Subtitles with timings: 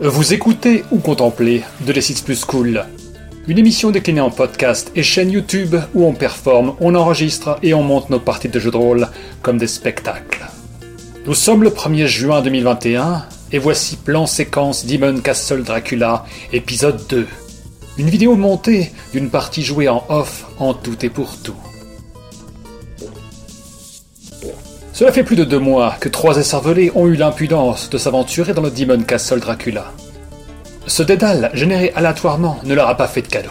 [0.00, 2.84] Vous écoutez ou contemplez de l'Essence Plus Cool,
[3.48, 7.82] une émission déclinée en podcast et chaîne YouTube où on performe, on enregistre et on
[7.82, 9.08] monte nos parties de jeux de rôle
[9.40, 10.46] comme des spectacles.
[11.24, 17.26] Nous sommes le 1er juin 2021 et voici plan séquence Demon Castle Dracula, épisode 2.
[17.98, 21.56] Une vidéo montée d'une partie jouée en off en tout et pour tout.
[24.96, 28.62] Cela fait plus de deux mois que trois esservelés ont eu l'impudence de s'aventurer dans
[28.62, 29.92] le Demon Castle Dracula.
[30.86, 33.50] Ce dédale, généré aléatoirement, ne leur a pas fait de cadeau.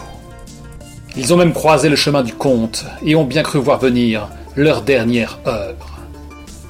[1.16, 4.82] Ils ont même croisé le chemin du comte et ont bien cru voir venir leur
[4.82, 6.00] dernière œuvre.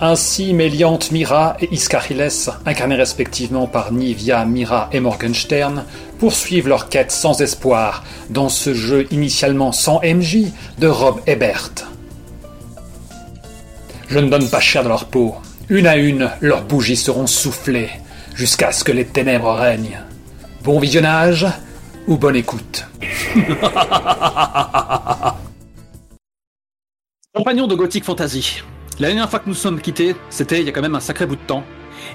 [0.02, 2.28] Ainsi, Méliante Mira et Iscariles,
[2.66, 5.86] incarnés respectivement par Nivia, Mira et Morgenstern,
[6.20, 11.95] poursuivent leur quête sans espoir dans ce jeu initialement sans MJ de Rob Ebert.
[14.08, 15.36] Je ne donne pas cher de leur peau.
[15.70, 17.90] Une à une, leurs bougies seront soufflées
[18.36, 20.00] jusqu'à ce que les ténèbres règnent.
[20.64, 21.48] Bon visionnage
[22.08, 22.86] ou bonne écoute.
[27.34, 28.62] Compagnons de Gothic Fantasy,
[29.00, 31.26] la dernière fois que nous sommes quittés, c'était il y a quand même un sacré
[31.26, 31.66] bout de temps,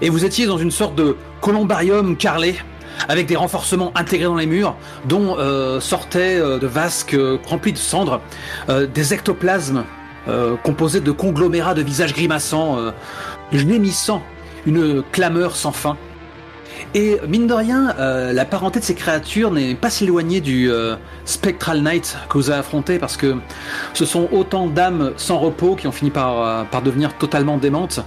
[0.00, 2.54] et vous étiez dans une sorte de columbarium carrelé,
[3.08, 4.74] avec des renforcements intégrés dans les murs,
[5.06, 8.20] dont euh, sortaient euh, de vasques euh, remplis de cendres,
[8.68, 9.84] euh, des ectoplasmes
[10.28, 12.90] euh, composés de conglomérats de visages grimaçants, euh,
[13.52, 14.22] gémissant
[14.66, 15.96] une clameur sans fin.
[16.94, 20.70] Et mine de rien, euh, la parenté de ces créatures n'est pas si éloignée du
[20.70, 23.36] euh, Spectral Knight que vous avez affronté parce que
[23.94, 28.00] ce sont autant d'âmes sans repos qui ont fini par, devenir totalement démentes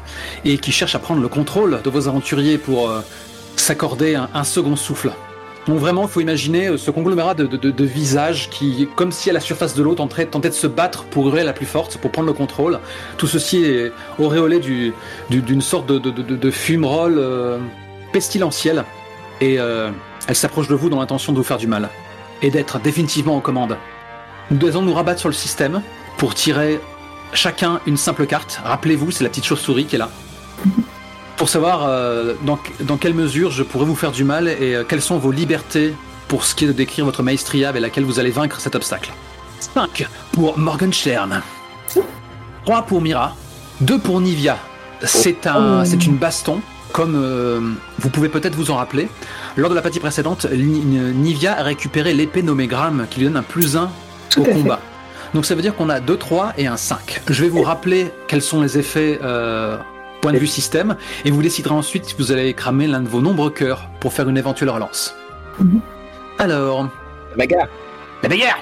[0.44, 2.92] et qui cherchent à prendre le contrôle de vos aventuriers pour
[3.56, 5.12] s'accorder un second souffle.
[5.68, 9.40] Donc vraiment, il faut imaginer euh, ce conglomérat de, visages qui, comme si à la
[9.40, 12.34] surface de l'eau, tentaient, de se battre pour hurler la plus forte, pour prendre le
[12.34, 12.80] contrôle.
[13.18, 14.94] Tout ceci est auréolé du-
[15.30, 17.60] du- d'une sorte de, de fumerole euh,
[18.12, 18.84] pestilentielle.
[19.40, 19.90] Et euh,
[20.28, 21.90] elle s'approche de vous dans l'intention de vous faire du mal.
[22.42, 23.78] Et d'être définitivement aux commandes.
[24.52, 25.82] Nous devons nous rabattre sur le système
[26.18, 26.82] pour tirer
[27.32, 28.60] chacun une simple carte.
[28.66, 30.10] Rappelez-vous, c'est la petite chauve-souris qui est là.
[31.38, 34.84] Pour savoir euh, dans, dans quelle mesure je pourrais vous faire du mal et euh,
[34.88, 35.94] quelles sont vos libertés
[36.28, 39.12] pour ce qui est de décrire votre maestria avec laquelle vous allez vaincre cet obstacle.
[39.60, 41.42] 5 pour Morgenstern.
[42.66, 43.36] 3 pour Mira.
[43.82, 44.58] 2 pour Nivia.
[45.02, 46.62] C'est un, c'est une baston,
[46.94, 47.60] comme euh,
[48.00, 49.10] vous pouvez peut-être vous en rappeler.
[49.58, 53.38] Lors de la partie précédente, Ni- Nivia a récupéré l'épée nommée Gram qui lui donne
[53.38, 53.90] un plus 1
[54.30, 54.54] Tout au fait.
[54.54, 54.80] combat.
[55.34, 57.22] Donc ça veut dire qu'on a 2, 3 et un 5.
[57.30, 59.20] Je vais vous rappeler quels sont les effets
[60.24, 60.96] point de vue système
[61.26, 64.30] et vous déciderez ensuite si vous allez cramer l'un de vos nombreux cœurs pour faire
[64.30, 65.14] une éventuelle relance.
[65.60, 65.82] Mhm.
[66.40, 66.90] Alors,
[67.38, 67.68] Bagarre.
[68.24, 68.60] la bagarre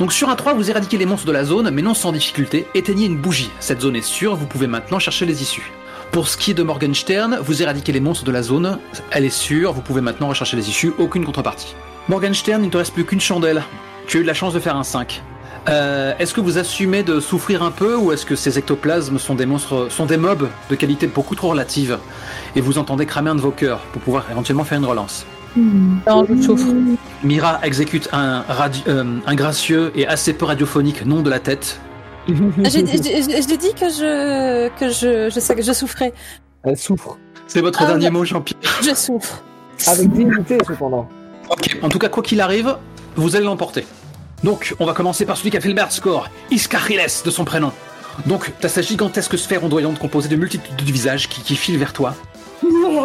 [0.00, 2.66] Donc sur un 3, vous éradiquez les monstres de la zone, mais non sans difficulté.
[2.74, 3.50] Éteignez une bougie.
[3.60, 5.70] Cette zone est sûre, vous pouvez maintenant chercher les issues.
[6.10, 8.80] Pour ce qui est de Morgenstern, vous éradiquez les monstres de la zone,
[9.12, 11.76] elle est sûre, vous pouvez maintenant rechercher les issues, aucune contrepartie.
[12.08, 13.62] Morgenstern, il ne te reste plus qu'une chandelle.
[14.08, 15.22] Tu as eu de la chance de faire un 5.
[15.68, 19.34] Euh, est-ce que vous assumez de souffrir un peu ou est-ce que ces ectoplasmes sont
[19.34, 21.98] des monstres, sont des mobs de qualité beaucoup trop relative
[22.54, 25.26] et vous entendez cramer un de vos cœurs pour pouvoir éventuellement faire une relance
[25.56, 26.66] Non, je souffre.
[27.24, 31.80] Mira exécute un, radi- euh, un gracieux et assez peu radiophonique nom de la tête.
[32.28, 36.12] J'ai j'ai- j'ai- j'ai dit que je que je je sais que je souffrais.
[36.64, 37.18] Elle souffre.
[37.48, 38.58] C'est votre Ah, dernier mot, Jean-Pierre.
[38.82, 39.42] Je souffre.
[39.86, 41.08] Avec dignité, cependant.
[41.50, 42.76] Ok, en tout cas, quoi qu'il arrive,
[43.14, 43.84] vous allez l'emporter.
[44.46, 47.44] Donc, on va commencer par celui qui a fait le meilleur score, Iscariles de son
[47.44, 47.72] prénom.
[48.26, 51.92] Donc, t'as sa gigantesque sphère ondoyante composée de multitudes de visages qui, qui filent vers
[51.92, 52.14] toi.
[52.62, 53.04] Nous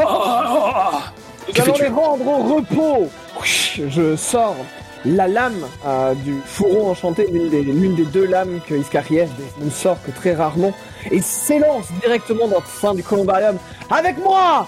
[1.63, 3.09] allons les rendre au repos.
[3.43, 4.55] Je sors
[5.03, 9.27] la lame euh, du fourreau enchanté, l'une des, des deux lames que Iscariès
[9.59, 10.75] ne sort que très rarement,
[11.09, 13.57] et s'élance directement dans le sein du columbarium.
[13.89, 14.67] Avec moi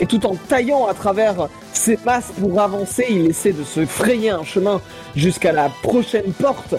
[0.00, 4.30] Et tout en taillant à travers ses masses pour avancer, il essaie de se frayer
[4.30, 4.80] un chemin
[5.16, 6.74] jusqu'à la prochaine porte,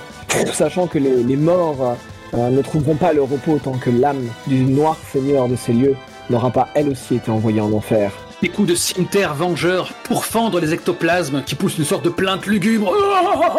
[0.54, 1.98] sachant que les, les morts
[2.34, 5.96] euh, ne trouveront pas le repos tant que l'âme du noir seigneur de ces lieux
[6.30, 8.12] n'aura pas elle aussi été envoyée en enfer.
[8.42, 12.46] Des coups de cimetière vengeur pour fendre les ectoplasmes qui poussent une sorte de plainte
[12.46, 12.94] lugubre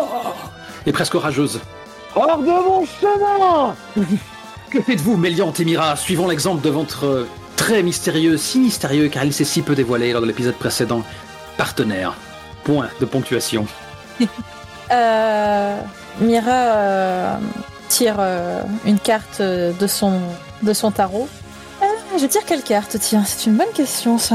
[0.86, 1.60] et presque rageuse.
[2.14, 3.74] Hors de mon chemin
[4.70, 7.28] Que faites-vous, Méliante et Mira, suivant l'exemple de votre euh,
[7.60, 11.02] très mystérieux, si mystérieux car il s'est si peu dévoilé lors de l'épisode précédent,
[11.58, 12.14] partenaire
[12.64, 13.66] Point de ponctuation.
[14.92, 15.80] Euh,
[16.18, 17.36] Mira euh,
[17.88, 20.20] tire euh, une carte de son
[20.62, 21.28] de son tarot.
[22.20, 24.34] Je tire quelle carte Tiens, c'est une bonne question ça.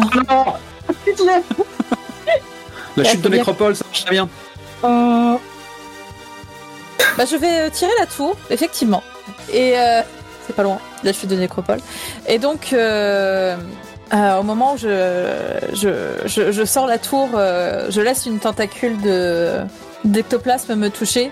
[2.96, 3.28] La chute de.
[3.28, 4.30] Nécropole, ça marche très bien.
[4.82, 5.38] Bah,
[7.30, 9.04] je vais tirer la tour, effectivement.
[9.52, 10.04] Et euh,
[10.46, 11.80] c'est pas loin, la chute de Nécropole.
[12.28, 13.56] Et donc, euh,
[14.14, 14.96] Euh, au moment où je,
[15.74, 15.90] je,
[16.28, 19.58] je, je sors la tour, euh, je laisse une tentacule de
[20.04, 21.32] d'ectoplasme me toucher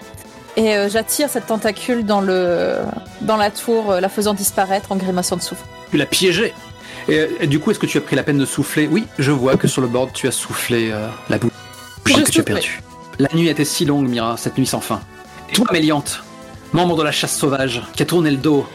[0.57, 2.77] et j'attire cette tentacule dans le
[3.21, 5.63] dans la tour, la faisant disparaître en grimaçant de souffle.
[5.91, 6.51] Tu l'as piégé.
[7.07, 8.87] Et, et du coup, est-ce que tu as pris la peine de souffler?
[8.87, 10.91] Oui, je vois que sur le board, tu as soufflé
[11.29, 11.51] la bouche
[12.07, 12.81] Je que tu as perdue.
[13.19, 14.99] La nuit était si longue, Mira, cette nuit sans fin.
[15.51, 16.23] Et toi, Méliante,
[16.71, 18.65] membre de la chasse sauvage, qui a tourné le dos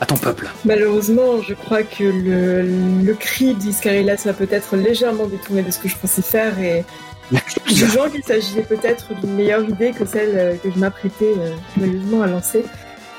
[0.00, 0.48] à ton peuple.
[0.64, 2.62] Malheureusement, je crois que le,
[3.02, 6.84] le cri d'Iscarilas va peut-être légèrement détourné de ce que je pensais faire et
[7.66, 12.26] jugeant qu'il s'agissait peut-être d'une meilleure idée que celle que je m'apprêtais euh, joyeusement à
[12.26, 12.64] lancer,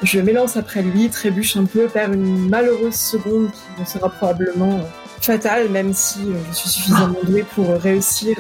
[0.02, 4.72] je m'élance après lui, trébuche un peu, perd une malheureuse seconde qui me sera probablement
[4.72, 4.84] euh,
[5.22, 8.38] fatale, même si euh, je suis suffisamment douée pour réussir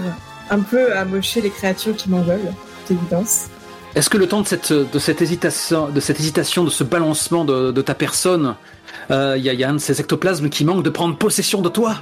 [0.49, 2.53] un peu à mocher les créatures qui m'en veulent,
[2.87, 3.47] toute évidence.
[3.95, 7.43] Est-ce que le temps de cette, de cette, hésitation, de cette hésitation, de ce balancement
[7.45, 8.55] de, de ta personne,
[9.11, 11.15] euh, il y, a- il y a un de ces ectoplasmes qui manque de prendre
[11.17, 11.95] possession de toi?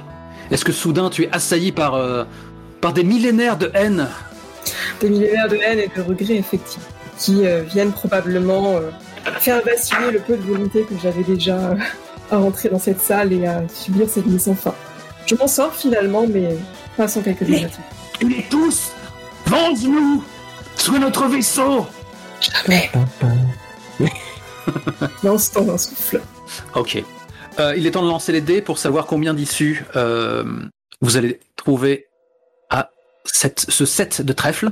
[0.50, 2.24] Est-ce que soudain tu es assailli par, euh,
[2.80, 4.06] par des millénaires de haine?
[5.00, 6.84] Des millénaires de haine et de regrets effectivement,
[7.18, 8.90] qui euh, viennent probablement euh,
[9.40, 11.74] faire vaciller le peu de volonté que j'avais déjà euh,
[12.30, 14.74] à rentrer dans cette salle et à subir cette nuit sans fin.
[15.26, 16.56] Je m'en sors finalement, mais
[16.98, 17.80] pas sans quelques Mais- dramatiques.
[18.20, 18.92] Tuez tous
[19.46, 20.22] Venge-nous
[20.96, 21.86] Notre vaisseau
[22.40, 22.90] Jamais
[25.22, 26.20] Lance dans un souffle.
[26.74, 27.02] Ok.
[27.58, 30.44] Euh, il est temps de lancer les dés pour savoir combien d'issues euh,
[31.00, 32.06] vous allez trouver
[32.70, 32.90] à
[33.24, 34.70] cette- ce set de trèfle.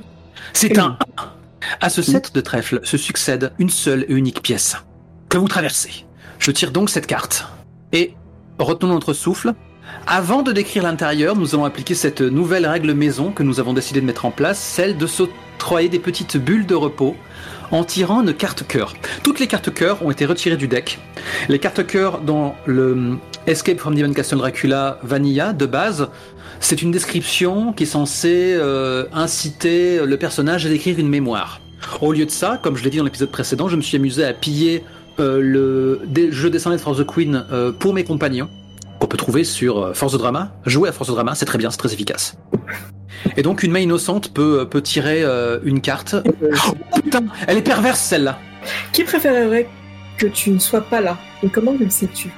[0.53, 1.33] C'est un 1.
[1.81, 4.77] À ce set de trèfle se succède une seule et unique pièce
[5.29, 6.05] que vous traversez.
[6.39, 7.47] Je tire donc cette carte.
[7.93, 8.15] Et
[8.59, 9.55] retenons notre souffle.
[10.07, 14.01] Avant de décrire l'intérieur, nous allons appliquer cette nouvelle règle maison que nous avons décidé
[14.01, 15.07] de mettre en place, celle de
[15.57, 17.17] s'octroyer des petites bulles de repos
[17.71, 18.93] en tirant une carte cœur.
[19.23, 20.99] Toutes les cartes cœur ont été retirées du deck.
[21.49, 23.17] Les cartes cœur dans le
[23.47, 26.09] Escape from Demon Castle Dracula Vanilla de base,
[26.61, 31.61] c'est une description qui est censée euh, inciter le personnage à décrire une mémoire.
[32.03, 34.25] Au lieu de ça, comme je l'ai dit dans l'épisode précédent, je me suis amusé
[34.25, 34.85] à piller
[35.19, 38.51] euh, le jeu Descended for the Queen euh, pour mes compagnons,
[39.01, 40.53] qu'on peut trouver sur euh, Force of Drama.
[40.65, 42.37] Jouer à Force of Drama, c'est très bien, c'est très efficace.
[43.37, 46.15] Et donc une main innocente peut, peut tirer euh, une carte.
[46.15, 48.39] Euh, Oh putain, elle est perverse celle-là
[48.93, 49.69] qui préférerait
[50.19, 51.19] que tu ne sois pas là?
[51.43, 52.31] Et comment le sais-tu?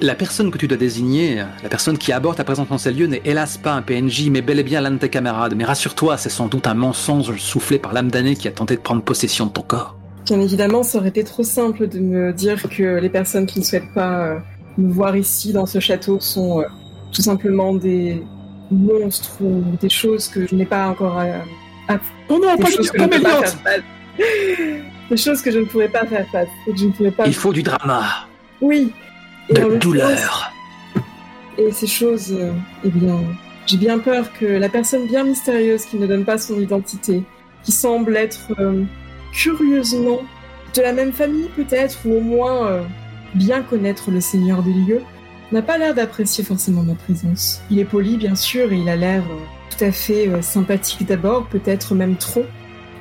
[0.00, 3.06] La personne que tu dois désigner, la personne qui aborde ta présence dans ces lieux
[3.06, 5.54] n'est hélas pas un PNJ, mais bel et bien l'un de tes camarades.
[5.56, 8.82] Mais rassure-toi, c'est sans doute un mensonge soufflé par l'âme damnée qui a tenté de
[8.82, 9.96] prendre possession de ton corps.
[10.26, 13.64] Bien évidemment, ça aurait été trop simple de me dire que les personnes qui ne
[13.64, 14.38] souhaitent pas euh,
[14.78, 16.64] me voir ici dans ce château sont euh,
[17.12, 18.22] tout simplement des
[18.70, 21.26] monstres ou des choses que je n'ai pas encore à,
[22.28, 23.56] Oh non, des pas face.
[25.10, 27.26] Des choses que je ne pourrais pas faire face et que je ne pourrais pas.
[27.26, 28.26] Il faut du drama,
[28.60, 28.92] Oui.
[29.48, 30.52] Et de douleur.
[31.58, 32.50] Et ces choses, euh,
[32.84, 33.20] eh bien,
[33.66, 37.22] j'ai bien peur que la personne bien mystérieuse qui ne donne pas son identité,
[37.62, 38.82] qui semble être euh,
[39.32, 40.22] curieusement
[40.74, 42.82] de la même famille peut-être, ou au moins euh,
[43.34, 45.02] bien connaître le Seigneur des lieux,
[45.52, 47.60] n'a pas l'air d'apprécier forcément ma présence.
[47.70, 49.34] Il est poli bien sûr et il a l'air euh,
[49.76, 52.44] tout à fait euh, sympathique d'abord, peut-être même trop,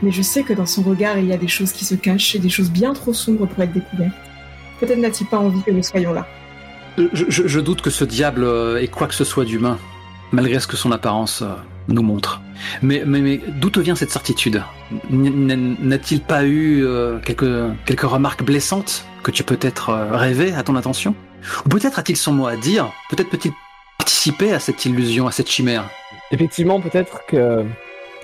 [0.03, 2.35] mais je sais que dans son regard il y a des choses qui se cachent
[2.35, 4.13] et des choses bien trop sombres pour être découvertes.
[4.79, 6.27] Peut-être n'a-t-il pas envie que nous soyons là.
[6.97, 9.77] Je, je- je doute que ce diable euh, ait quoi que ce soit d'humain,
[10.31, 11.47] malgré ce que son apparence euh,
[11.87, 12.41] nous montre.
[12.81, 14.61] Mais, mais, d'où te vient cette certitude
[15.09, 20.63] N'a-t-il pas eu euh, quelques, quelques remarques blessantes que tu peux peut-être euh, rêvé à
[20.63, 21.15] ton attention
[21.65, 23.51] Ou peut-être a-t-il son mot à dire Peut-être peut-il
[23.97, 25.89] participer à cette illusion, à cette chimère
[26.31, 27.63] Effectivement, peut-être que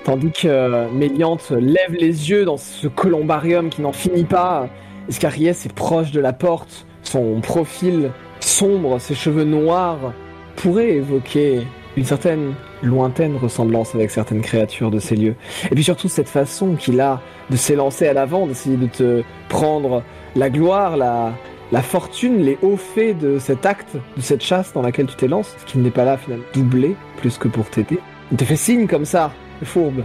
[0.03, 4.67] tandis que Méliante lève les yeux dans ce columbarium qui n'en finit pas,
[5.09, 10.13] Escariès est proche de la porte, son profil sombre, ses cheveux noirs
[10.55, 11.61] pourraient évoquer
[11.97, 15.35] une certaine lointaine ressemblance avec certaines créatures de ces lieux.
[15.69, 20.03] Et puis surtout cette façon qu'il a de s'élancer à l'avant, d'essayer de te prendre
[20.35, 21.33] la gloire, la,
[21.71, 25.53] la fortune, les hauts faits de cet acte, de cette chasse dans laquelle tu t'élances,
[25.59, 27.99] ce qui n'est pas là finalement, doublé plus que pour t'aider.
[28.31, 30.03] Il te fait signe comme ça, le fourbe.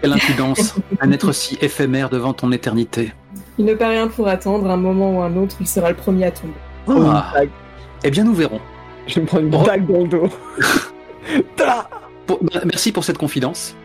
[0.00, 3.12] Quelle impudence Un être si éphémère devant ton éternité.
[3.58, 6.24] Il ne pas rien pour attendre, un moment ou un autre, il sera le premier
[6.24, 6.52] à tomber.
[6.86, 7.32] Oh, Ah,
[8.04, 8.60] eh bien, nous verrons.
[9.06, 9.62] Je vais me prendre une Oh.
[9.64, 10.28] dague dans le dos.
[12.26, 13.76] Pour- merci pour cette confidence.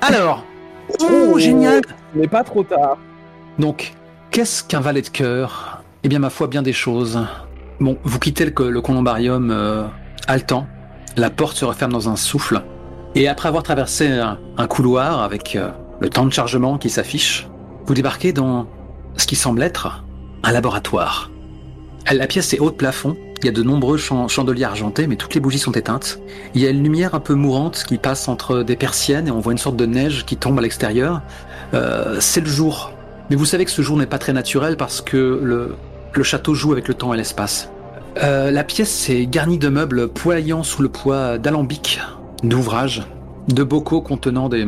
[0.00, 0.44] Alors,
[1.00, 1.80] oh, génial
[2.14, 2.98] Mais pas trop tard.
[3.58, 3.94] Donc,
[4.30, 5.82] qu'est-ce qu'un valet de cœur?
[6.04, 7.20] Eh bien, ma foi, bien des choses.
[7.80, 9.84] Bon, vous quittez le, le columbarium euh,
[10.28, 10.66] haletant,
[11.16, 12.62] la porte se referme dans un souffle,
[13.14, 17.48] et après avoir traversé un, un couloir avec euh, le temps de chargement qui s'affiche,
[17.86, 18.66] vous débarquez dans
[19.16, 20.04] ce qui semble être
[20.44, 21.30] un laboratoire.
[22.12, 23.16] La pièce est haut de plafond.
[23.42, 26.18] Il y a de nombreux chan- chandeliers argentés, mais toutes les bougies sont éteintes.
[26.54, 29.40] Il y a une lumière un peu mourante qui passe entre des persiennes et on
[29.40, 31.22] voit une sorte de neige qui tombe à l'extérieur.
[31.72, 32.92] Euh, c'est le jour.
[33.30, 35.76] Mais vous savez que ce jour n'est pas très naturel parce que le,
[36.22, 37.70] château joue avec le temps et l'espace.
[38.22, 42.00] Euh, la pièce est garnie de meubles poignants sous le poids d'alambics,
[42.42, 43.04] d'ouvrages,
[43.48, 44.66] de bocaux contenant des,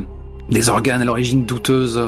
[0.69, 2.01] organes à l'origine douteuse,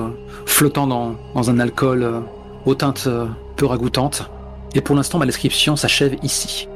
[0.46, 2.20] flottant dans, dans un alcool euh,
[2.64, 3.08] aux teintes
[3.56, 4.30] peu ragoûtantes.
[4.74, 6.68] Et pour l'instant, ma description s'achève ici.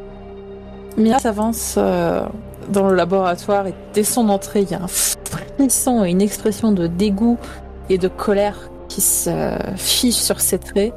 [0.96, 2.22] Mia s'avance euh,
[2.70, 6.72] dans le laboratoire et dès son entrée, il y a un frisson et une expression
[6.72, 7.38] de dégoût
[7.88, 9.30] et de colère qui se
[9.76, 10.92] fiche sur ses traits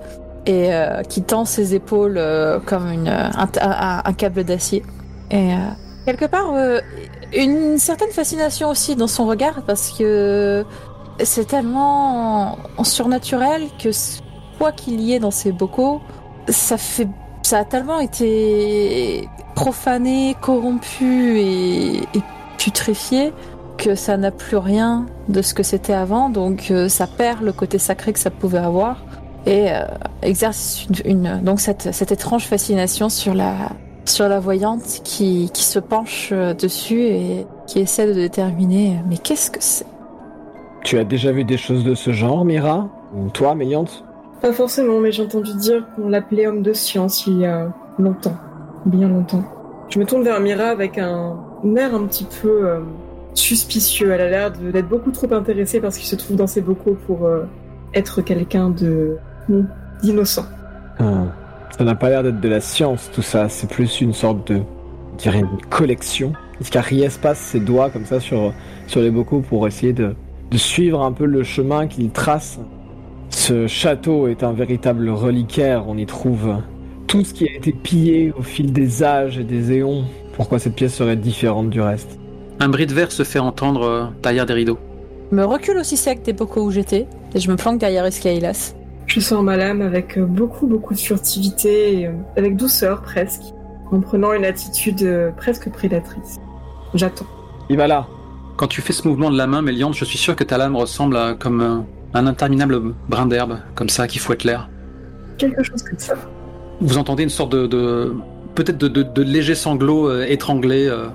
[0.46, 3.32] et euh, qui tend ses épaules euh, comme un,
[4.06, 4.84] un- câble d'acier.
[5.30, 5.52] Et
[6.06, 6.52] quelque part,
[7.34, 10.66] une certaine fascination aussi dans son regard parce que
[11.24, 13.90] c'est tellement surnaturel que
[14.58, 16.02] quoi qu'il y ait dans ces bocaux,
[16.48, 17.08] ça fait
[17.44, 22.02] ça a tellement été profané, corrompu et,
[22.58, 23.34] putréfié
[23.78, 27.52] que ça n'a plus rien de ce que c'était avant, donc euh, ça perd le
[27.52, 29.04] côté sacré que ça pouvait avoir
[29.48, 29.86] et euh,
[30.22, 33.56] exerce une, donc cette, étrange fascination sur la
[34.06, 39.18] sur la voyante qui, qui se penche euh, dessus et qui essaie de déterminer mais
[39.18, 39.88] qu'est-ce que c'est?
[40.84, 42.90] Tu as déjà vu des choses de ce genre, Mira?
[43.16, 44.04] Ou toi, Méliante
[44.42, 48.36] Pas forcément, mais j'ai entendu dire qu'on l'appelait homme de science il y a longtemps.
[48.86, 49.44] Bien longtemps.
[49.90, 51.38] Je me tourne vers Mira avec un
[51.76, 52.80] air un petit peu euh,
[53.36, 54.12] suspicieux.
[54.12, 56.98] Elle a l'air d'être beaucoup trop intéressée par ce qui se trouve dans ses bocaux
[57.06, 57.44] pour euh,
[57.94, 58.74] être quelqu'un
[59.48, 59.66] non,
[60.02, 60.46] d'innocent.
[60.98, 61.26] Ah,
[61.78, 63.48] Ça n'a pas l'air d'être de la science, tout ça.
[63.48, 64.62] C'est plus une sorte de...
[65.18, 66.34] Je dirais une collection.
[66.60, 68.54] Iscariès passe ses doigts comme ça sur,
[68.88, 70.16] sur les bocaux pour essayer de
[70.56, 72.60] suivre un peu le chemin qu'il trace?
[73.32, 75.86] Ce château est un véritable reliquaire.
[75.88, 76.58] On y trouve
[77.08, 80.06] tout ce qui a été pillé au fil des âges et des éons.
[80.34, 82.20] Pourquoi cette pièce serait différente du reste?
[82.60, 84.78] Un bris de verre se fait entendre euh, derrière des rideaux.
[85.32, 88.76] Je me recule aussi sec des bocaux où j'étais et je me planque derrière Escaïlas.
[89.08, 93.42] Je sors ma lame avec euh, beaucoup, beaucoup de furtivité, et, euh, avec douceur presque,
[93.92, 96.40] en prenant une attitude presque prédatrice.
[96.94, 97.26] J'attends.
[97.70, 98.08] Il va là.
[98.58, 100.76] Quand tu fais ce mouvement de la main, Méliante, je suis sûr que ta lame
[100.76, 101.80] ressemble à comme euh,
[102.14, 104.70] un interminable brin d'herbe, comme ça, qui fouette l'air.
[105.38, 106.14] Quelque chose comme ça.
[106.82, 108.14] Vous entendez une sorte de, de-
[108.56, 111.08] peut-être de, de, de léger sanglot euh, étranglé, euh,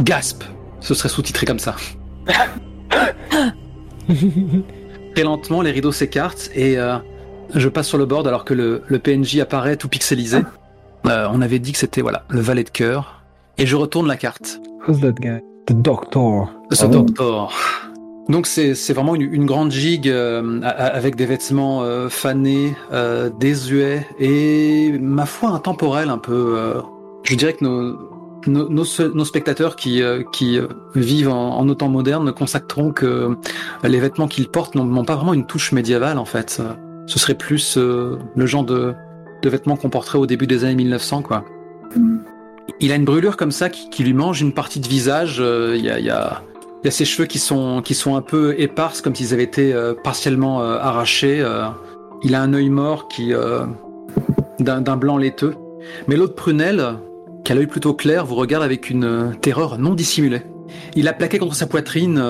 [0.00, 0.44] gasp.
[0.80, 1.74] Ce serait sous-titré comme ça.
[5.14, 6.96] Très lentement, les rideaux s'écartent et euh,
[7.54, 10.38] je passe sur le bord alors que le, le PNJ apparaît tout pixelisé.
[11.06, 13.22] Euh, on avait dit que c'était voilà le valet de cœur
[13.58, 14.60] et je retourne la carte.
[14.88, 15.38] Who's that guy?
[15.66, 16.50] The doctor.
[16.72, 17.52] Ce bon doctor.
[18.28, 23.28] Donc c'est c'est vraiment une, une grande gigue euh, avec des vêtements euh, fanés, euh,
[23.38, 26.54] désuets et ma foi intemporels un peu.
[26.56, 26.80] euh,
[27.24, 27.98] je dirais que nos
[28.46, 33.36] nos, nos, spectateurs qui euh, qui euh, vivent en, en nos temps modernes constateront que
[33.82, 36.62] les vêtements qu'ils portent n'ont pas vraiment une touche médiévale en fait.
[37.06, 38.94] Ce serait plus euh, le genre de
[39.42, 41.44] de vêtements qu'on porterait au début des années 1900 quoi.
[41.96, 42.18] Mm.
[42.80, 45.36] Il a une brûlure comme ça qui, qui lui mange une partie de visage.
[45.40, 46.42] euh, Il y a, il y a
[46.84, 49.72] il a ses cheveux qui sont qui sont un peu éparses, comme s'ils avaient été
[49.72, 51.40] euh, partiellement euh, arrachés.
[51.40, 51.64] euh.
[52.22, 53.32] il a un œil mort qui
[54.60, 55.54] d'un blanc laiteux.
[56.08, 56.84] Mais l'autre prunelle,
[57.44, 60.42] qui a l'œil plutôt clair, vous regarde avec une terreur non dissimulée.
[60.94, 62.22] Il a plaqué contre sa poitrine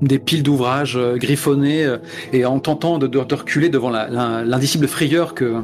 [0.00, 1.96] des piles d'ouvrages griffonnés
[2.32, 5.56] et en tentant de, de- reculer devant l'indicible frayeur que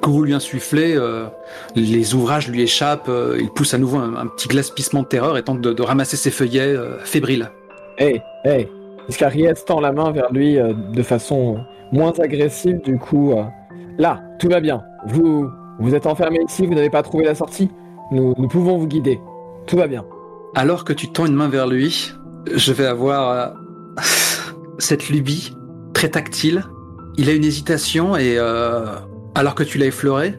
[0.00, 1.26] que vous lui insufflez, euh,
[1.74, 5.36] les ouvrages lui échappent, euh, il pousse à nouveau un, un petit glaspissement de terreur
[5.36, 7.50] et tente de, de ramasser ses feuillets euh, fébriles.
[7.98, 8.68] Hey, hey.
[9.08, 11.58] Iscariès tend la main vers lui de façon
[11.92, 13.32] moins agressive, du coup.
[13.98, 14.82] Là, tout va bien.
[15.06, 17.70] Vous, vous êtes enfermé ici, vous n'avez pas trouvé la sortie.
[18.10, 19.20] Nous, nous pouvons vous guider.
[19.66, 20.04] Tout va bien.
[20.54, 22.12] Alors que tu tends une main vers lui,
[22.52, 24.02] je vais avoir euh,
[24.78, 25.54] cette lubie
[25.92, 26.64] très tactile.
[27.18, 28.86] Il a une hésitation et euh,
[29.36, 30.38] alors que tu l'as effleuré,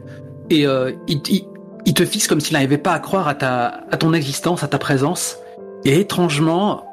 [0.50, 1.46] et euh, il, il-
[1.86, 4.68] il te fixe comme s'il n'arrivait pas à croire à ta à ton existence, à
[4.68, 5.38] ta présence.
[5.86, 6.84] Et étrangement,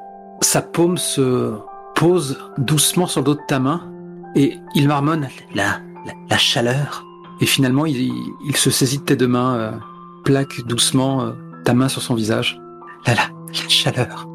[0.41, 1.51] sa paume se
[1.95, 3.91] pose doucement sur le dos de ta main
[4.35, 7.03] et il marmonne la la, la chaleur.
[7.41, 7.97] Et finalement, il,
[8.47, 9.71] il se saisit de tes deux mains, euh,
[10.23, 11.31] plaque doucement euh,
[11.65, 12.57] ta main sur son visage.
[13.05, 14.27] La, la, la chaleur.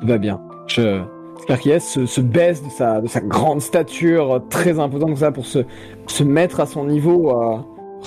[0.00, 0.40] Tout va bien.
[0.66, 1.02] Je...
[1.40, 5.32] Iscariès se, se baisse de sa, de sa grande stature euh, très imposante comme ça
[5.32, 5.60] pour se,
[6.06, 7.56] se mettre à son niveau, euh,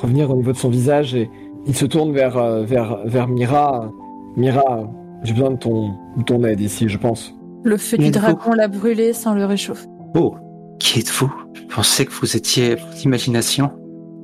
[0.01, 1.29] revenir au niveau de son visage et
[1.65, 3.89] il se tourne vers, euh, vers, vers Mira.
[4.35, 4.89] Mira,
[5.23, 7.33] j'ai besoin de ton, de ton aide ici, je pense.
[7.63, 9.87] Le feu du dragon l'a brûlé sans le réchauffer.
[10.15, 10.35] Oh,
[10.79, 13.71] qui êtes-vous Je pensais que vous étiez votre imagination.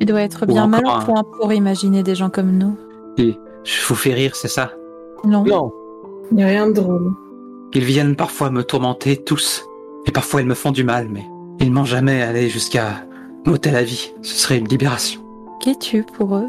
[0.02, 2.76] Il doit être bien un- point pour imaginer des gens comme nous.
[3.18, 4.72] Et je vous fais rire, c'est ça?
[5.26, 5.44] Non.
[5.46, 5.72] Non,
[6.32, 7.12] Il n'y a rien de drôle.
[7.74, 9.66] Ils viennent parfois me tourmenter tous,
[10.08, 11.24] et parfois ils me font du mal, mais
[11.60, 13.06] ils m'ont jamais allé jusqu'à
[13.46, 14.12] m'ôter la vie.
[14.22, 15.22] Ce serait une libération.
[15.62, 16.48] Qu'es-tu pour eux?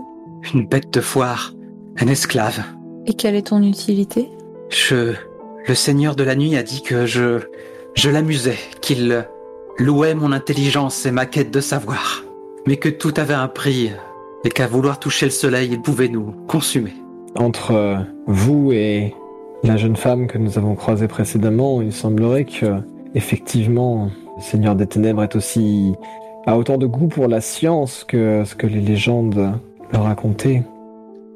[0.54, 1.52] Une bête de foire,
[1.98, 2.62] un esclave.
[3.06, 4.30] Et quelle est ton utilité?
[4.70, 5.14] Je,
[5.68, 7.40] le Seigneur de la nuit a dit que je,
[7.94, 9.26] je l'amusais, qu'il
[9.78, 12.24] louait mon intelligence et ma quête de savoir,
[12.66, 13.90] mais que tout avait un prix,
[14.44, 16.94] et qu'à vouloir toucher le soleil, il pouvait nous consumer.
[17.36, 17.96] entre euh,
[18.26, 19.14] vous et
[19.62, 22.76] la jeune femme que nous avons croisée précédemment, il semblerait que,
[23.14, 25.92] effectivement, le Seigneur des Ténèbres est aussi
[26.46, 29.52] a autant de goût pour la science que ce que les légendes
[29.92, 30.62] le racontaient.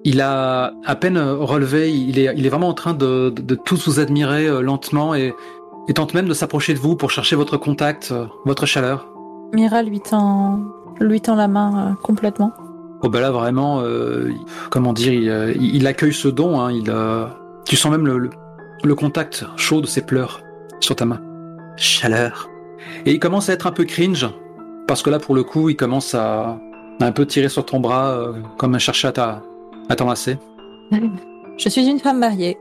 [0.04, 3.54] Il a à peine relevé, il est, il est vraiment en train de, de, de
[3.54, 5.34] tous vous admirer euh, lentement et,
[5.88, 9.06] et tente même de s'approcher de vous pour chercher votre contact, euh, votre chaleur.
[9.54, 10.60] Mira lui tend,
[11.00, 12.52] lui tend la main euh, complètement.
[13.02, 14.30] Oh bah là vraiment, euh,
[14.70, 16.60] comment dire, il, il- il accueille ce don.
[16.60, 17.26] Hein, il, euh,
[17.66, 18.30] tu sens même le, le,
[18.82, 20.42] le contact chaud de ses pleurs
[20.80, 21.20] sur ta main.
[21.76, 22.48] Chaleur.
[23.06, 24.28] Et il commence à être un peu cringe
[24.86, 26.58] parce que là pour le coup, il commence à,
[27.00, 29.42] à un peu tirer sur ton bras euh, comme à chercher à
[29.88, 30.38] à t'enlacer.
[31.58, 32.56] Je suis une femme mariée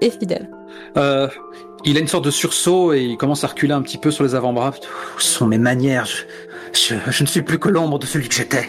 [0.00, 0.50] et fidèle.
[0.96, 1.28] Euh,
[1.84, 4.24] il a une sorte de sursaut et il commence à reculer un petit peu sur
[4.24, 4.72] les avant-bras.
[5.16, 6.06] Où sont mes manières?
[6.06, 6.22] Je,
[6.72, 8.68] je, je ne suis plus que l'ombre de celui que j'étais.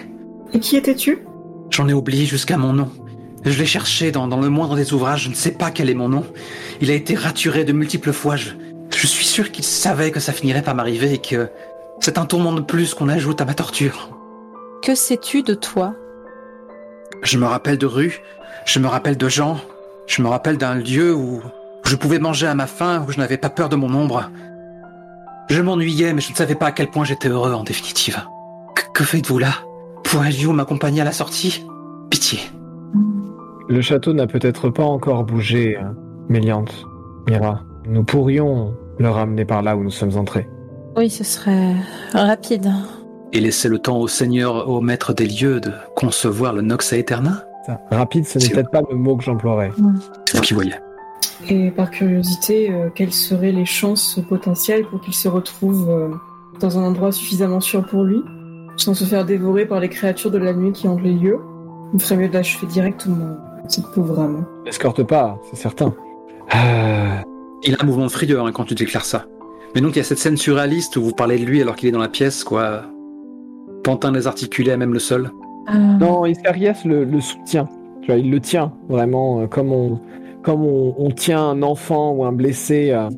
[0.53, 1.19] Et qui étais-tu?
[1.69, 2.89] J'en ai oublié jusqu'à mon nom.
[3.46, 5.93] Je l'ai cherché dans, dans le moindre des ouvrages, je ne sais pas quel est
[5.93, 6.25] mon nom.
[6.81, 8.36] Il a été raturé de multiples fois.
[8.36, 8.50] Je,
[8.96, 11.50] je suis sûr qu'il savait que ça finirait par m'arriver et que
[12.01, 14.10] c'est un tourment de plus qu'on ajoute à ma torture.
[14.84, 15.96] Que sais-tu de toi?
[17.24, 18.22] Je me rappelle de rues,
[18.65, 19.60] je me rappelle de gens,
[20.08, 21.41] je me rappelle d'un lieu où
[21.86, 24.29] je pouvais manger à ma faim, où je n'avais pas peur de mon ombre.
[25.50, 28.22] Je m'ennuyais, mais je ne savais pas à quel point j'étais heureux en définitive.
[28.75, 29.53] Que, que faites-vous là?
[30.03, 31.65] Pourriez-vous m'accompagner à la sortie?
[32.10, 32.39] Pitié.
[33.69, 35.83] Le château n'a peut-être pas encore bougé, euh,
[36.27, 36.88] Méliante,
[37.27, 37.61] Mira.
[37.88, 40.49] Nous pourrions le ramener par là où nous sommes entrés.
[40.97, 41.75] Oui, ce serait
[42.13, 42.71] rapide.
[43.32, 47.45] Et laisser le temps au Seigneur, au maître des lieux, de concevoir le Nox Aeterna
[47.67, 49.71] Ça, Rapide, ce n'est peut-être pas le mot que j'emploierais.
[50.25, 50.73] C'est vous qui voyez.
[51.47, 56.10] Et par curiosité, euh, quelles seraient les chances potentielles pour qu'il se retrouve euh,
[56.60, 58.23] dans un endroit suffisamment sûr pour lui,
[58.77, 61.38] sans se faire dévorer par les créatures de la nuit qui hantent les lieux?
[61.93, 64.45] Il ferait mieux d'achever directement cette pauvre âme.
[64.65, 65.93] N'escorte pas, c'est certain.
[66.56, 67.15] Euh,
[67.63, 69.26] Il a un mouvement de frayeur hein, quand tu déclares ça.
[69.76, 71.89] Mais donc il y a cette scène surréaliste où vous parlez de lui alors qu'il
[71.89, 72.84] est dans la pièce, quoi.
[73.84, 75.32] Pantin désarticulé à même le sol.
[75.69, 77.67] Euh, Non, Iscarias le, le soutient.
[78.02, 80.00] Tu vois, il le tient vraiment euh, comme on
[80.41, 82.91] comme on, on tient un enfant ou un blessé.
[82.91, 83.10] euh.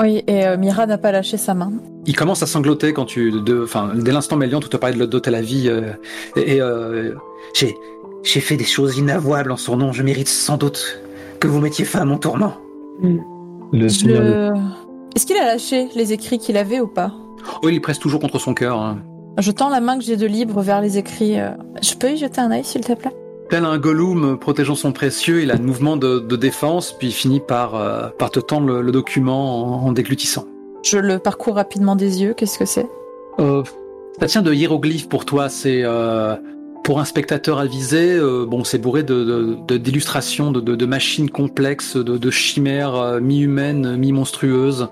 [0.00, 1.72] Oui, et euh, Mira n'a pas lâché sa main.
[2.04, 5.00] Il commence à sangloter quand tu, de, enfin, dès l'instant Mélian, tout te parlait de
[5.00, 5.68] l'ôter la vie.
[5.68, 5.92] euh,
[6.36, 7.14] et et, euh,
[7.54, 7.74] j'ai,
[8.24, 9.92] j'ai fait des choses inavouables en son nom.
[9.92, 11.00] Je mérite sans doute
[11.40, 12.54] que vous mettiez fin à mon tourment.
[13.72, 14.50] Le Je...
[15.14, 17.12] Est-ce qu'il a lâché les écrits qu'il avait ou pas?
[17.62, 18.80] Oh, il presse toujours contre son cœur.
[18.80, 18.98] hein.
[19.38, 21.38] Je tends la main que j'ai de libre vers les écrits.
[21.38, 21.50] euh.
[21.82, 23.12] Je peux y jeter un œil, s'il te plaît?
[23.50, 27.12] Tel un Gollum protégeant son précieux, il a un mouvement de, de défense, puis il
[27.12, 30.46] finit par, euh, par te tendre le, le document en, en déglutissant.
[30.82, 32.32] Je le parcours rapidement des yeux.
[32.34, 32.86] Qu'est-ce que c'est?
[33.40, 33.62] Euh,
[34.18, 35.48] ça tient de hiéroglyphes pour toi.
[35.48, 36.36] C'est euh,
[36.84, 38.12] pour un spectateur avisé.
[38.12, 44.88] euh, bon, c'est bourré d'illustrations, de, de, machines complexes, de, chimères euh, mi-humaines, mi-monstrueuses,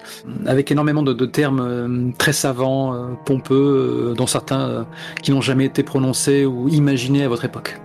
[0.47, 4.87] avec énormément de, termes euh, très savants, euh, pompeux, dont certains
[5.23, 7.79] qui n'ont jamais été prononcés ou imaginés à votre époque.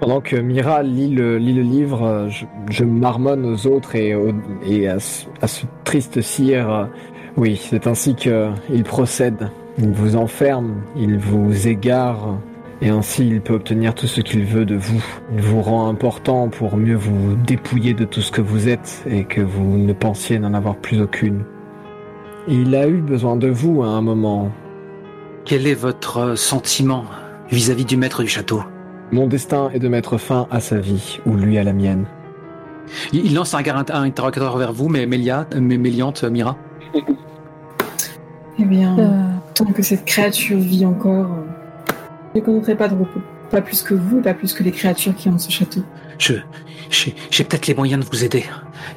[0.00, 4.32] Pendant que Mira lit le, lit le livre, je, je marmonne aux autres et, au-
[4.66, 6.88] et à, ce, à ce triste sire.
[7.36, 9.50] oui, c'est ainsi qu'il procède.
[9.78, 12.38] Il vous enferme, il vous égare,
[12.82, 15.02] et ainsi il peut obtenir tout ce qu'il veut de vous.
[15.32, 19.24] Il vous rend important pour mieux vous dépouiller de tout ce que vous êtes et
[19.24, 21.44] que vous ne pensiez n'en avoir plus aucune.
[22.48, 24.50] Il a eu besoin de vous à un moment.
[25.44, 27.04] Quel est votre sentiment
[27.50, 28.62] vis-à-vis du maître du château?
[29.12, 32.06] Mon destin est de mettre fin à sa vie, ou lui à la mienne.
[33.12, 36.56] il, lance un regard interrogateur vers vous, mais Mélia, mais Méliante, Mira?
[38.58, 41.59] Eh bien, Euh, tant que cette créature vit encore, euh,
[42.34, 43.20] je ne connaîtrai pas de repos.
[43.50, 45.80] Pas plus que vous, pas plus que les créatures qui ont ce château.
[46.18, 46.34] Je,
[46.90, 48.44] j'ai, peut-être les moyens de vous aider.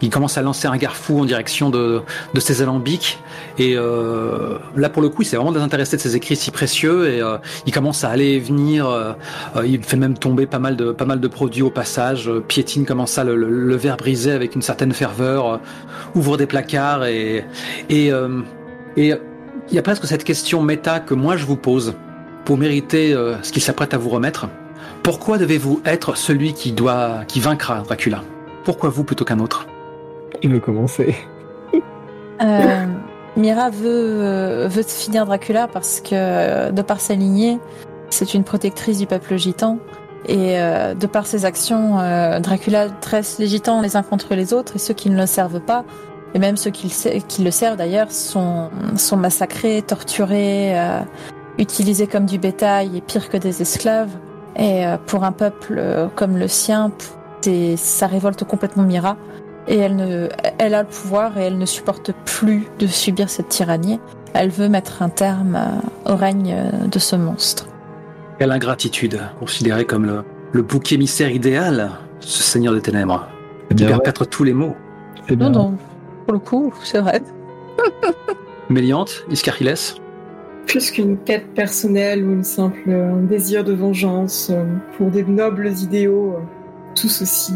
[0.01, 2.01] Il commence à lancer un garfou en direction de,
[2.33, 3.17] de ses alambics.
[3.57, 7.09] Et euh, là, pour le coup, il s'est vraiment désintéressé de ses écrits si précieux.
[7.09, 8.87] Et euh, il commence à aller et venir.
[8.87, 9.13] euh,
[9.55, 12.29] euh, il fait même tomber pas mal de, pas mal de produits au passage.
[12.29, 15.53] Euh, piétine comme ça le, le, le brisé avec une certaine ferveur.
[15.53, 15.57] euh,
[16.15, 17.05] ouvre des placards.
[17.05, 17.45] Et,
[17.89, 18.41] et, euh,
[18.97, 19.13] et
[19.69, 21.95] il y a presque cette question méta que moi je vous pose.
[22.45, 24.47] Pour mériter euh, ce qu'il s'apprête à vous remettre.
[25.01, 28.21] Pourquoi devez-vous être celui qui doit, qui vaincra Dracula?
[28.63, 29.67] Pourquoi vous plutôt qu'un autre?
[30.41, 31.15] Il veut commencer.
[32.41, 32.85] Euh,
[33.35, 37.59] Mira veut, euh, veut finir Dracula parce que, de par sa lignée,
[38.09, 39.79] c'est une protectrice du peuple gitan.
[40.25, 44.53] Et euh, de par ses actions, euh, Dracula dresse les gitans les uns contre les
[44.53, 45.83] autres, et ceux qui ne le servent pas,
[46.33, 51.01] et même ceux qui le, qui le servent d'ailleurs, sont, sont massacrés, torturés, euh,
[51.63, 54.11] utilisés comme du bétail, et pire que des esclaves.
[54.55, 56.91] Et euh, pour un peuple euh, comme le sien,
[57.41, 59.17] c'est- ça révolte complètement Mira.
[59.67, 60.27] Et elle, ne,
[60.59, 63.99] elle a le pouvoir et elle ne supporte plus de subir cette tyrannie.
[64.33, 66.55] Elle veut mettre un terme euh, au règne
[66.91, 67.65] de ce monstre.
[68.39, 73.27] Quelle ingratitude, considéré comme le, le bouc émissaire idéal, ce seigneur des ténèbres.
[73.69, 74.75] Qui bien vrai, perpètre tous les maux.
[75.29, 75.73] bien Non, non,
[76.25, 77.21] pour le coup, c'est vrai.
[78.69, 79.75] Méliante, Iscarhiles,
[80.67, 84.63] Plus qu'une quête personnelle ou une simple euh, désir de vengeance euh,
[84.97, 86.41] pour des nobles idéaux, euh,
[86.95, 87.53] tous aussi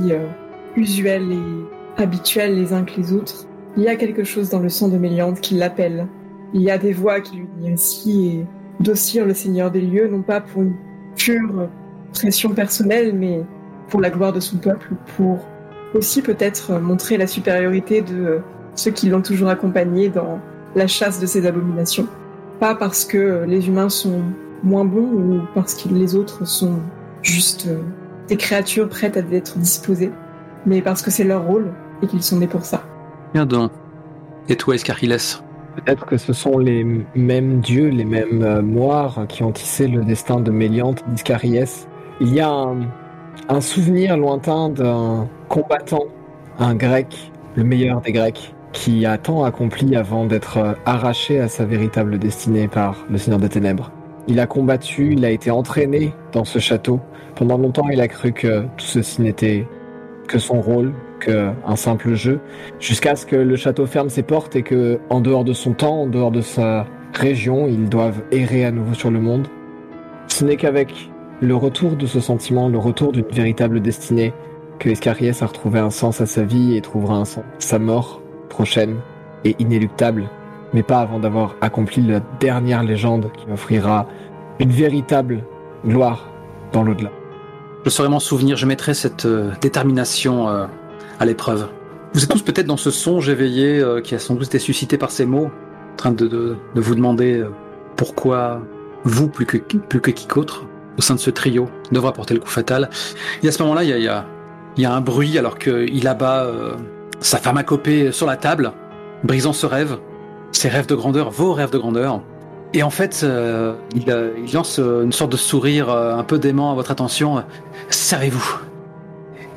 [0.75, 4.69] usuels et habituels les uns que les autres, il y a quelque chose dans le
[4.69, 6.07] sang de Méliante qui l'appelle.
[6.53, 8.45] Il y a des voix qui lui disent ainsi et
[8.83, 10.75] d'ossir le Seigneur des lieux, non pas pour une
[11.15, 11.69] pure
[12.13, 13.43] pression personnelle, mais
[13.89, 15.39] pour la gloire de son peuple, pour
[15.93, 18.39] aussi peut-être montrer la supériorité de
[18.75, 20.39] ceux qui l'ont toujours accompagné dans
[20.75, 22.07] la chasse de ces abominations.
[22.59, 24.21] Pas parce que les humains sont
[24.63, 26.79] moins bons ou parce que les autres sont
[27.21, 27.81] juste euh,
[28.27, 30.11] des créatures prêtes à être disposées,
[30.65, 32.83] mais parce que c'est leur rôle et qu'ils sont nés pour ça.
[33.33, 33.71] Bien donc.
[34.49, 35.17] Et toi, Iscarhiles
[35.75, 40.03] Peut-être que ce sont les mêmes dieux, les mêmes euh, moires qui ont tissé le
[40.03, 41.87] destin de Méliante, d'Iscariès.
[42.19, 42.77] Il y a un,
[43.47, 46.05] un souvenir lointain d'un combattant,
[46.57, 51.47] un grec, le meilleur des grecs, qui a tant accompli avant d'être euh, arraché à
[51.47, 53.91] sa véritable destinée par le Seigneur des Ténèbres.
[54.27, 56.99] Il a combattu, il a été entraîné dans ce château.
[57.35, 59.67] Pendant longtemps, il a cru que tout ceci n'était
[60.27, 62.39] que son rôle, qu'un simple jeu
[62.79, 66.03] jusqu'à ce que le château ferme ses portes et que, en dehors de son temps,
[66.03, 69.47] en dehors de sa région, ils doivent errer à nouveau sur le monde.
[70.27, 71.09] Ce n'est qu'avec
[71.41, 74.33] le retour de ce sentiment, le retour d'une véritable destinée,
[74.77, 77.43] que Escariès a retrouvé un sens à sa vie et trouvera un sens.
[77.57, 78.97] Sa mort prochaine
[79.45, 80.29] et inéluctable,
[80.73, 84.07] mais pas avant d'avoir accompli la dernière légende qui offrira
[84.59, 85.43] une véritable
[85.85, 86.29] gloire
[86.73, 87.11] dans l'au-delà.
[87.85, 90.65] Je saurai m'en souvenir, je mettrai cette euh, détermination euh,
[91.19, 91.69] à l'épreuve.
[92.13, 94.97] Vous êtes tous peut-être dans ce songe éveillé euh, qui a sans doute été suscité
[94.97, 95.45] par ces mots,
[95.93, 97.45] en train de, de- de vous demander
[97.95, 98.61] pourquoi
[99.03, 100.51] vous, plus que, plus que quiconque,
[100.97, 102.89] au sein de ce trio, devra porter le coup fatal.
[103.43, 104.25] Et à ce moment-là, il y a,
[104.77, 106.47] y, y a un bruit alors qu'il abat
[107.19, 108.71] sa pharmacopée sur la table,
[109.23, 109.97] brisant ce rêve,
[110.51, 112.21] ses rêves de grandeur, vos rêves de grandeur.
[112.73, 116.37] Et en fait, euh, il, euh, il lance euh, une sorte de sourire un peu
[116.37, 117.43] dément à votre attention.
[117.89, 118.59] Servez-vous.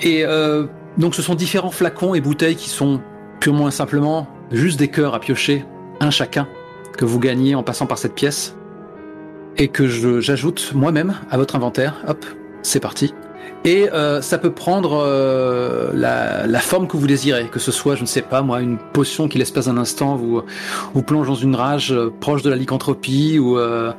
[0.03, 0.25] Et
[0.97, 3.01] donc ce sont différents flacons et bouteilles qui sont
[3.39, 5.65] purement et simplement juste des cœurs à piocher,
[6.01, 6.49] un chacun,
[6.97, 8.57] que vous gagnez en passant par cette pièce.
[9.59, 9.87] Et que
[10.21, 11.97] j'ajoute moi-même à votre inventaire.
[12.09, 12.25] Hop,
[12.63, 13.13] c'est parti.
[13.67, 17.95] Et euh, ça peut prendre euh, la, la forme que vous désirez, que ce soit,
[17.95, 20.41] je ne sais pas moi, une potion qui l'espace d'un instant vous,
[20.95, 23.93] vous plonge dans une rage euh, proche de la lycanthropie ou, euh,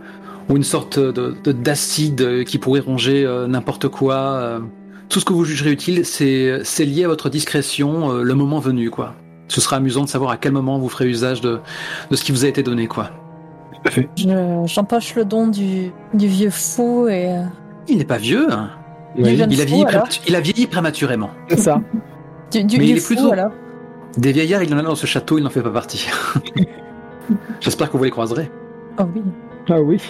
[0.50, 4.16] ou une sorte de de- d'acide qui pourrait ronger euh, n'importe quoi.
[4.16, 4.60] euh.
[5.10, 8.60] Tout ce que vous jugerez utile, c'est c'est lié à votre discrétion, euh, le moment
[8.60, 9.14] venu, quoi.
[9.48, 11.60] Ce sera amusant de savoir à quel moment vous ferez usage de,
[12.10, 13.12] de ce qui vous a été donné, quoi.
[14.16, 17.44] Je- J'empoche le don du, du vieux fou et euh,
[17.88, 18.70] Il n'est pas vieux, hein.
[19.18, 19.86] Oui, il, a fou, vieilli
[20.28, 21.30] il a vieilli prématurément.
[21.50, 21.82] c'est ça.
[22.52, 23.52] Du, du, Mais du il est fou, plutôt- alors.
[24.18, 26.10] Des vieillards, il en a dans ce château, il n'en fait pas partie.
[27.62, 28.52] J'espère que vous les croiserez.
[29.00, 29.22] Oh oui.
[29.70, 30.02] Ah oui.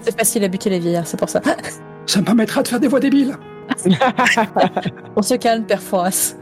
[0.00, 1.40] C'est facile à buter les vieillards, c'est pour ça.
[2.06, 3.36] Ça me permettra de faire des voix débiles.
[5.16, 6.34] On se calme, Père Foras.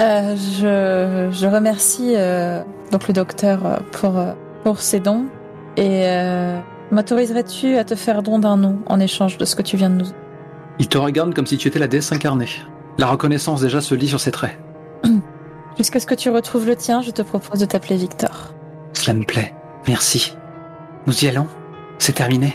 [0.00, 4.14] Euh, je, je remercie euh, donc le docteur euh, pour,
[4.64, 5.26] pour ses dons.
[5.76, 6.58] Et euh,
[6.90, 9.96] m'autoriserais-tu à te faire don d'un nom en échange de ce que tu viens de
[9.96, 10.06] nous...
[10.78, 12.48] Il te regarde comme si tu étais la déesse incarnée.
[12.98, 14.58] La reconnaissance déjà se lit sur ses traits.
[15.78, 18.54] Jusqu'à ce que tu retrouves le tien, je te propose de t'appeler Victor.
[18.92, 19.52] Cela me plaît.
[19.88, 20.36] Merci.
[21.06, 21.46] Nous y allons.
[21.98, 22.54] C'est terminé.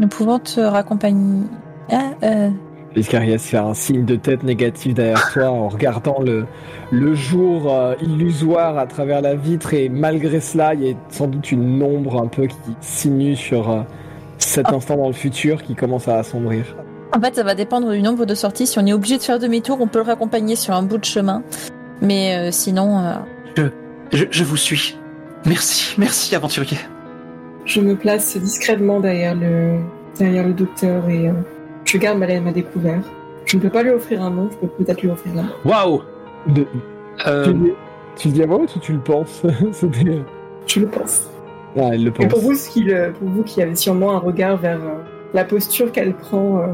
[0.00, 1.44] Nous pouvons te raccompagner...
[1.90, 2.50] Ah, euh,
[2.96, 6.46] Iscarias fait un signe de tête négatif derrière toi en regardant le,
[6.90, 11.26] le jour euh, illusoire à travers la vitre et malgré cela, il y a sans
[11.26, 13.82] doute une ombre un peu qui sinue sur euh,
[14.38, 16.76] cet instant dans le futur qui commence à assombrir.
[17.14, 18.66] En fait, ça va dépendre du nombre de sorties.
[18.66, 21.04] Si on est obligé de faire demi-tour, on peut le raccompagner sur un bout de
[21.04, 21.42] chemin.
[22.02, 22.98] Mais euh, sinon,
[23.58, 23.68] euh,
[24.12, 24.96] Je, je vous suis.
[25.46, 26.78] Merci, merci aventurier.
[27.64, 29.78] Je me place discrètement derrière le,
[30.18, 31.32] derrière le docteur et euh,
[31.84, 33.00] je garde ma laine à découvert.
[33.44, 35.52] Je ne peux pas lui offrir un nom, je peux peut-être lui offrir la main.
[35.64, 36.02] Waouh
[36.48, 36.66] De-
[37.26, 37.58] Euh, tu, le
[38.32, 39.42] dis- tu à haute ou tu le penses?
[40.66, 41.22] Je le pense.
[41.78, 42.24] Ah, elle le pense.
[42.26, 42.84] Et pour vous, qui
[43.18, 44.98] pour vous qui avez sûrement un regard vers euh,
[45.32, 46.66] la posture qu'elle prend, euh,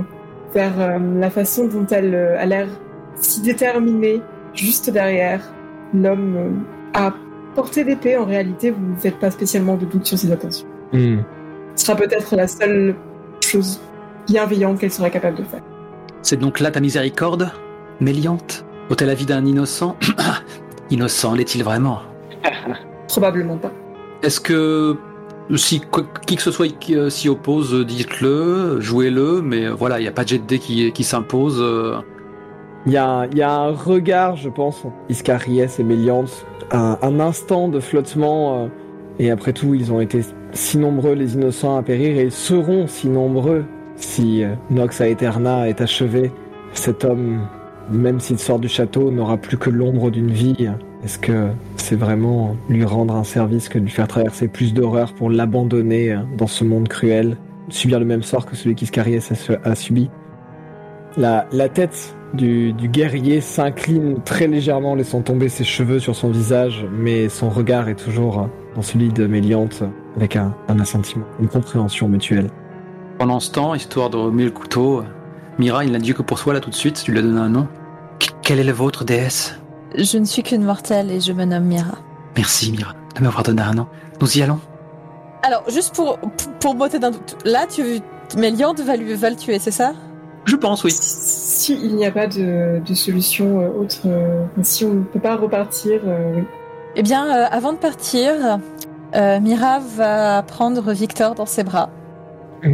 [0.54, 2.68] vers euh, la façon dont elle euh, a l'air
[3.16, 4.20] si déterminée,
[4.54, 5.40] juste derrière
[5.94, 6.50] l'homme euh,
[6.94, 7.14] à
[7.54, 10.66] portée d'épée, en réalité, vous ne faites pas spécialement de doute sur ses intentions.
[10.92, 11.18] Hmm.
[11.74, 12.94] Ce sera peut-être la seule
[13.40, 13.80] chose
[14.26, 15.62] bienveillante qu'elle sera capable de faire.
[16.22, 17.50] C'est donc là ta miséricorde
[18.00, 18.64] Méliante?
[18.90, 19.96] Ôter la vie d'un innocent
[20.90, 22.00] Innocent l'est-il vraiment?
[23.08, 23.72] Probablement pas.
[24.22, 24.96] Est-ce que
[25.56, 25.80] si
[26.26, 30.08] qui que ce soit euh, s'y oppose, euh, dites-le, jouez-le, mais euh, voilà, il n'y
[30.08, 31.62] a pas de jet de qui, s'impose.
[32.86, 38.68] Il y, a, un- regard, je pense, Iscariès et Méliante, un, un instant de flottement,
[39.18, 42.86] et après tout, ils ont été si nombreux, les innocents, à périr, et ils seront
[42.86, 43.64] si nombreux
[43.96, 46.32] si Nox Aeterna est achevé.
[46.72, 47.40] Cet homme,
[47.90, 50.68] même s'il sort du château, n'aura plus que l'ombre d'une vie.
[51.04, 55.12] Est-ce que c'est vraiment lui rendre un service que de lui faire traverser plus d'horreur
[55.14, 57.36] pour l'abandonner euh, dans ce monde cruel,
[57.68, 60.10] subir le même sort que celui qu'Iscariès a, a subi?
[61.16, 66.30] La, la tête du, du guerrier s'incline très légèrement, laissant tomber ses cheveux sur son
[66.30, 69.82] visage, mais son regard est toujours euh, dans celui de Méliante,
[70.16, 72.48] avec un, un assentiment, une compréhension mutuelle.
[73.18, 75.04] Pendant ce temps, histoire de remuer le couteau, euh,
[75.58, 77.38] Mira, il n'a dit que pour soi là tout de suite, tu lui as donné
[77.40, 77.68] un nom.
[78.18, 79.58] Qu- Quel est le vôtre, déesse?
[79.96, 81.98] Je ne suis qu'une mortelle et je me nomme Mira.
[82.36, 83.86] Merci, Mira, de m'avoir donné un nom.
[84.20, 84.58] Nous y allons
[85.42, 86.18] Alors, juste pour,
[86.60, 88.00] pour m'ôter d'un doute, là, tu,
[88.36, 89.92] Méliante va, lui, va le tuer, c'est ça?
[90.44, 90.90] Je pense, oui.
[90.92, 95.20] Si il n'y a pas de, de solution euh, autre, euh, si on ne peut
[95.20, 96.44] pas repartir, euh, oui.
[96.96, 98.32] Eh bien, euh, avant de partir,
[99.14, 101.90] euh, Mira va prendre Victor dans ses bras,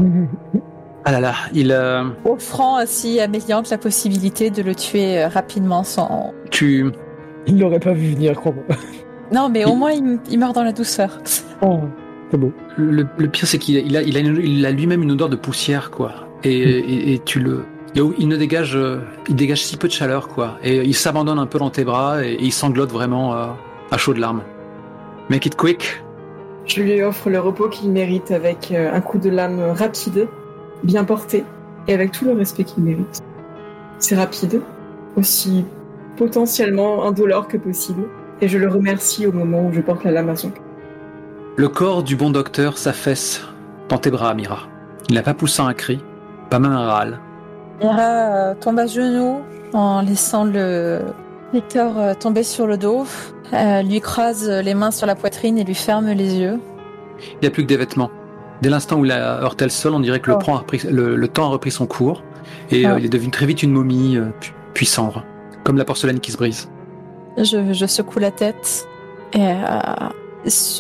[1.05, 1.73] Ah là là, il...
[1.73, 6.33] euh, offrant ainsi à Méliante la possibilité de le tuer rapidement sans...
[6.51, 6.91] tu...
[7.47, 8.65] Il l'aurait pas vu venir, crois-moi.
[9.33, 11.21] Non, mais au moins, il, il meurt dans la douceur.
[11.63, 11.81] Oh,
[12.31, 12.53] c'est beau.
[12.77, 15.13] Le, le pire, c'est qu'il a, il a, il a, une- il a lui-même une
[15.13, 16.13] odeur de poussière, quoi.
[16.45, 17.65] Et, et, et tu le...
[18.19, 20.59] Il ne dégage, euh, il dégage si peu de chaleur, quoi.
[20.63, 23.47] Et il s'abandonne un peu dans tes bras et, et il sanglote vraiment euh,
[23.91, 24.43] à chaudes larmes.
[25.31, 26.03] Make it quick.
[26.67, 30.29] Je lui offre le repos qu'il mérite avec euh, un coup de lame rapide,
[30.85, 31.45] bien porté,
[31.89, 33.21] et avec tout le respect qu'il mérite.
[33.99, 34.61] C'est rapide,
[35.17, 35.65] aussi
[36.19, 38.03] potentiellement indolore que possible,
[38.41, 40.63] et je le remercie au moment où je porte la lame à son cœur.
[41.57, 43.43] Le corps du bon docteur s'affaisse
[43.89, 44.61] dans tes bras, Mira.
[45.09, 45.99] Il n'a pas poussé un cri,
[46.51, 47.19] pas même un râle.
[47.81, 49.39] Mira euh, tombe à genoux
[49.73, 51.01] en laissant le
[51.53, 53.07] Victor euh, tomber sur le dos,
[53.55, 56.59] euh, lui croise les mains sur la poitrine et lui ferme les yeux.
[57.33, 58.11] Il n'y a plus que des vêtements.
[58.61, 60.39] Dès l'instant où il a heurté le sol, on dirait que le, Oh.
[60.39, 62.23] plan a repris- le, le temps a repris son cours.
[62.71, 62.93] Et Ah.
[62.95, 65.25] euh, il est devenu très vite une momie, euh, puis, puis cendre.
[65.69, 66.67] Comme la porcelaine qui se brise.
[67.37, 68.89] Je, je secoue la tête
[69.35, 70.09] et euh,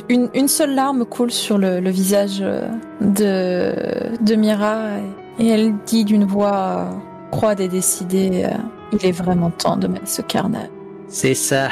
[0.08, 2.66] une, une seule larme coule sur le, le visage euh,
[3.02, 4.76] de, de Mira
[5.38, 6.88] et, et elle dit d'une voix
[7.34, 8.56] froide et décidée euh,
[8.98, 10.70] Il est vraiment temps de mettre ce carnage.
[11.06, 11.68] C'est ça.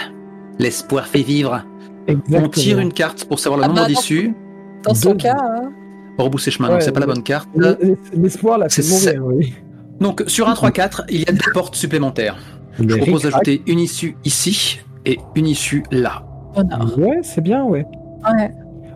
[0.58, 1.62] L'espoir fait vivre.
[2.06, 2.44] Exactement.
[2.44, 4.34] On tire une carte pour savoir le Ah nombre bah, d'issues.
[4.82, 5.16] Dans son Deux.
[5.16, 5.70] cas, hein,
[6.18, 7.48] Rebousser chemin, Ouais, donc c'est pas la bonne carte.
[7.56, 9.54] Le- L'espoir l'a fait C'est mourir, oui.
[10.00, 12.36] Donc sur un 3-4, il y a deux portes supplémentaires.
[12.78, 16.22] Je Mais propose d'ajouter une issue ici et une issue là.
[16.56, 16.98] au nord.
[16.98, 17.86] Ouais, c'est bien, ouais.
[18.24, 18.50] Ouais,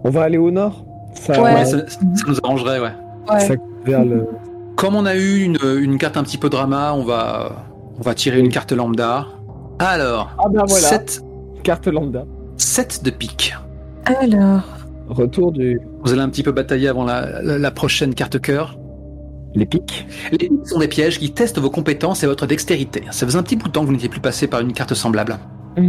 [0.04, 0.84] On va aller au nord.
[1.14, 1.54] Ça, Ouais.
[1.54, 2.92] Ouais, ça, ça nous arrangerait, ouais.
[3.30, 3.40] ouais.
[3.40, 4.26] ça vers le.
[4.76, 7.66] Comme on a eu une, une carte un petit peu drama, on va,
[7.98, 9.26] on va tirer une carte lambda.
[9.78, 11.22] Alors, Ah ben voilà, 7,
[11.62, 12.24] carte lambda.
[13.04, 13.54] de pique.
[14.04, 14.62] Alors,
[15.08, 15.80] Retour du.
[16.04, 18.78] Vous allez un petit peu batailler avant la, la- la prochaine carte cœur.
[19.54, 20.06] Les pics.
[20.30, 23.02] Les piques sont des pièges qui testent vos compétences et votre dextérité.
[23.10, 24.94] Ça faisait un petit bout de temps que vous n'étiez plus passé par une carte
[24.94, 25.38] semblable.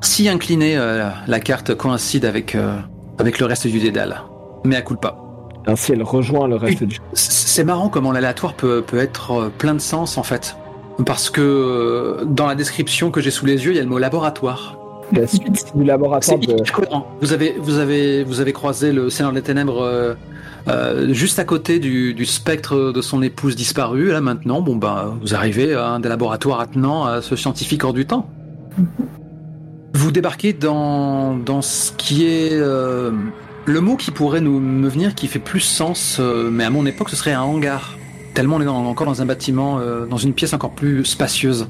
[0.00, 2.76] Si incliné, euh, la carte coïncide avec, euh,
[3.18, 4.22] avec le reste du dédale.
[4.64, 5.28] Mais à coup pas.
[5.66, 6.98] Ainsi, elle rejoint le reste du.
[7.14, 10.56] C'est marrant comment l'aléatoire peut, peut être euh, plein de sens en fait.
[11.04, 13.98] Parce que dans la description que j'ai sous les yeux, il y a le mot
[13.98, 14.78] laboratoire.
[15.12, 16.56] La suite du laboratoire de.
[17.20, 20.14] Vous avez, vous avez, vous avez croisé le Seigneur des Ténèbres euh,
[20.68, 24.08] euh, juste à côté du, du spectre de son épouse disparue.
[24.10, 27.92] Là maintenant, bon ben, vous arrivez à un des laboratoires attenant à ce scientifique hors
[27.94, 28.28] du temps.
[29.94, 33.10] Vous débarquez dans, dans ce qui est euh,
[33.64, 36.86] le mot qui pourrait nous me venir, qui fait plus sens, euh, mais à mon
[36.86, 37.96] époque, ce serait un hangar.
[38.34, 41.66] Tellement on est dans- encore dans un bâtiment, dans une pièce encore plus spacieuse.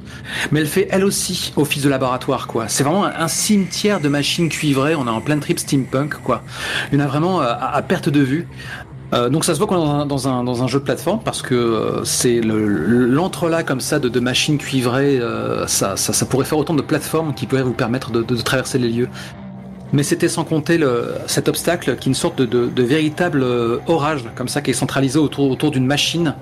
[0.52, 2.68] Mais elle fait elle aussi office de laboratoire, quoi.
[2.68, 4.94] C'est vraiment un, un cimetière de machines cuivrées.
[4.94, 6.42] On est en plein trip steampunk, quoi.
[6.92, 8.46] Il y en a vraiment à, à perte de vue.
[9.14, 10.84] Euh, donc ça se voit qu'on est dans un, dans un, dans un jeu de
[10.84, 12.66] plateforme parce que euh, c'est le-
[13.06, 16.82] l'entrelac comme ça de, de machines cuivrées, euh, ça, ça, ça pourrait faire autant de
[16.82, 19.08] plateformes qui pourraient vous permettre de, de- de traverser les lieux.
[19.94, 24.24] Mais c'était sans compter le, cet obstacle qui est une sorte de, véritable euh, orage
[24.34, 26.34] comme ça qui est centralisé autour, autour d'une machine.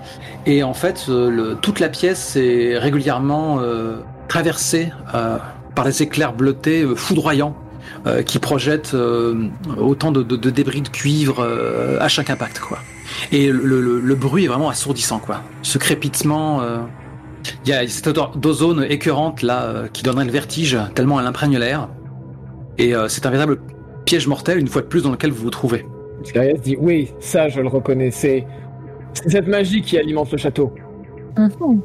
[0.46, 3.61] Et en fait, euh, le- toute la pièce est régulièrement
[4.26, 7.55] traversée par des éclairs bleutés foudroyants
[8.06, 12.60] euh, qui projettent euh, autant de, de- de débris de cuivre euh, à chaque impact,
[12.60, 12.78] quoi.
[13.32, 15.42] Et le, le- le bruit est vraiment assourdissant, quoi.
[15.62, 16.78] Ce crépitement, euh,
[17.64, 21.26] il y a cette odeur d'ozone écœurante là euh, qui donnerait le vertige tellement elle
[21.26, 21.88] imprègne l'air.
[22.78, 23.58] Et euh, c'est un véritable
[24.04, 25.86] piège mortel une fois de plus dans lequel vous vous trouvez.
[26.24, 28.46] Iscarias dit oui, ça je le reconnais, c'est
[29.26, 30.72] cette magie qui alimente le château.
[31.38, 31.80] Mhm.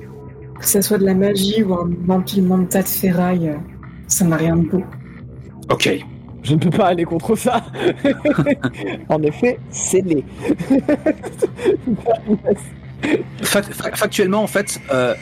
[0.59, 3.51] Que ce soit de la magie ou un empilement de tas de ferraille,
[4.07, 4.83] ça n'a rien de beau.
[5.69, 5.89] Ok.
[6.43, 7.63] Je ne peux pas aller contre ça.
[9.09, 10.03] en effet, c'est
[13.43, 15.13] fa- factuellement, en fait, euh,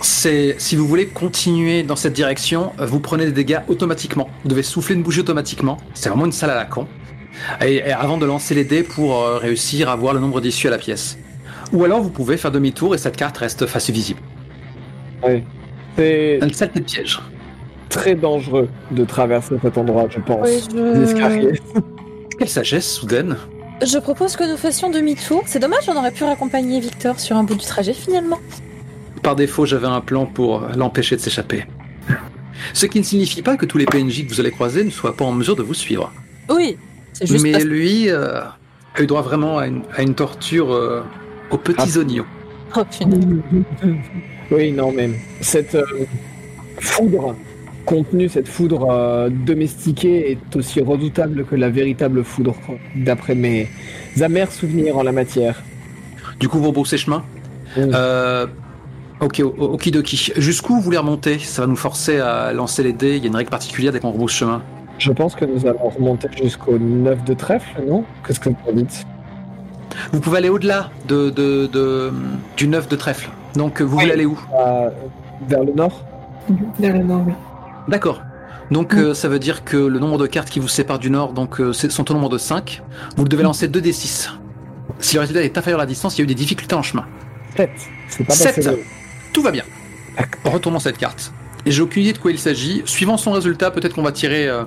[0.00, 4.28] c'est si vous voulez continuer dans cette direction, euh, vous prenez des dégâts automatiquement.
[4.42, 5.76] Vous devez souffler une bougie automatiquement.
[5.94, 6.86] C'est vraiment une salle à la con.
[7.64, 10.68] Et, et avant de lancer les dés pour euh, réussir à voir le nombre d'issues
[10.68, 11.18] à la pièce.
[11.72, 14.20] Ou alors vous pouvez faire demi-tour et cette carte reste face visible.
[15.96, 17.20] C'est Une salle de piège.
[17.94, 20.48] Très dangereux de traverser cet endroit, je pense.
[20.48, 21.58] Oui, je...
[22.38, 23.36] Quelle sagesse soudaine.
[23.86, 25.42] je propose que nous fassions demi-tour.
[25.46, 28.40] C'est dommage, on aurait pu raccompagner Victor sur un bout du trajet finalement.
[29.22, 31.64] Par défaut, j'avais un plan pour l'empêcher de s'échapper.
[32.72, 35.16] Ce qui ne signifie pas que tous les PNJ que vous allez croiser ne soient
[35.16, 36.12] pas en mesure de vous suivre.
[36.50, 36.76] Oui,
[37.12, 38.40] c'est juste Mais parce- lui euh,
[38.96, 41.02] a eu droit vraiment à une, à une torture euh,
[41.50, 41.98] aux petits Ah.
[41.98, 42.26] oignons.
[42.76, 43.24] Oh, punaise.
[44.50, 45.84] Oui, non, mais cette euh,
[46.80, 47.36] foudre
[47.84, 52.54] contenue, cette foudre euh, domestiquée est aussi redoutable que la véritable foudre,
[52.96, 53.68] d'après mes
[54.20, 55.62] amers souvenirs en la matière.
[56.40, 57.22] Du coup, vous rebroussez chemin.
[57.76, 57.80] Mm.
[57.94, 58.46] Euh,
[59.20, 60.32] ok, okidoki.
[60.36, 61.38] Jusqu'où vous voulez remonter?
[61.38, 63.16] Ça va nous forcer à lancer les dés.
[63.16, 64.62] Il y a une règle particulière dès qu'on rebrousse chemin.
[64.98, 68.04] Je pense que nous allons remonter jusqu'au 9 de trèfle, non?
[68.26, 69.04] Qu'est-ce que vous dites?
[70.12, 72.12] Vous pouvez aller au-delà de, de, de-
[72.56, 73.28] du 9 de trèfle.
[73.56, 74.38] Donc, vous voulez aller où?
[74.58, 74.88] Euh,
[75.48, 76.04] Vers le nord?
[76.78, 77.32] Vers le nord, oui.
[77.88, 78.22] D'accord.
[78.70, 78.98] Donc, Mm.
[78.98, 81.60] euh, ça veut dire que le nombre de cartes qui vous séparent du nord donc,
[81.60, 82.82] euh, c'est- sont au nombre de 5.
[83.16, 84.30] Vous devez lancer 2d6.
[84.98, 86.82] Si le résultat est inférieur à la distance, il y a eu des difficultés en
[86.82, 87.04] chemin.
[87.56, 87.70] 7.
[88.08, 88.56] C'est pas Sept.
[88.56, 88.78] passé loin.
[89.32, 89.64] Tout va bien.
[90.44, 91.32] Retournons cette carte.
[91.66, 92.82] Et j'ai aucune idée de quoi il s'agit.
[92.86, 94.64] Suivant son résultat, peut-être qu'on va tirer euh,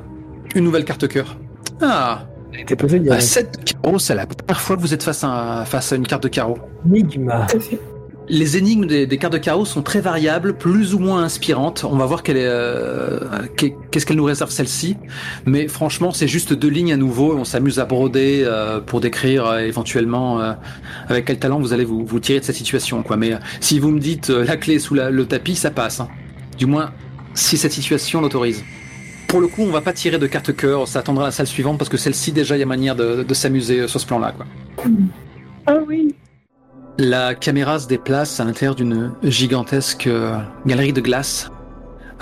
[0.56, 1.38] une nouvelle carte cœur.
[1.82, 4.76] Ah, Elle était posée il y a à 7 de carreau, c'est la première fois
[4.76, 6.58] que vous êtes face à, face à une carte de carreau.
[6.86, 7.48] un
[8.30, 11.86] Les énigmes des, des cartes de carreau sont très variables, plus ou moins inspirantes.
[11.90, 13.20] On va voir quelle euh,
[13.56, 14.98] qu'est- qu'est-ce qu'elle nous réserve celle-ci.
[15.46, 17.38] Mais franchement, c'est juste deux lignes à nouveau.
[17.38, 20.52] On s'amuse à broder euh, pour décrire euh, éventuellement euh,
[21.08, 23.02] avec quel talent vous allez vous, vous tirer de cette situation.
[23.02, 23.16] Quoi.
[23.16, 26.02] Mais euh, si vous me dites euh, la clé sous la- le tapis, ça passe.
[26.02, 26.10] hein.
[26.58, 26.92] Du moins,
[27.34, 28.62] si cette situation l'autorise.
[29.30, 30.86] Pour le coup, on va pas tirer de carte cœur.
[30.88, 33.34] Ça attendra la salle suivante parce que celle-ci déjà, il y a manière de, de
[33.34, 34.34] s'amuser sur ce plan-là.
[35.66, 36.13] Ah oui
[37.00, 41.52] La caméra se déplace à l'intérieur d'une gigantesque euh, galerie de glace.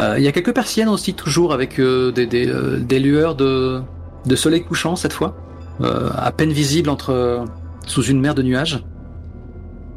[0.01, 3.35] Euh, Il y a quelques persiennes aussi, toujours avec euh, des, des, euh, des lueurs
[3.35, 3.81] de,
[4.25, 5.35] de soleil couchant cette fois,
[5.79, 7.45] euh, à peine visibles entre,
[7.85, 8.83] sous une mer de nuages.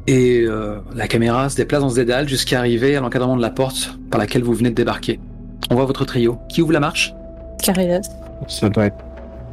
[0.07, 3.51] Et euh, la caméra se déplace dans ce dédale jusqu'à arriver à l'encadrement de la
[3.51, 5.19] porte par laquelle vous venez de débarquer.
[5.71, 6.39] On voit votre trio.
[6.49, 7.15] Qui ouvre la marche?
[7.63, 8.09] Caridas.
[8.47, 9.05] Ça doit être.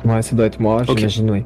[0.06, 1.44] Ouais, ça doit être moi, j'imagine, oui.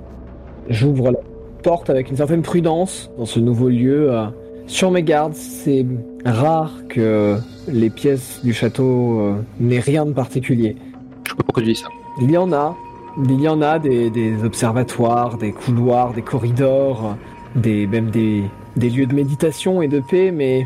[0.68, 1.20] J'ouvre la
[1.62, 4.12] porte avec une certaine prudence dans ce nouveau lieu.
[4.12, 4.28] euh,
[4.68, 5.86] sur mes gardes, c'est
[6.26, 10.76] rare que les pièces du château euh, n'aient rien de particulier.
[11.24, 11.88] Je sais pas pourquoi tu dis ça.
[12.22, 12.76] Il y en a.
[13.18, 17.18] Il y en a des, des observatoires, des couloirs, des corridors,
[17.56, 18.44] des, même des,
[18.78, 20.66] des lieux de méditation et de paix, mais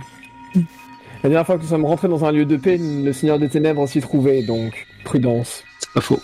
[1.24, 3.48] la dernière fois que nous sommes rentrés dans un lieu de paix, le Seigneur des
[3.48, 5.64] Ténèbres s'y trouvait, donc prudence.
[5.80, 6.20] C'est pas faux.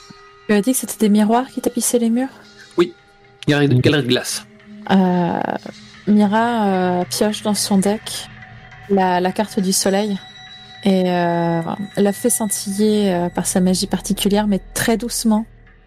[0.47, 2.27] Tu as dit que c'était des miroirs qui tapissaient les murs?
[3.47, 4.45] Galerie de, galerie de glace.
[4.91, 5.39] Euh,
[6.07, 8.27] Mira euh, pioche dans son deck
[8.89, 10.17] la, la carte du soleil
[10.83, 11.61] et euh,
[11.97, 15.45] la fait scintiller par sa magie particulière, mais très doucement,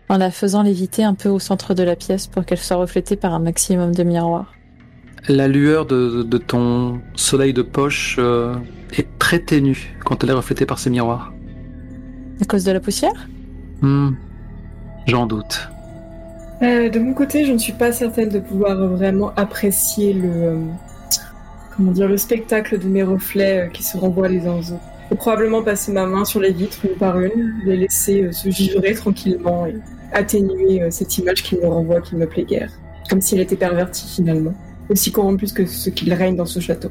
[0.09, 3.17] en la faisant léviter un peu au centre de la pièce pour qu'elle soit reflétée
[3.17, 4.53] par un maximum de miroirs.
[5.29, 8.21] La lueur de, de ton soleil de poche
[8.97, 11.33] est très ténue quand elle est reflétée par ces miroirs.
[12.41, 13.29] À cause de la poussière?
[13.81, 14.11] Hmm,
[15.07, 15.69] J'en doute.
[16.63, 20.57] Euh, de mon côté, je ne suis pas certaine de pouvoir vraiment apprécier le, euh,
[21.75, 24.83] comment dire, le spectacle de mes reflets euh, qui se renvoient les uns aux autres.
[25.05, 28.49] Je vais probablement passer ma main sur les vitres une par une, les laisser se
[28.49, 29.75] givrer tranquillement et
[30.13, 32.71] atténuer cette image qui me renvoie, qui me plaît guère.
[33.11, 34.55] Comme s'il était perverti finalement.
[34.89, 36.91] Aussi corrompu que ce qu'il règne dans ce château.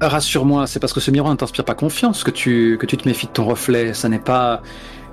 [0.00, 3.06] Rassure-moi, c'est parce que ce miroir ne t'inspire pas confiance que tu, que tu te
[3.06, 3.92] méfies de ton reflet.
[3.92, 4.62] Ça n'est pas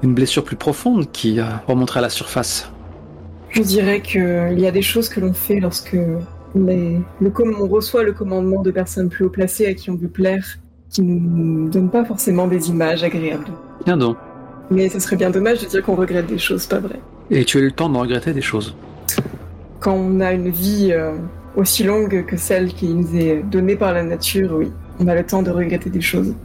[0.02, 2.72] une blessure plus profonde qui remonterait à la surface.
[3.52, 5.98] Je dirais qu'il y a des choses que l'on fait lorsque
[6.56, 9.96] on, est, le, on reçoit le commandement de personnes plus haut placées à qui on
[9.96, 13.48] veut plaire, qui ne nous donnent pas forcément des images agréables.
[13.86, 14.18] Bien donc.
[14.72, 17.00] Mais ce serait bien dommage de dire qu'on regrette des choses, pas vrai.
[17.32, 18.76] Et tu as eu le temps de regretter des choses.
[19.80, 21.14] Quand on a une vie euh,
[21.56, 25.26] aussi longue que celle qui nous est donnée par la nature, oui, on a le
[25.26, 26.36] temps de regretter des choses.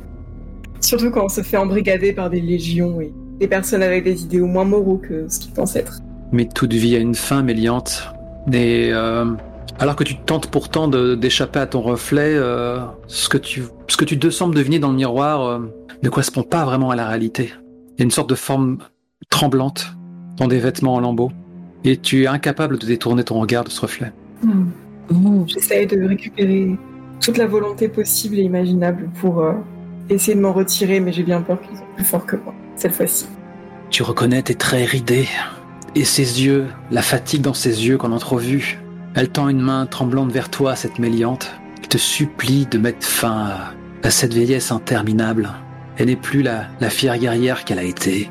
[0.81, 4.47] Surtout quand on se fait embrigader par des légions et des personnes avec des idéaux
[4.47, 6.01] moins moraux que ce qu'ils pensent être.
[6.35, 8.13] Mais toute vie a une fin, Méliante.
[8.53, 9.25] Et euh,
[9.79, 14.05] alors que tu tentes pourtant d'échapper à ton reflet, euh, ce, que tu, ce que
[14.05, 15.73] tu te sembles deviner dans le miroir euh,
[16.03, 17.53] ne correspond pas vraiment à la réalité.
[17.93, 18.79] Il y a une sorte de forme
[19.31, 19.95] tremblante
[20.37, 21.31] dans des vêtements en lambeaux.
[21.85, 24.11] Et tu es incapable de détourner ton regard de ce reflet.
[24.45, 25.45] Oh.
[25.47, 26.77] J'essaye de récupérer
[27.21, 29.53] toute la volonté possible et imaginable pour euh,
[30.11, 32.93] essayer de m'en retirer, mais j'ai bien peur qu'ils soient plus forts que moi, cette
[32.93, 33.27] fois-ci.
[33.91, 35.29] Tu reconnais tes traits ridés
[35.95, 38.79] et ses yeux, la fatigue dans ses yeux qu'on a entrevue.
[39.15, 43.73] Elle tend une main tremblante vers toi, cette méliante, et te supplie de mettre fin
[44.03, 45.51] à, cette vieillesse interminable.
[45.97, 48.31] Elle n'est plus la, la fière guerrière qu'elle a été.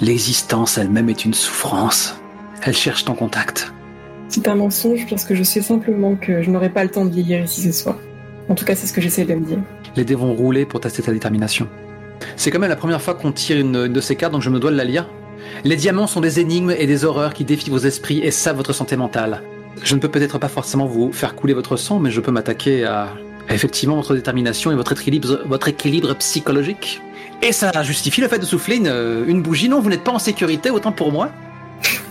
[0.00, 2.16] L'existence elle-même est une souffrance.
[2.62, 3.72] Elle cherche ton contact.
[4.28, 7.10] C'est un mensonge parce que je sais simplement que je n'aurai pas le temps de
[7.10, 7.96] vieillir ici ce soir.
[8.48, 9.58] En tout cas, c'est ce que j'essaie de me dire.
[9.96, 11.68] Les dés vont rouler pour tester ta détermination.
[12.36, 14.58] C'est quand même la première fois qu'on tire une, de ces cartes, donc je me
[14.58, 15.08] dois de la lire.
[15.64, 18.72] Les diamants sont des énigmes et des horreurs qui défient vos esprits et savent votre
[18.72, 19.42] santé mentale.
[19.82, 22.84] Je ne peux peut-être pas forcément vous faire couler votre sang, mais je peux m'attaquer
[22.84, 23.08] à,
[23.48, 27.00] effectivement votre détermination et votre équilibre, votre équilibre psychologique.
[27.42, 29.68] Et ça justifie le fait de souffler une, une bougie.
[29.68, 31.30] Non, vous n'êtes pas en sécurité, autant pour moi.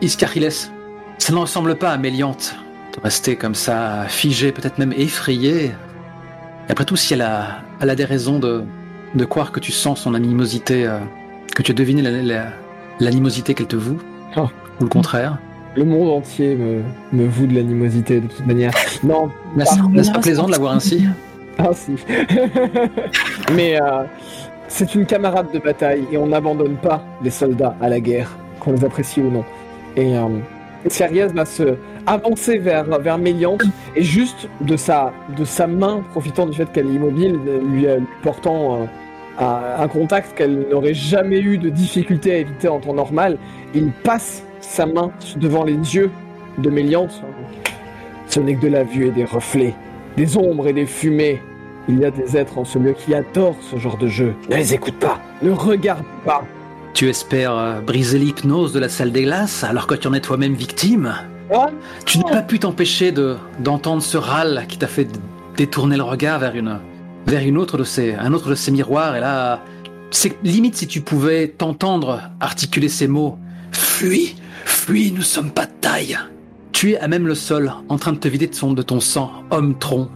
[0.00, 2.56] Iscariles, ça ne ressemble pas à Méliante
[2.96, 5.66] de rester comme ça, figé, peut-être même effrayé.
[5.66, 8.64] Et après tout, si elle a, elle a des raisons de,
[9.14, 10.98] de croire que tu sens son animosité, euh,
[11.60, 12.02] que tu as deviné
[13.00, 13.98] l'animosité qu'elle te voue,
[14.36, 14.48] oh.
[14.80, 15.36] ou le contraire.
[15.76, 16.80] Le monde entier me,
[17.12, 18.72] me voue de l'animosité de toute manière.
[19.04, 21.04] Non, n'est-ce pas plaisant de la voir ainsi
[21.58, 21.92] Ah si.
[23.54, 24.04] Mais euh,
[24.68, 28.72] c'est une camarade de bataille et on n'abandonne pas les soldats à la guerre, qu'on
[28.72, 29.44] les apprécie ou non.
[29.96, 31.74] Et euh, va se
[32.06, 36.86] avancer vers, vers Méliante et juste de sa, de sa main, profitant du fait qu'elle
[36.86, 37.38] est immobile,
[37.68, 37.86] lui, lui
[38.22, 38.84] portant euh,
[39.40, 43.38] un contact qu'elle n'aurait jamais eu de difficulté à éviter en temps normal,
[43.74, 46.10] il passe sa main devant les yeux
[46.58, 47.22] de Méliante.
[48.28, 49.74] Ce n'est que de la vue et des reflets,
[50.16, 51.40] des ombres et des fumées.
[51.88, 54.34] Il y a des êtres en ce lieu qui adorent ce genre de jeu.
[54.48, 56.44] Ne les écoute pas, ne regarde pas.
[56.92, 60.20] Tu espères euh, briser l'hypnose de la salle des glaces alors que tu en es
[60.20, 61.14] toi-même victime?
[62.06, 65.08] Tu n'as pas pu t'empêcher de d'entendre ce râle qui t'a fait
[65.56, 66.78] détourner le regard vers une
[67.30, 69.62] vers une autre de ces un autre de ces miroirs et là
[70.10, 73.38] c'est limite si tu pouvais t'entendre articuler ces mots
[73.72, 76.18] fuis fuis nous sommes pas de taille
[76.72, 78.98] tu es à même le sol en train de te vider de, son, de ton
[78.98, 80.08] sang homme tronc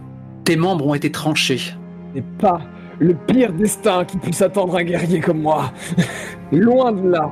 [0.43, 1.61] tes membres ont été tranchés
[2.15, 2.59] et pas
[2.99, 5.71] le pire destin qui puisse attendre un guerrier comme moi.
[6.51, 7.31] Loin de là.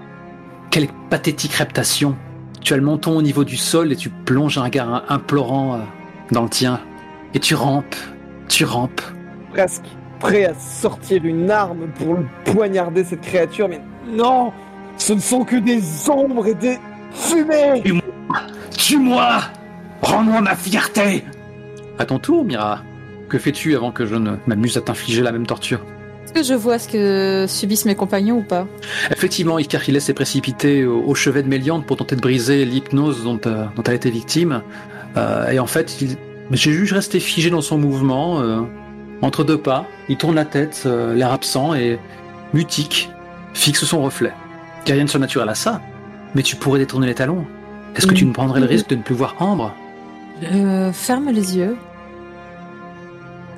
[0.70, 2.16] Quelle pathétique reptation.
[2.62, 5.80] Tu as le menton au niveau du sol et tu plonges un regard implorant euh,
[6.32, 6.80] dans le tien.
[7.34, 7.96] Et tu rampes,
[8.48, 9.02] tu rampes.
[9.54, 9.86] Presque
[10.20, 14.52] prêt à sortir une arme pour le poignarder cette créature, mais non
[14.98, 16.80] Ce ne sont que des ombres et des
[17.12, 18.04] fumées Tue-moi
[18.76, 19.40] Tue-moi
[20.02, 21.24] Rends-moi ma fierté
[22.00, 22.82] À ton tour, Mira.
[23.30, 25.82] Que fais-tu avant que je ne m'amuse à t'infliger la même torture?
[26.26, 28.66] Est-ce que je vois ce que subissent mes compagnons ou pas?
[29.12, 33.66] Effectivement, Icarchiles s'est précipité au, chevet de Méliante pour tenter de briser l'hypnose dont, euh,
[33.76, 34.64] dont, elle a été victime.
[35.16, 36.16] Euh, et en fait, il...
[36.52, 38.62] j'ai juste resté figé dans son mouvement, euh,
[39.24, 39.88] entre deux pas.
[40.10, 42.00] Il tourne la tête, l'air absent et
[42.54, 43.10] mutique,
[43.54, 44.34] fixe son reflet.
[44.82, 45.82] Il n'y a rien de surnaturel à ça,
[46.36, 47.46] mais tu pourrais détourner les talons.
[47.96, 49.74] Est-ce que tu ne prendrais le risque de ne plus voir Ambre?
[50.94, 51.78] Ferme les yeux.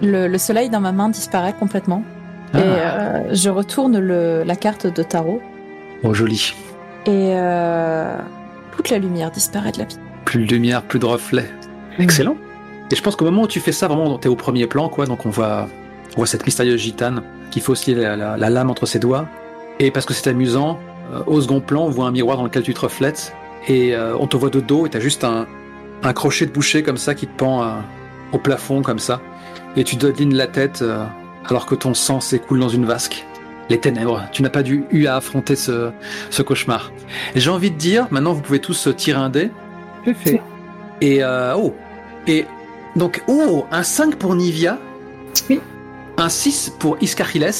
[0.01, 2.03] Le, soleil dans ma main disparaît complètement.
[2.53, 2.59] Et ah.
[2.59, 5.41] euh, je retourne la carte de tarot.
[6.03, 6.53] Oh, joli.
[7.05, 8.17] Et euh,
[8.75, 9.97] toute la lumière disparaît de la vie.
[10.25, 11.49] Plus de lumière, plus de reflets.
[11.97, 12.35] Excellent.
[12.91, 15.05] Et je pense qu'au moment où tu fais ça, vraiment, t'es au premier plan, quoi.
[15.05, 15.67] Donc on voit,
[16.13, 19.27] on voit cette mystérieuse gitane qui fait aussi la, lame entre ses doigts.
[19.79, 20.79] Et parce que c'est amusant,
[21.13, 23.33] euh, au second plan, on voit un miroir dans lequel tu te reflètes.
[23.67, 25.47] Et on te voit de dos et t'as juste un,
[26.03, 27.81] un crochet de boucher comme ça qui te pend
[28.31, 29.19] au plafond comme ça
[29.75, 31.05] et tu dolines la tête euh,
[31.45, 33.25] alors que ton sang s'écoule dans une vasque.
[33.69, 35.89] Les ténèbres, tu n'as pas dû eu à affronter ce,
[36.29, 36.91] ce cauchemar.
[37.35, 39.49] J'ai envie de dire, maintenant vous pouvez tous tirer un dé.
[40.05, 40.41] C'est fait.
[41.01, 41.73] Et euh, oh
[42.27, 42.45] Et
[42.95, 44.79] donc, oh Un 5 pour Nivia.
[45.49, 45.59] Oui.
[46.17, 47.51] Un 6 pour Iscarhiles.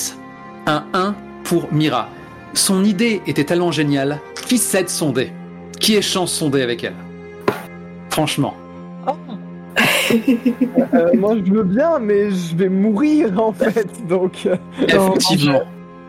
[0.65, 2.09] Un 1 pour Mira.
[2.53, 4.19] Son idée était tellement géniale.
[4.47, 5.31] Qui cède son dé
[5.79, 6.95] Qui échange son dé avec elle
[8.09, 8.55] Franchement.
[10.93, 13.88] Euh, moi, je veux bien, mais je vais mourir en fait.
[14.07, 14.55] Donc, euh,
[14.88, 15.63] Effectivement.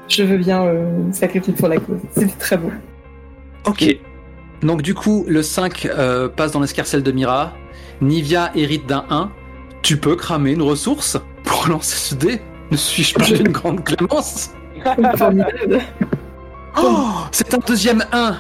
[0.09, 1.99] Je veux bien euh, sacrifier pour la cause.
[2.13, 2.71] C'était très beau.
[3.67, 3.97] Ok.
[4.63, 7.53] Donc du coup, le 5 euh, passe dans l'escarcelle de Mira.
[8.01, 9.31] Nivia hérite d'un 1.
[9.83, 12.41] Tu peux cramer une ressource pour lancer ce dé
[12.71, 14.51] Ne suis-je pas une grande clémence?
[16.79, 18.37] Oh C'est un deuxième 1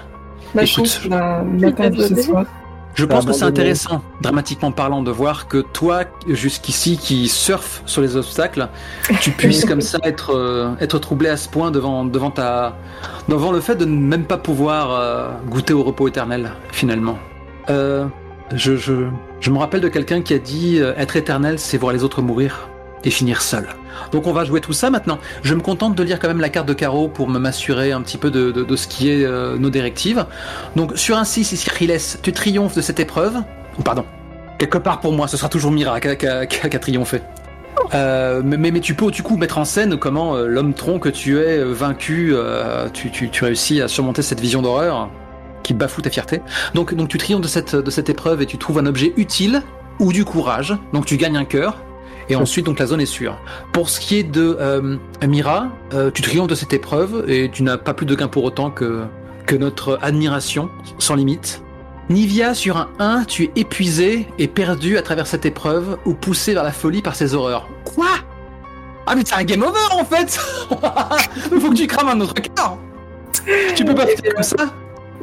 [0.54, 1.00] Ma Écoute.
[1.08, 2.44] l'a l'a.
[2.96, 8.00] Je pense que c'est intéressant, dramatiquement parlant, de voir que toi, jusqu'ici, qui surfe sur
[8.00, 8.68] les obstacles,
[9.20, 12.78] tu puisses comme ça être, euh, être troublé à ce point devant, devant, ta,
[13.28, 17.18] devant le fait de ne même pas pouvoir euh, goûter au repos éternel, finalement.
[17.68, 18.06] Euh,
[18.54, 22.22] je, me rappelle de quelqu'un qui a dit euh, être éternel, c'est voir les autres
[22.22, 22.68] mourir
[23.04, 23.66] et finir seul.
[24.12, 25.18] Donc on va jouer tout ça maintenant.
[25.42, 28.02] Je me contente de lire quand même la carte de carreau pour me m'assurer un
[28.02, 30.26] petit peu de, ce qui est euh, nos directives.
[30.76, 33.36] Donc sur un 6, Ischiles, tu triomphes de cette épreuve.
[33.78, 34.04] Ou pardon,
[34.58, 36.46] quelque part pour moi, ce sera toujours Mira qui a,
[36.78, 37.20] triomphé.
[37.94, 41.62] Euh, mais, tu peux du coup mettre en scène comment l'homme tronc que tu es
[41.62, 42.34] vaincu,
[42.92, 45.10] tu réussis à surmonter cette vision d'horreur
[45.66, 46.40] qui bafoue ta fierté.
[46.74, 49.62] Donc, donc tu triomphes de cette, de cette épreuve et tu trouves un objet utile
[49.98, 50.76] ou du courage.
[50.92, 51.82] Donc tu gagnes un cœur.
[52.28, 53.38] Et ensuite, donc la zone est sûre.
[53.72, 54.96] Pour ce qui est de euh,
[55.26, 58.44] Mira, euh, tu triomphes de cette épreuve et tu n'as pas plus de gain pour
[58.44, 59.04] autant que,
[59.46, 61.62] que notre admiration sans limite.
[62.08, 66.54] Nivia, sur un 1, tu es épuisé et perdu à travers cette épreuve ou poussé
[66.54, 67.68] vers la folie par ces horreurs.
[67.84, 68.06] Quoi?
[69.08, 70.38] Ah mais c'est un game over en fait
[71.52, 72.76] Il faut que tu crames un autre cœur
[73.76, 74.56] Tu peux pas faire comme ça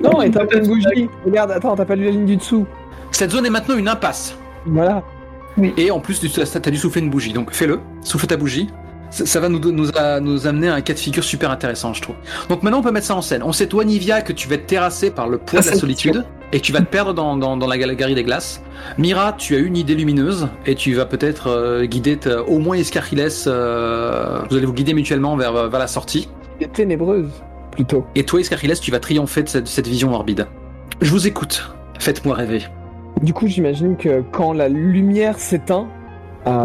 [0.02, 1.10] non, et t'as pas une bougie.
[1.26, 2.66] Regarde, attends, t'as pas lu la ligne du dessous.
[3.12, 4.36] Cette zone est maintenant une impasse.
[4.66, 5.04] Voilà.
[5.78, 8.70] Et en plus, tu as dû souffler une bougie, donc fais-le, souffle ta bougie.
[9.12, 11.94] Ça, ça va nous, nous, a- nous amener à un cas de figure super intéressant,
[11.94, 12.16] je trouve.
[12.50, 13.44] Donc maintenant, on peut mettre ça en scène.
[13.44, 15.76] On sait, toi, Nivia, que tu vas être terrassé par le poids Ah, de la
[15.76, 18.64] solitude et que tu vas te perdre dans, dans, dans la galerie des glaces.
[18.98, 22.18] Mira, tu as une idée lumineuse et tu vas peut-être euh, guider
[22.48, 23.28] au moins Escarchiles.
[23.46, 26.28] euh, vous allez vous guider mutuellement vers, vers la sortie.
[26.60, 27.30] Des ténébreuses,
[27.74, 28.05] plutôt.
[28.15, 30.47] Et toi, Escarchiles, tu vas triompher de cette, cette vision morbide.
[31.01, 31.74] Je vous écoute.
[31.99, 32.63] Faites-moi rêver.
[33.21, 35.88] Du coup, j'imagine que quand la lumière s'éteint,
[36.47, 36.63] euh,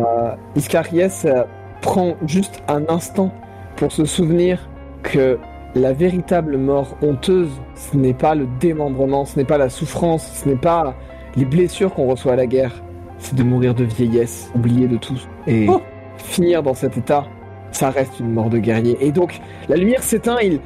[0.57, 1.45] Iscariès euh,
[1.81, 3.33] prend juste un instant
[3.77, 4.69] pour se souvenir
[5.03, 5.39] que
[5.75, 10.49] la véritable mort honteuse, ce n'est pas le démembrement, ce n'est pas la souffrance, ce
[10.49, 10.97] n'est pas
[11.37, 12.73] les blessures qu'on reçoit à la guerre,
[13.19, 15.29] c'est de mourir de vieillesse, oublié de tous.
[15.47, 15.81] Et Oh.
[16.17, 17.27] finir dans cet état,
[17.71, 18.97] ça reste une mort de guerrier.
[19.01, 20.59] Et donc, la lumière s'éteint, il...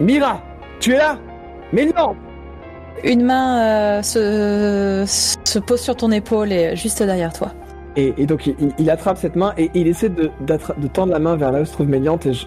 [0.00, 0.42] Mira,
[0.80, 1.18] tu es là?
[1.72, 2.16] Mais non
[3.02, 5.04] Une main euh, se,
[5.44, 7.52] se pose sur ton épaule et juste derrière toi.
[7.96, 11.18] Et, et donc il, il attrape cette main et il essaie de, de tendre la
[11.18, 12.46] main vers là où se trouve Méliante et je...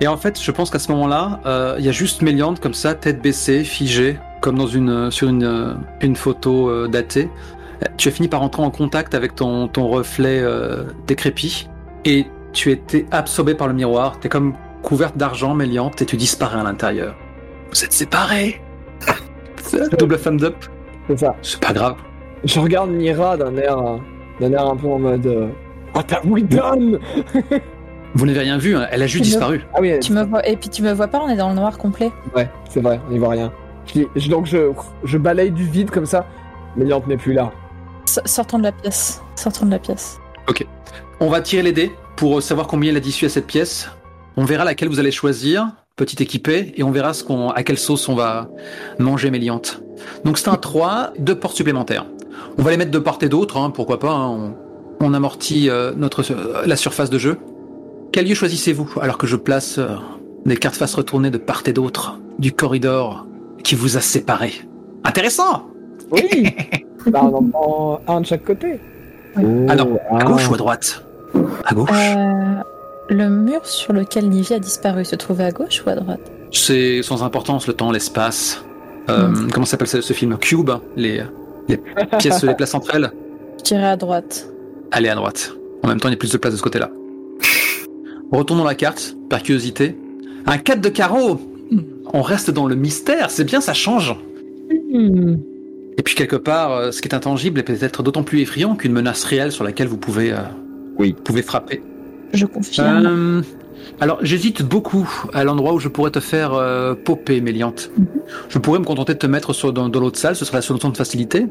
[0.00, 2.74] Et en fait, je pense qu'à ce moment-là, euh, il y a juste Méliante comme
[2.74, 7.30] ça, tête baissée, figée, comme dans une sur une, une photo euh, datée.
[7.96, 11.68] Tu as fini par entrer en contact avec ton, ton reflet euh, décrépit
[12.04, 14.18] et tu étais absorbé par le miroir.
[14.20, 14.54] T'es comme
[14.86, 17.16] couverte d'argent, Méliante, et tu disparais à l'intérieur.
[17.72, 18.60] Vous êtes séparés.
[19.98, 20.54] Double thumbs up.
[21.08, 21.34] C'est ça.
[21.42, 21.96] C'est pas grave.
[22.44, 23.96] Je regarde Mira d'un air, euh,
[24.40, 25.26] d'un air un peu en mode...
[25.26, 25.48] euh,
[25.92, 27.00] Ah t'as we done
[28.14, 29.64] Vous n'avez rien vu, hein, elle a juste Tu me- disparu.
[29.74, 31.56] Ah oui, Tu me vois et puis tu me vois pas, on est dans le
[31.56, 32.12] noir complet.
[32.36, 33.52] ouais, c'est vrai, on n'y voit rien.
[33.92, 34.70] Je, donc je,
[35.04, 36.26] je balaye du vide comme ça.
[36.76, 37.50] Méliante n'est plus là.
[38.06, 39.20] S- Sortons de la pièce.
[39.34, 40.20] Sortons de la pièce.
[41.18, 43.90] On va tirer les dés pour savoir combien il a d'issue à cette pièce.
[44.36, 47.78] On verra laquelle vous allez choisir, petit équipé, et on verra ce qu'on, à quelle
[47.78, 48.48] sauce on va
[48.98, 49.82] manger Méliante.
[50.24, 52.06] Donc c'est un 3, deux portes supplémentaires.
[52.58, 54.54] On va les mettre de part et d'autre, hein, pourquoi pas, hein, on,
[55.00, 57.38] on amortit euh, notre, euh, la surface de jeu.
[58.12, 59.88] Quel lieu choisissez-vous alors que je place euh,
[60.44, 63.26] des cartes face retournées de part et d'autre du corridor
[63.62, 64.54] qui vous a séparés
[65.04, 65.66] Intéressant
[66.10, 66.28] Oui
[67.06, 68.80] Bah on en prend un de chaque côté.
[69.36, 70.24] Ah non, à ah.
[70.24, 71.04] gauche ou à droite?
[71.64, 71.90] À gauche.
[73.08, 76.20] Le mur sur lequel Nivia a disparu se trouvait à gauche ou à droite?
[76.52, 78.64] C'est sans importance le temps, l'espace.
[79.08, 80.36] Euh, Comment s'appelle ce, ce film?
[80.38, 81.22] Cube, les,
[81.68, 81.78] les
[82.18, 83.12] pièces se déplacent entre elles?
[83.58, 84.48] Je dirais à droite.
[84.90, 85.52] Allez à droite.
[85.82, 86.90] En même temps, il y a plus de place de ce côté-là.
[88.32, 89.96] Retournons la carte, par curiosité.
[90.46, 91.40] Un 4 de carreau
[92.12, 94.14] On reste dans le mystère, c'est bien, ça change.
[94.92, 95.36] Hmm.
[95.98, 98.92] Et puis quelque part, euh, ce qui est intangible est peut-être d'autant plus effrayant qu'une
[98.92, 100.36] menace réelle sur laquelle vous pouvez, euh,
[100.98, 101.14] Oui.
[101.24, 101.82] pouvez frapper.
[102.36, 103.06] Je confirme.
[103.06, 103.42] Euh,
[104.00, 107.90] alors, j'hésite beaucoup à l'endroit où je pourrais te faire euh, popper, Méliante.
[108.48, 110.62] Je pourrais me contenter de te mettre sur, dans, dans l'autre salle, ce serait la
[110.62, 111.46] solution de facilité.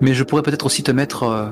[0.00, 1.46] Mais je pourrais peut-être aussi te mettre euh,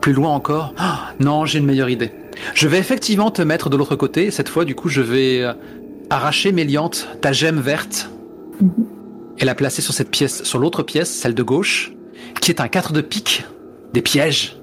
[0.00, 0.72] plus loin encore.
[0.78, 2.12] Ah, non, j'ai une meilleure idée.
[2.54, 4.30] Je vais effectivement te mettre de l'autre côté.
[4.30, 5.52] Cette fois, du coup, je vais euh,
[6.10, 8.10] arracher Méliante, ta gemme verte,
[8.60, 8.70] Mhm.
[9.40, 11.92] et la placer sur cette pièce, sur l'autre pièce, celle de gauche,
[12.40, 13.44] qui est un 4 de pique,
[13.92, 14.56] des pièges.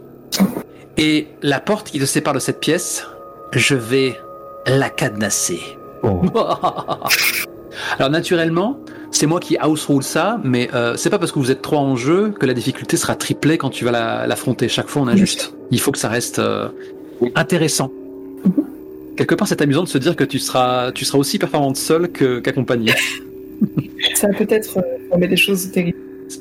[0.97, 3.05] Et la porte qui te sépare de cette pièce,
[3.53, 4.19] je vais
[4.67, 5.61] la cadenasser.
[6.03, 6.21] Oh.
[7.97, 8.79] Alors naturellement,
[9.11, 11.79] c'est moi qui house rule ça, mais euh, c'est pas parce que vous êtes trois
[11.79, 14.67] en jeu que la difficulté sera triplée quand tu vas la- l'affronter.
[14.67, 15.53] Chaque fois, on ajuste.
[15.71, 16.69] Il faut que ça reste euh,
[17.35, 17.91] intéressant.
[19.17, 22.09] Quelque part, c'est amusant de se dire que tu seras, tu seras aussi performante seule
[22.11, 22.93] qu'accompagnée.
[24.15, 24.79] Ça va peut-être
[25.13, 25.97] euh, des choses terribles.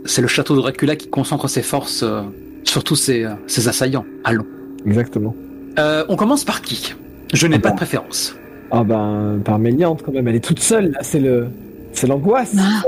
[0.06, 2.22] c'est le château de Dracula qui concentre ses forces euh,
[2.64, 4.06] sur tous ses, ses assaillants.
[4.24, 4.46] Allons.
[4.86, 5.34] Exactement.
[5.78, 6.94] Euh, on commence par qui?
[7.32, 8.36] Je n'ai Ah pas de préférence.
[8.70, 11.48] Ah ben, par Méliante quand même, elle est toute seule, là, c'est le...
[11.92, 12.54] C'est l'angoisse.
[12.58, 12.82] Ah,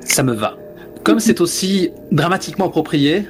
[0.00, 0.56] Ça me va.
[1.04, 3.26] Comme c'est aussi dramatiquement approprié,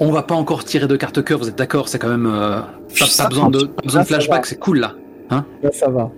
[0.00, 1.88] on va pas encore tirer de carte cœur, vous êtes d'accord?
[1.88, 2.60] C'est quand même euh,
[2.98, 4.48] pas, pas besoin de, pas besoin de Ça, ça flashback, va.
[4.48, 4.94] c'est cool là.
[5.30, 6.10] Là, ça va.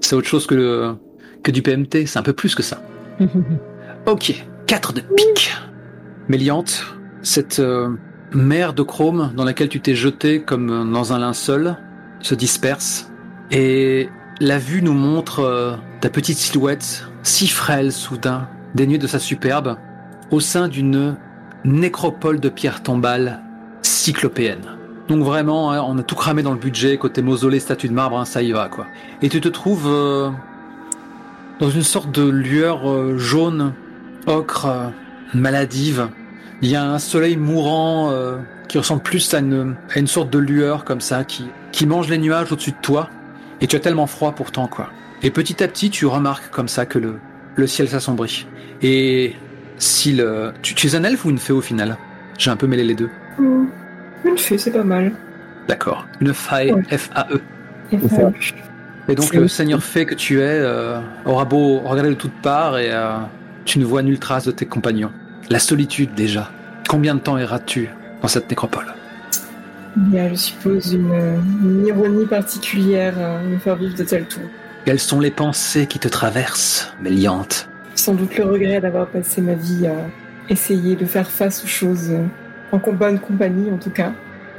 [0.00, 0.94] C'est autre chose que, le,
[1.42, 2.78] que du PMT, c'est un peu plus que ça.
[4.06, 4.34] Ok,
[4.66, 5.52] 4 de pique.
[6.28, 6.84] Méliante,
[7.22, 7.90] cette euh,
[8.34, 11.76] mer de chrome dans laquelle tu t'es jeté comme dans un linceul
[12.20, 13.10] se disperse
[13.50, 14.08] et
[14.40, 19.76] la vue nous montre euh, ta petite silhouette si frêle soudain, dénuée de sa superbe,
[20.30, 21.16] au sein d'une
[21.64, 23.40] nécropole de pierres tombales
[23.82, 24.78] cyclopéenne.
[25.08, 28.18] Donc vraiment, hein, on a tout cramé dans le budget, côté mausolée, statue de marbre,
[28.18, 28.86] hein, ça y va quoi.
[29.20, 30.30] Et tu te trouves euh,
[31.60, 33.74] dans une sorte de lueur euh, jaune,
[34.26, 34.92] ocre,
[35.34, 36.08] maladive.
[36.62, 38.38] Il y a un soleil mourant euh,
[38.68, 42.08] qui ressemble plus à une, à une sorte de lueur comme ça, qui, qui mange
[42.08, 43.10] les nuages au-dessus de toi.
[43.60, 44.90] Et tu as tellement froid pourtant, quoi.
[45.22, 47.18] Et petit à petit, tu remarques comme ça que le,
[47.56, 48.46] le ciel s'assombrit.
[48.80, 49.34] Et
[49.76, 50.52] si le...
[50.62, 51.96] Tu, tu es un elfe ou une fée au final?
[52.38, 53.10] J'ai un peu mêlé les deux.
[53.38, 53.66] Hmm.
[54.24, 55.12] Une fée, c'est pas mal.
[55.68, 56.06] D'accord.
[56.20, 56.96] Une fae, Ouais.
[56.96, 57.40] F-A-E.
[59.08, 62.78] Et donc le seigneur fée que tu es euh, aura beau regarder de toutes parts
[62.78, 63.18] et euh,
[63.64, 65.10] tu ne vois nulle trace de tes compagnons.
[65.52, 66.50] La solitude déjà.
[66.88, 67.90] Combien de temps erras-tu
[68.22, 68.94] dans cette nécropole?
[69.98, 71.12] Il y a, je suppose, une,
[71.62, 74.48] une ironie particulière à me faire vivre de tels tours.
[74.86, 77.68] Quelles sont les pensées qui te traversent, Méliante?
[77.94, 79.96] Sans doute le regret d'avoir passé ma vie à
[80.48, 82.24] essayer de faire face aux choses euh,
[82.72, 84.14] en bonne compagnie, en tout cas.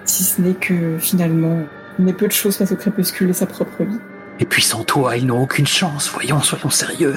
[0.05, 1.63] Si ce n'est que finalement,
[1.97, 3.99] il n'est peu de choses face au crépuscule et sa propre vie.
[4.39, 6.11] Et puis sans toi, ils n'ont aucune chance.
[6.13, 7.15] Voyons, soyons sérieux.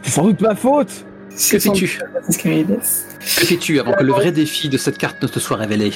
[0.00, 1.04] C'est sans doute ma faute.
[1.50, 1.98] Que fais-tu.
[2.28, 5.92] Que fais-tu avant que le vrai défi de cette carte ne te soit révélé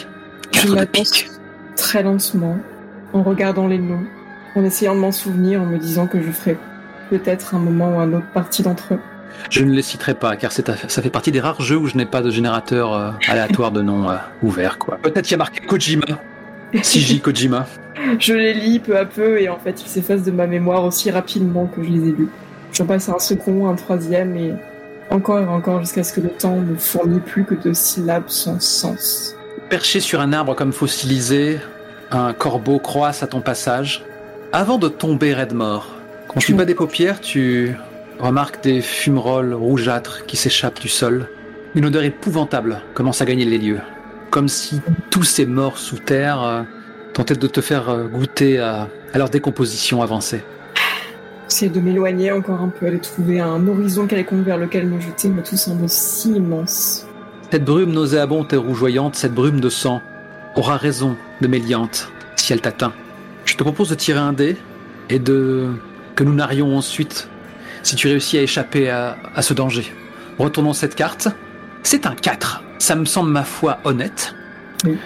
[0.54, 1.28] Je Quatre de pique.
[1.76, 2.58] très lentement,
[3.12, 4.04] en regardant les noms,
[4.54, 6.56] en essayant de m'en souvenir, en me disant que je ferai
[7.10, 9.00] peut-être un moment ou un autre partie d'entre eux.
[9.50, 10.62] Je ne les citerai pas, car ça
[11.02, 14.08] fait partie des rares jeux où je n'ai pas de générateur euh, aléatoire de noms
[14.08, 14.98] euh, ouvert, quoi.
[15.02, 16.06] Peut-être qu'il y a marqué Kojima.
[16.74, 17.66] CJ Kojima.
[18.18, 21.10] Je les lis peu à peu et en fait ils s'effacent de ma mémoire aussi
[21.10, 22.28] rapidement que je les ai lus.
[22.72, 24.52] J'en passe un second, un troisième et
[25.10, 28.60] encore et encore jusqu'à ce que le temps ne fournit plus que de syllabes sans
[28.60, 29.36] sens.
[29.68, 31.58] Perché sur un arbre comme fossilisé,
[32.10, 34.04] un corbeau croasse à ton passage,
[34.52, 35.94] avant de tomber raide mort.
[36.28, 37.74] Quand tu bats des paupières, tu
[38.18, 41.28] remarques des fumerolles rougeâtres qui s'échappent du sol.
[41.74, 43.80] Une odeur épouvantable commence à gagner les lieux,
[44.30, 44.80] comme si
[45.10, 46.62] tous ces morts sous terre euh,
[47.12, 50.42] tentaient de te faire euh, goûter à, à leur décomposition avancée.
[51.48, 55.28] J'essaie de m'éloigner encore un peu, de trouver un horizon quelconque vers lequel me jeter,
[55.28, 57.06] mais tout semble si immense.
[57.50, 60.02] Cette brume nauséabonde et rougeoyante, cette brume de sang,
[60.56, 62.92] aura raison de Méliante si elle t'atteint.
[63.44, 64.56] Je te propose de tirer un dé
[65.08, 65.68] et de
[66.16, 67.28] que nous narrions ensuite
[67.82, 69.92] si tu réussis à échapper à, à ce danger.
[70.38, 71.28] Retournons cette carte.
[71.82, 72.64] C'est un 4.
[72.78, 74.34] Ça me semble ma foi honnête.
[74.84, 74.96] Oui.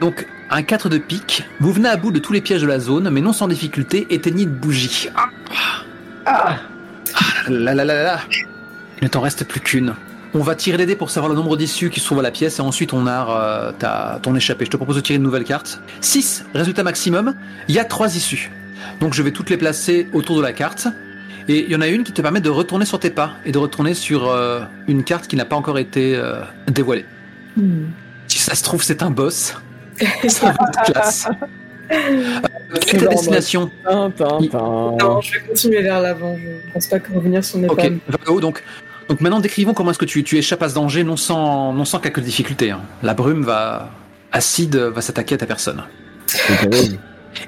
[0.00, 1.44] Donc un 4 de pique.
[1.60, 4.06] Vous venez à bout de tous les pièges de la zone, mais non sans difficulté,
[4.10, 5.08] éteignez une bougie.
[5.14, 5.28] Ah,
[6.32, 6.56] Ah
[7.48, 8.20] Là, là, là, là, là.
[9.00, 9.94] Il ne t'en reste plus qu'une.
[10.32, 12.30] On va tirer les dés pour savoir le nombre d'issues qui se trouvent à la
[12.30, 14.64] pièce et ensuite on a euh, ta, ton échappée.
[14.64, 15.80] Je te propose de tirer une nouvelle carte.
[16.00, 17.34] 6, résultat maximum.
[17.66, 18.52] Il y a 3 issues.
[19.00, 20.86] Donc je vais toutes les placer autour de la carte.
[21.48, 23.50] Et il y en a une qui te permet de retourner sur tes pas et
[23.50, 27.06] de retourner sur euh, une carte qui n'a pas encore été euh, dévoilée.
[27.56, 27.86] Hmm.
[28.28, 29.56] Si ça se trouve, c'est un boss.
[30.28, 31.28] Ça va être classe.
[31.92, 31.96] Euh,
[32.86, 37.68] quelle destination Non, je vais continuer vers l'avant, je pense pas que revenir sur mes
[37.68, 37.90] Ok,
[38.40, 38.62] donc.
[39.08, 41.84] Donc maintenant décrivons comment est-ce que tu, tu échappes à ce danger non sans, non
[41.84, 42.70] sans quelques difficultés.
[42.70, 42.80] hein.
[43.02, 43.90] La brume va
[44.30, 45.82] acide va s'attaquer à ta personne.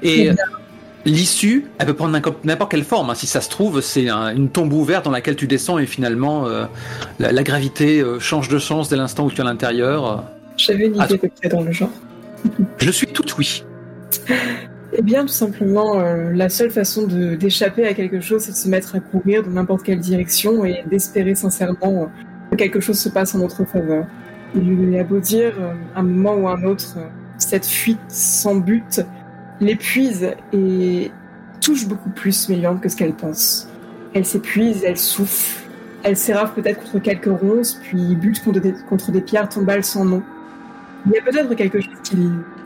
[0.01, 0.35] Et Très
[1.05, 3.09] l'issue, elle peut prendre n'importe quelle forme.
[3.11, 3.15] hein.
[3.15, 6.47] Si ça se trouve, c'est un- une tombe ouverte dans laquelle tu descends et finalement
[6.47, 6.65] euh,
[7.19, 10.25] la, la gravité euh, change de sens dès l'instant où tu es à l'intérieur.
[10.57, 11.89] J'avais une idée près dans le genre.
[12.77, 13.63] Je suis tout oui.
[14.95, 18.69] Eh bien, tout simplement, euh, la seule façon d'échapper à quelque chose, c'est de se
[18.69, 22.05] mettre à courir dans n'importe quelle direction et d'espérer sincèrement euh,
[22.51, 24.05] que quelque chose se passe en notre faveur.
[24.53, 26.99] Il a beau dire, euh, un moment ou un autre,
[27.39, 29.01] cette fuite sans but
[29.59, 31.11] l'épuise et
[31.59, 33.67] touche beaucoup plus Méliante que ce qu'elle pense.
[34.13, 35.63] Elle s'épuise, elle souffle,
[36.03, 40.05] elle s'érave peut-être contre quelques ronces, puis bute contre des, contre des pierres tombales sans
[40.05, 40.21] nom.
[41.07, 42.17] Il y a peut-être quelque chose qui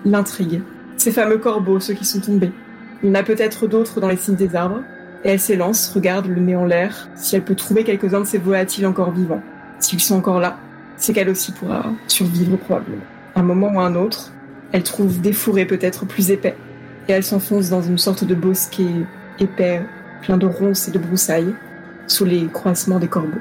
[0.04, 0.62] l'intrigue.
[1.08, 2.52] Ces fameux corbeaux, ceux qui sont tombés.
[3.02, 4.82] Il y en a peut-être d'autres dans les cimes des arbres.
[5.24, 8.38] Et elle s'élance, regarde le nez en l'air, si elle peut trouver quelques-uns de ces
[8.38, 9.42] volatiles encore vivants.
[9.80, 10.58] S'ils sont encore là,
[10.98, 13.06] c'est qu'elle aussi pourra survivre probablement.
[13.38, 14.34] Un moment ou un autre,
[14.74, 16.58] elle trouve des fourrés peut-être plus épais.
[17.08, 19.06] Et elle s'enfonce dans une sorte de bosquet
[19.40, 19.84] épais,
[20.24, 21.56] plein de ronces et de broussailles,
[22.08, 23.40] sous les croissements des corbeaux.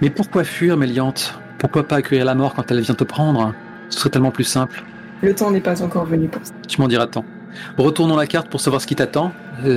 [0.00, 1.38] Mais pourquoi fuir, Méliante?
[1.58, 3.52] Pourquoi pas accueillir la mort quand elle vient te prendre?
[3.90, 4.82] Ce serait tellement plus simple.
[5.22, 6.52] Le temps n'est pas encore venu pour ça.
[6.68, 7.24] Tu m'en diras tant.
[7.78, 9.32] Retournons la carte pour savoir ce qui t'attend.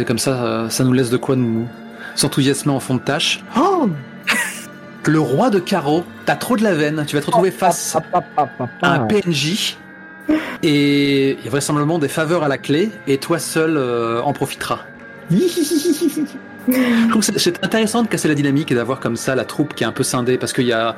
[0.06, 1.68] Comme ça, euh, ça nous laisse de quoi nous
[2.16, 3.44] s'enthousiasmer en fond de tâche.
[3.58, 3.88] Oh
[5.06, 7.04] Le roi de carreau, t'as trop de la veine.
[7.08, 9.06] Tu vas te retrouver face Ah, ah, ah, à un.
[9.06, 9.78] PNJ.
[10.64, 14.34] Et il y a vraisemblablement des faveurs à la clé, et toi seul euh, en
[14.34, 14.80] profiteras.
[16.70, 19.74] Je trouve que c'est intéressant de casser la dynamique et d'avoir comme ça la troupe
[19.74, 20.98] qui est un peu scindée, parce qu'il y a,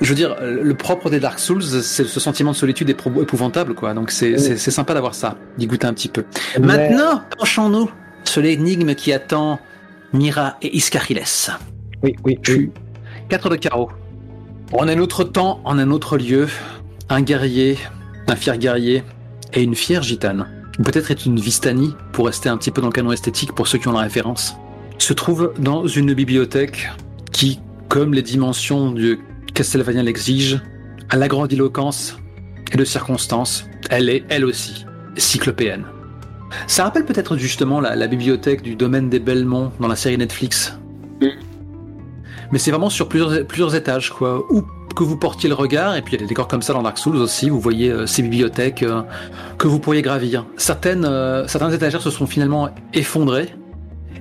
[0.00, 3.94] je veux dire, le propre des Dark Souls, c'est ce sentiment de solitude épouvantable, quoi.
[3.94, 4.58] Donc c'est Oui.
[4.58, 6.24] sympa d'avoir ça, d'y goûter un petit peu.
[6.60, 7.90] Mais- Maintenant, penchons-nous
[8.24, 9.58] sur l'énigme qui attend
[10.12, 11.22] Mira et Iskariles.
[12.02, 12.70] Oui, oui, oui.
[13.28, 13.90] 4 de carreau.
[14.72, 16.46] En un autre temps, en un autre lieu,
[17.08, 17.78] un guerrier,
[18.26, 19.02] un fier guerrier
[19.54, 20.46] et une fière gitane,
[20.84, 23.78] peut-être est une Vistani, pour rester un petit peu dans le canon esthétique pour ceux
[23.78, 24.56] qui ont la référence,
[24.98, 26.90] se trouve dans une bibliothèque
[27.32, 29.18] qui, comme les dimensions de
[29.58, 30.60] Castlevania l'exigent,
[31.10, 32.16] a la grandiloquence
[32.70, 34.86] et de circonstances, elle est, elle aussi,
[35.16, 35.84] cyclopéenne.
[36.68, 40.78] Ça rappelle peut-être justement la, bibliothèque du domaine des Belmont dans la série Netflix.
[42.52, 44.44] Mais c'est vraiment sur plusieurs, étages, quoi.
[44.48, 44.62] Où
[44.94, 46.82] que vous portiez le regard, et puis il y a des décors comme ça dans
[46.82, 49.02] Dark Souls aussi, vous voyez euh, ces bibliothèques euh,
[49.56, 50.46] que vous pourriez gravir.
[50.56, 53.52] Certaines, euh, étagères se sont finalement effondrées,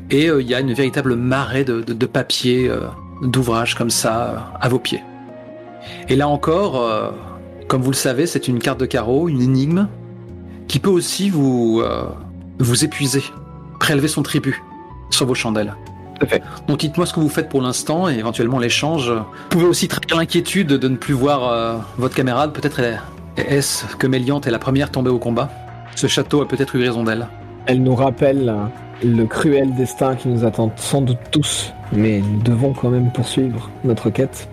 [0.10, 2.72] et euh, il y a une véritable marée de, de, de papier,
[3.22, 5.04] d'ouvrages comme ça, à vos pieds.
[6.10, 7.10] Et là encore, euh,
[7.68, 9.88] comme vous le savez, c'est une carte de carreau, une énigme,
[10.68, 12.04] qui peut aussi vous, euh,
[12.60, 13.24] vous épuiser,
[13.80, 14.62] prélever son tribut
[15.10, 15.74] sur vos chandelles.
[16.20, 16.42] Tout à fait.
[16.68, 19.12] Donc dites-moi ce que vous faites pour l'instant et éventuellement l'échange.
[19.12, 22.54] Vous pouvez aussi trahir l'inquiétude de ne plus voir euh, votre camarade.
[22.54, 22.98] Peut-être est-
[23.38, 25.50] est-ce que Méliante est la première tombée au combat?
[25.96, 27.28] Ce château a peut-être eu raison d'elle.
[27.68, 32.42] Elle nous rappelle euh, le cruel destin qui nous attend sans doute tous, mais nous
[32.42, 34.50] devons quand même poursuivre notre quête.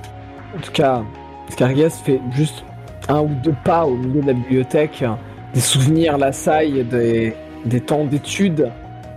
[0.57, 1.03] En tout cas,
[1.51, 2.65] Scargas fait juste
[3.09, 5.13] un ou deux pas au milieu de la bibliothèque, euh,
[5.53, 7.35] des souvenirs l'assaillent des,
[7.65, 8.71] des temps d'études.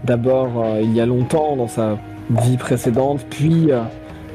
[0.04, 1.98] D'abord, euh, il y a longtemps dans sa
[2.30, 3.82] vie précédente, puis euh,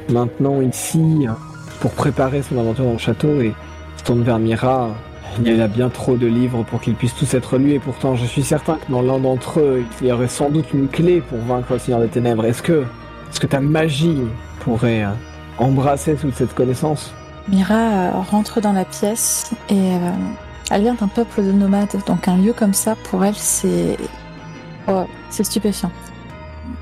[0.09, 1.31] maintenant ici, euh,
[1.79, 3.53] pour préparer son aventure dans le château et
[3.97, 4.89] se tourne vers Mira.
[5.39, 8.15] Il y a bien trop de livres pour qu'ils puissent tous être lus et pourtant
[8.15, 11.21] je suis certain que dans l'un d'entre eux, il y aurait sans doute une clé
[11.21, 12.45] pour vaincre le Seigneur des Ténèbres.
[12.45, 12.83] Est-ce que,
[13.31, 14.19] est-ce que ta magie
[14.59, 15.09] pourrait euh,
[15.57, 17.13] embrasser toute cette connaissance?
[17.49, 20.09] Mira euh, rentre dans la pièce et euh,
[20.71, 23.97] elle vient d'un peuple de nomades, donc un lieu comme ça pour elle c'est
[24.87, 25.91] oh, stupéfiant.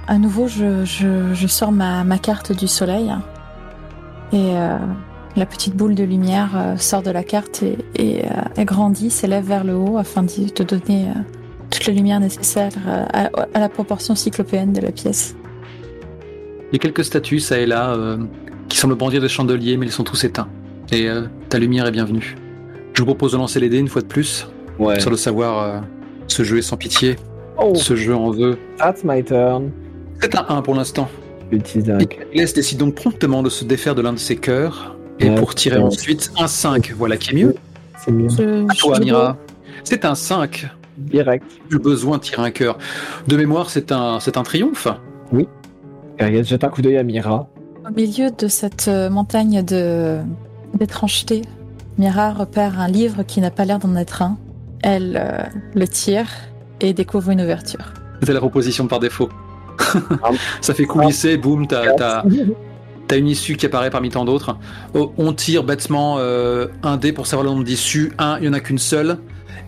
[0.08, 3.12] À nouveau, je, sors ma, carte du soleil
[4.34, 4.78] et euh,
[5.36, 7.78] la petite boule de lumière sort de la carte et,
[8.58, 11.08] et, grandit, s'élève vers le haut afin de donner
[11.70, 12.74] toute la lumière nécessaire
[13.14, 15.36] à, la proportion cyclopéenne de la pièce.
[16.72, 17.96] Il y a quelques statues, ça et là,
[18.72, 20.48] qui semblent brandir des chandeliers, mais ils sont tous éteints.
[20.94, 22.36] Et euh, ta lumière est bienvenue.
[22.94, 24.48] Je vous propose de lancer les dés une fois de plus,
[24.80, 25.00] Ouais.
[25.00, 25.80] sur le savoir, euh,
[26.28, 27.18] ce jeu est sans pitié,
[27.58, 28.58] Oh, ce jeu en veut.
[28.78, 29.72] that's my turn.
[30.22, 31.10] C'est un 1 pour l'instant.
[31.52, 35.54] Icarus décide donc promptement de se défaire de l'un de ses cœurs, et Ouais, pour
[35.54, 35.84] tirer ouais.
[35.84, 37.56] ensuite un 5, voilà qui est mieux.
[37.98, 38.30] C'est mieux.
[38.30, 39.38] Je, À toi, Mira.
[39.84, 40.68] C'est un 5.
[40.98, 41.44] Direct.
[41.70, 42.78] J'ai besoin de tirer un cœur.
[43.28, 44.88] De mémoire, c'est un, c'est un triomphe.
[46.16, 47.48] Scargas jette un coup d'œil à Mira.
[47.92, 50.20] Au milieu de cette euh, montagne de
[50.80, 51.42] d'étrangeté,
[51.98, 54.38] Mira repère un livre qui n'a pas l'air d'en être un.
[54.82, 55.44] Elle euh,
[55.76, 56.28] le tire
[56.80, 57.94] et découvre une ouverture.
[58.22, 59.28] C'était la proposition par défaut.
[60.62, 62.24] Ça fait coulisser, boum, t'as, t'as-
[63.08, 64.58] t'as une issue qui apparaît parmi tant d'autres.
[64.94, 68.14] Oh, on tire bêtement euh, un dé pour savoir le nombre d'issues.
[68.18, 69.18] Un, il n'y en a qu'une seule.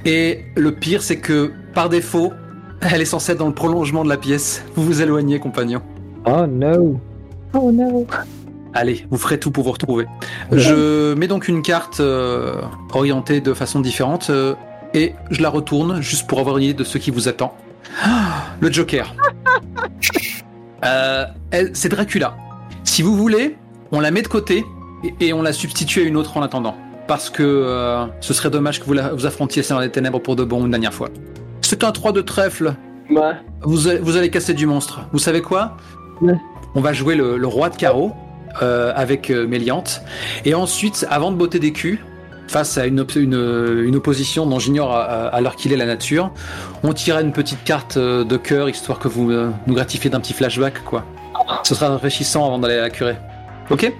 [0.05, 2.31] Et le pire, c'est que par défaut,
[2.79, 4.63] elle est censée être dans le prolongement de la pièce.
[4.75, 5.81] Vous vous éloignez, compagnon.
[6.25, 6.99] Oh no.
[7.53, 8.05] Oh no
[8.73, 10.07] Allez, vous ferez tout pour vous retrouver.
[10.51, 12.55] Je mets donc une carte euh,
[12.93, 14.55] orientée de façon différente euh,
[14.95, 17.55] et je la retourne juste pour avoir une idée de ce qui vous attend.
[18.03, 19.13] Ah, le Joker.
[20.85, 21.23] Euh,
[21.73, 22.35] c'est Dracula.
[22.83, 23.55] Si vous voulez,
[23.93, 24.65] on la met de côté
[25.05, 26.75] et, et on la substitue à une autre en attendant.
[27.07, 30.19] Parce que euh, ce serait dommage que vous, la- vous affrontiez ça dans les ténèbres
[30.19, 31.07] pour de bon une dernière fois.
[31.61, 32.73] C'est un 3 de trèfle.
[33.09, 33.31] Ouais.
[33.61, 35.07] Vous allez, vous allez casser du monstre.
[35.13, 35.77] Vous savez quoi?
[36.19, 36.35] Ouais.
[36.75, 38.13] On va jouer le, le roi de carreau
[38.61, 40.01] euh, avec euh, Méliante.
[40.45, 42.03] Et ensuite, avant de botter des culs,
[42.47, 45.85] face à une, op- une, une opposition dont j'ignore à, à- l'heure qu'il est la
[45.85, 46.31] nature,
[46.83, 50.19] on tirera une petite carte euh, de cœur, histoire que vous euh, nous gratifiez d'un
[50.19, 51.05] petit flashback, quoi.
[51.63, 53.17] Ce sera rafraîchissant avant d'aller à la curée.
[53.69, 53.91] Ok?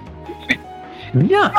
[1.14, 1.52] Bien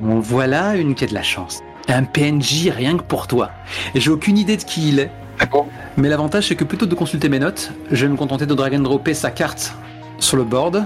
[0.00, 1.60] Bon, voilà une qui a de la chance.
[1.88, 3.50] Un PNJ rien que pour toi.
[3.94, 5.10] Et j'ai aucune idée de qui il est.
[5.96, 8.74] Mais l'avantage, c'est que plutôt de consulter mes notes, je vais me contenter de drag
[8.74, 9.72] and dropper sa carte
[10.18, 10.84] sur le board.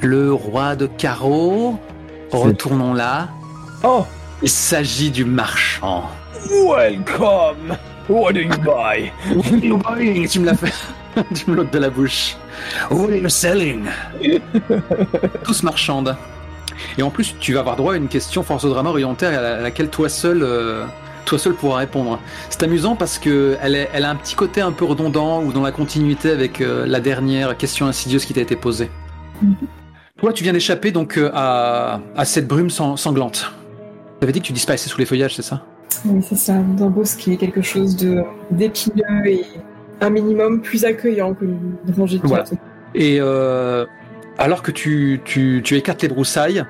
[0.00, 1.78] Le roi de carreau.
[2.30, 3.28] Retournons là.
[3.82, 4.04] Oh,
[4.42, 6.04] Il s'agit du marchand.
[6.66, 7.76] welcome.
[8.08, 9.10] What do you buy?
[10.28, 10.72] tu me l'as fait.
[11.34, 12.36] tu me l'ôtes de la bouche.
[12.90, 13.84] What are you selling?
[15.44, 16.16] Tous marchandes.
[16.96, 18.92] Et en plus, tu vas avoir droit à une question force de drama
[19.40, 20.84] la- à laquelle toi seul, euh,
[21.24, 22.18] toi seul pourras répondre.
[22.50, 25.52] C'est amusant parce que elle, est- elle a un petit côté un peu redondant ou
[25.52, 28.90] dans la continuité avec euh, la dernière question insidieuse qui t'a été posée.
[30.18, 33.52] Toi, tu viens d'échapper donc euh, à, à cette brume sang- sanglante.
[34.20, 35.62] Tu avais dit que tu disparaissais sous les feuillages, c'est ça?
[36.04, 39.44] Oui, c'est ça, d'embosquer quelque chose de d'épineux et
[40.00, 42.44] un minimum plus accueillant que une rangée de Voilà.
[42.94, 43.84] Et euh,
[44.38, 46.64] alors que tu, tu, tu écartes les broussailles,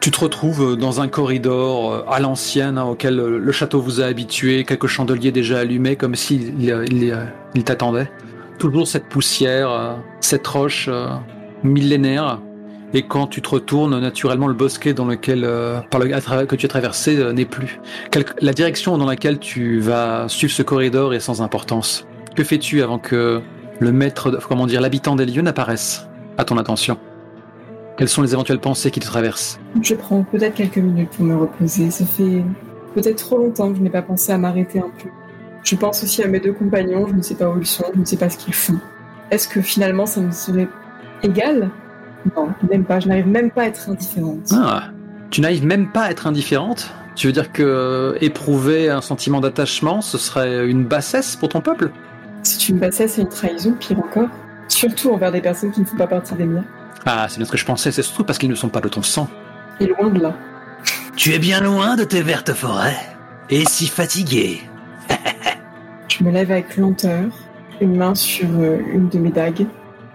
[0.00, 4.00] tu te retrouves dans un corridor euh, à l'ancienne hein, auquel euh, le château vous
[4.00, 8.10] a habitué, quelques chandeliers déjà allumés comme s'il il, euh, t'attendait.
[8.58, 11.08] Toujours cette poussière, euh, cette roche euh,
[11.62, 12.40] millénaire.
[12.94, 17.18] Et quand tu te retournes, naturellement, le bosquet dans lequel, euh, que tu as traversé
[17.18, 17.80] euh, n'est plus.
[18.40, 22.06] La direction dans laquelle tu vas suivre ce corridor est sans importance.
[22.34, 23.42] Que fais-tu avant que
[23.78, 26.06] le maître, comment dire, l'habitant des lieux n'apparaisse
[26.38, 26.98] à ton attention?
[27.98, 31.36] Quelles sont les éventuelles pensées qui te traversent Je prends peut-être quelques minutes pour me
[31.36, 31.90] reposer.
[31.90, 32.44] Ça fait
[32.94, 35.08] peut-être trop longtemps que je n'ai pas pensé à m'arrêter un peu.
[35.64, 37.98] Je pense aussi à mes deux compagnons, je ne sais pas où ils sont, je
[37.98, 38.78] ne sais pas ce qu'ils font.
[39.32, 40.68] Est-ce que finalement ça me serait
[41.24, 41.70] égal?
[42.36, 44.52] Non, même pas, je n'arrive même pas à être indifférente.
[44.52, 44.84] Ah,
[45.30, 46.92] tu n'arrives même pas à être indifférente?
[47.16, 51.60] Tu veux dire que euh, éprouver un sentiment d'attachement, ce serait une bassesse pour ton
[51.60, 51.90] peuple?
[52.44, 54.28] C'est une bassesse et une trahison, pire encore.
[54.68, 56.64] Surtout envers des personnes qui ne font pas partie des miens.
[57.10, 58.88] Ah, c'est bien ce que je pensais, c'est surtout parce qu'ils ne sont pas de
[58.88, 59.28] ton sang.
[59.80, 60.36] Et loin de là.
[61.16, 62.98] Tu es bien loin de tes vertes forêts.
[63.48, 64.60] Et si fatigué.
[66.08, 67.30] Je me lève avec lenteur,
[67.80, 69.66] une main sur euh, une de mes dagues,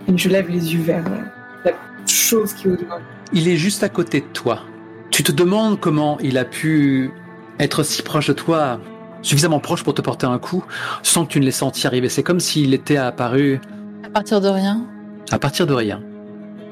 [0.07, 1.21] et je lève les yeux vers euh,
[1.65, 1.71] la
[2.05, 2.99] chose qui est au-delà.
[3.31, 4.59] Il est juste à côté de toi.
[5.09, 7.11] Tu te demandes comment il a pu
[7.59, 8.79] être si proche de toi,
[9.23, 10.63] suffisamment proche pour te porter un coup,
[11.01, 12.09] sans que tu ne l'aies senti arriver.
[12.09, 13.59] C'est comme s'il était apparu
[14.05, 14.85] À partir de rien.
[15.31, 16.01] à partir de rien.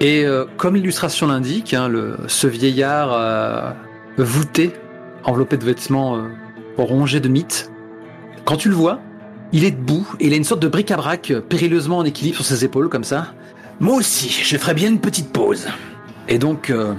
[0.02, 3.72] Et euh, comme l'illustration l'indique, hein, le, ce vieillard euh,
[4.18, 4.74] voûté,
[5.24, 6.24] enveloppé de vêtements euh,
[6.78, 7.72] rongés de mythes,
[8.44, 9.00] quand tu le vois,
[9.54, 12.46] il est debout et il a une sorte de bric-à-brac euh, périlleusement en équilibre sur
[12.46, 13.34] ses épaules comme ça.
[13.80, 15.68] Moi aussi, je ferais bien une petite pause.
[16.28, 16.96] Et donc, euh,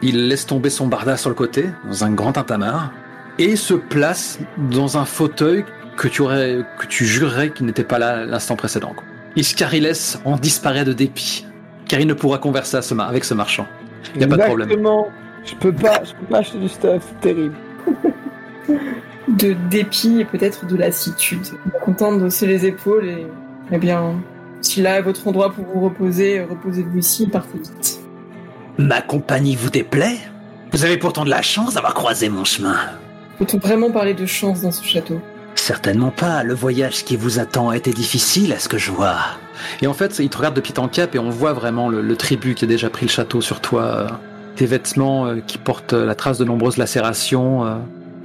[0.00, 2.90] il laisse tomber son barda sur le côté, dans un grand tintamarre,
[3.38, 4.38] et se place
[4.70, 5.66] dans un fauteuil
[5.98, 8.92] que tu, aurais, que tu jurerais qu'il n'était pas là l'instant précédent.
[8.94, 9.04] quoi.
[9.36, 9.92] Iscariles
[10.24, 11.46] en disparaît de dépit,
[11.88, 13.66] car il ne pourra converser à ce mar- avec ce marchand.
[14.16, 14.68] Y a pas de problème.
[14.70, 15.08] Exactement.
[15.44, 17.54] Je peux pas, je peux pas acheter du stuff terrible.
[19.28, 21.46] De dépit et peut-être de lassitude.
[21.84, 23.26] Content de hausser les épaules et,
[23.72, 24.14] eh bien,
[24.60, 27.98] si là est votre endroit pour vous reposer, reposez-vous ici et partez vite.
[28.78, 30.18] Ma compagnie vous déplaît?
[30.72, 32.76] Vous avez pourtant de la chance d'avoir croisé mon chemin.
[33.38, 35.20] Peut-on vraiment parler de chance dans ce château?
[35.56, 36.44] Certainement pas.
[36.44, 39.16] Le voyage qui vous attend a été difficile, à ce que je vois.
[39.82, 42.00] Et en fait, il te regarde de pied en cap et on voit vraiment le,
[42.00, 43.82] le tribut qui a déjà pris le château sur toi.
[43.82, 44.08] euh,
[44.56, 47.76] tes vêtements euh, qui portent la trace de nombreuses lacérations, euh,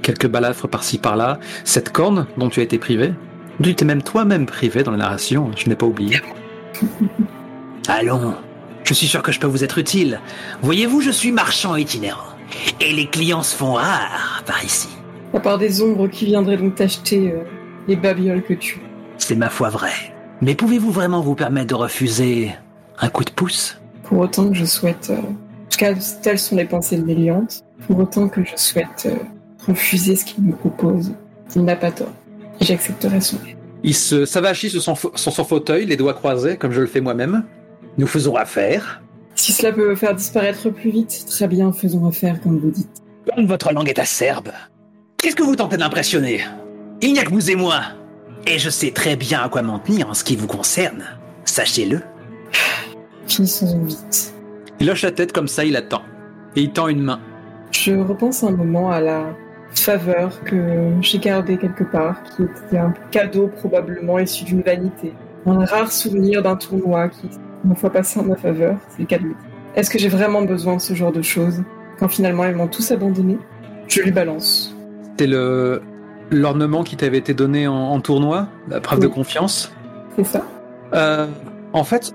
[0.02, 3.12] quelques balafres par-ci par-là, cette corne dont tu as été privé.
[3.62, 6.20] Tu t'es même toi-même privé dans la narration, je n'ai pas oublié.
[7.88, 8.34] Allons.
[8.84, 10.20] Je suis sûr que je peux vous être utile.
[10.62, 12.32] Voyez-vous, je suis marchand itinérant.
[12.80, 14.88] Et les clients se font rares par ici.
[15.32, 17.44] À part des ombres qui viendraient donc t'acheter euh,
[17.86, 18.80] les babioles que tu...
[19.18, 20.11] C'est ma foi vrai.
[20.42, 22.50] Mais pouvez-vous vraiment vous permettre de refuser
[22.98, 23.78] un coup de pouce?
[24.02, 25.08] Pour autant que je souhaite...
[25.10, 27.64] euh, En tout cas, telles sont les pensées de Méliante.
[27.86, 29.14] Pour autant que je souhaite euh,
[29.66, 31.12] refuser ce qu'il me propose,
[31.54, 32.12] il n'a pas tort.
[32.60, 33.56] J'accepterai son aide.
[33.84, 36.86] Il se s'avachit sur son, fa- sur son fauteuil, les doigts croisés, comme je le
[36.88, 37.44] fais moi-même.
[37.96, 39.00] Nous faisons affaire.
[39.36, 42.90] Si cela peut faire disparaître plus vite, très bien, faisons affaire comme vous dites.
[43.32, 44.50] Comme votre langue est acerbe,
[45.18, 46.40] qu'est-ce que vous tentez d'impressionner?
[47.00, 47.82] Il n'y a que vous et moi.
[48.46, 51.04] Et je sais très bien à quoi m'en tenir en ce qui vous concerne.
[51.44, 52.00] Sachez-le.
[53.26, 54.34] Finissons vite.
[54.80, 56.02] Il hoche la tête comme ça, il attend.
[56.56, 57.20] Et il tend une main.
[57.70, 59.34] Je repense un moment à la
[59.74, 65.14] faveur que j'ai gardée quelque part, qui était un cadeau probablement issu d'une vanité.
[65.46, 67.28] Un rare souvenir d'un tournoi qui,
[67.64, 69.36] une fois passé en ma faveur, c'est le cas de dire.
[69.74, 71.62] Est-ce que j'ai vraiment besoin de ce genre de choses
[71.98, 73.38] quand finalement ils m'ont tous abandonné
[73.88, 74.76] Je lui balance.
[75.02, 75.80] C'était le
[76.32, 79.72] l'ornement qui t'avait été donné en, en tournoi, la preuve de confiance.
[80.16, 80.42] C'est ça
[80.94, 81.26] Euh,
[81.72, 82.12] en fait,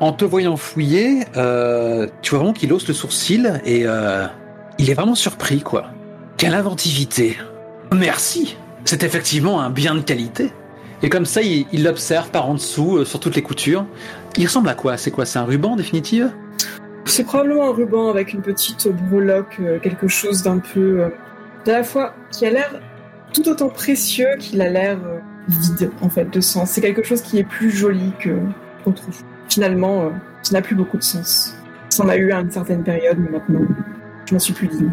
[0.00, 4.26] en te voyant fouiller, euh, tu vois vraiment qu'il hausse le sourcil et euh,
[4.78, 5.86] il est vraiment surpris, quoi.
[6.36, 7.36] Quelle inventivité.
[7.92, 8.56] Merci.
[8.84, 10.52] C'est effectivement un bien de qualité.
[11.02, 13.86] Et comme ça, il l'observe par en dessous, sur toutes les coutures.
[14.36, 14.96] Il ressemble à quoi?
[14.96, 15.24] C'est quoi?
[15.26, 16.30] C'est un ruban, en définitive?
[17.04, 21.04] C'est probablement un ruban avec une petite breloque, quelque chose d'un peu.
[21.66, 22.70] à la fois qui a l'air
[23.32, 25.18] tout autant précieux qu'il a l'air euh,
[25.48, 26.70] vide, en fait, de sens.
[26.70, 28.30] C'est quelque chose qui est plus joli que
[28.86, 29.24] autre chose.
[29.48, 30.10] Finalement, euh,
[30.42, 31.54] ça n'a plus beaucoup de sens.
[31.90, 33.60] Ça en a eu à une certaine période, mais maintenant,
[34.26, 34.90] je m'en suis plus digne.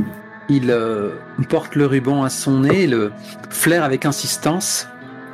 [0.47, 1.11] Il euh,
[1.49, 3.11] porte le ruban à son nez le
[3.49, 4.87] flaire avec insistance.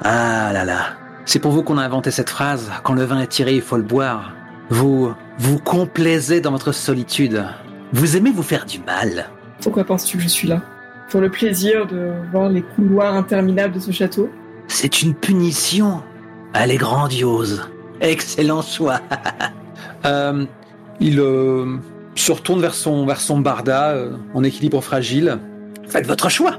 [0.04, 0.94] Ah là là.
[1.26, 2.72] C'est pour vous qu'on a inventé cette phrase.
[2.84, 4.34] Quand le vin est tiré, il faut le boire.
[4.70, 7.46] Vous vous complaisez dans votre solitude.
[7.94, 9.30] Vous aimez vous faire du mal.
[9.62, 10.62] Pourquoi penses-tu que je suis là?
[11.12, 14.30] Pour le plaisir de voir les couloirs interminables de ce château
[14.68, 16.02] C'est une punition.
[16.54, 17.70] Elle est grandiose.
[18.00, 19.00] Excellent choix.
[20.04, 20.46] Euh,
[21.00, 21.78] il euh,
[22.16, 25.38] se retourne vers son, vers son barda euh, en équilibre fragile.
[25.88, 26.56] Faites votre choix.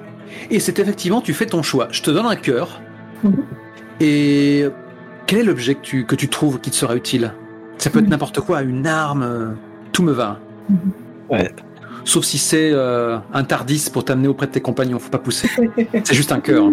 [0.51, 1.89] Et c'est effectivement, tu fais ton choix.
[1.91, 2.81] Je te donne un cœur.
[3.25, 3.43] Mhm.
[3.99, 4.69] Et
[5.27, 7.33] quel est l'objet que tu, que tu trouves qui te sera utile?
[7.79, 8.11] Ça peut être Mhm.
[8.11, 9.57] n'importe quoi, une arme,
[9.91, 10.39] tout me va.
[10.69, 10.79] Mhm.
[11.29, 11.51] Ouais.
[12.05, 15.49] Sauf si c'est euh, un tardis pour t'amener auprès de tes compagnons, faut pas pousser.
[16.05, 16.65] c'est juste un cœur.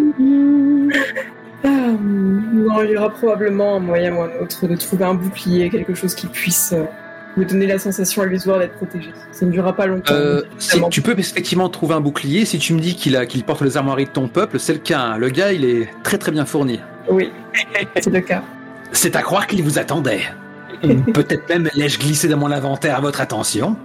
[1.64, 1.68] Ah,
[2.02, 5.94] non, il y aura probablement un moyen ou un autre de trouver un bouclier, quelque
[5.94, 6.86] chose qui puisse euh,
[7.38, 9.12] me donner la sensation illusoire d'être protégé.
[9.32, 10.14] Ça ne durera pas longtemps.
[10.14, 12.46] Euh, si, tu peux effectivement trouver un bouclier.
[12.46, 15.00] Si tu me dis qu'il porte les armoiries de ton peuple, c'est le cas.
[15.00, 15.18] hein.
[15.18, 16.80] Le gars, il est très très bien fourni.
[17.10, 17.32] Oui,
[18.02, 18.44] c'est le cas.
[18.92, 20.22] C'est à croire qu'il vous attendait.
[21.14, 23.76] Peut-être même l'ai-je glissé dans mon inventaire à votre attention.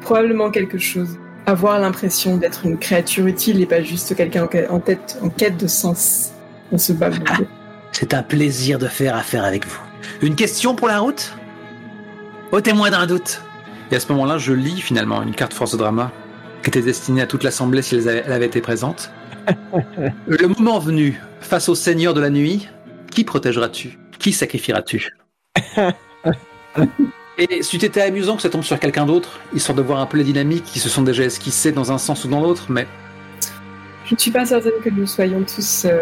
[0.00, 1.18] Probablement quelque chose.
[1.46, 5.66] Avoir l'impression d'être une créature utile et pas juste quelqu'un en tête, en quête de
[5.66, 6.32] sens
[6.70, 7.46] dans ce bas monde.
[7.92, 9.80] C'est un plaisir de faire affaire avec vous.
[10.22, 11.34] Une question pour la route?
[12.52, 13.42] Au témoin d'un doute.
[13.90, 16.12] Et à ce moment-là, je lis finalement une carte force de drama
[16.62, 19.10] qui était destinée à toute l'assemblée si elle avait été présente.
[20.26, 22.68] Le moment venu, face au Seigneur de la nuit,
[23.10, 25.08] qui protégeras-tu Qui sacrifieras-tu
[27.38, 30.06] Et si tu étais amusant que ça tombe sur quelqu'un d'autre, histoire de voir un
[30.06, 32.86] peu les dynamiques qui se sont déjà esquissées dans un sens ou dans l'autre, mais
[34.04, 36.00] Je ne suis pas certaine que nous soyons tous euh,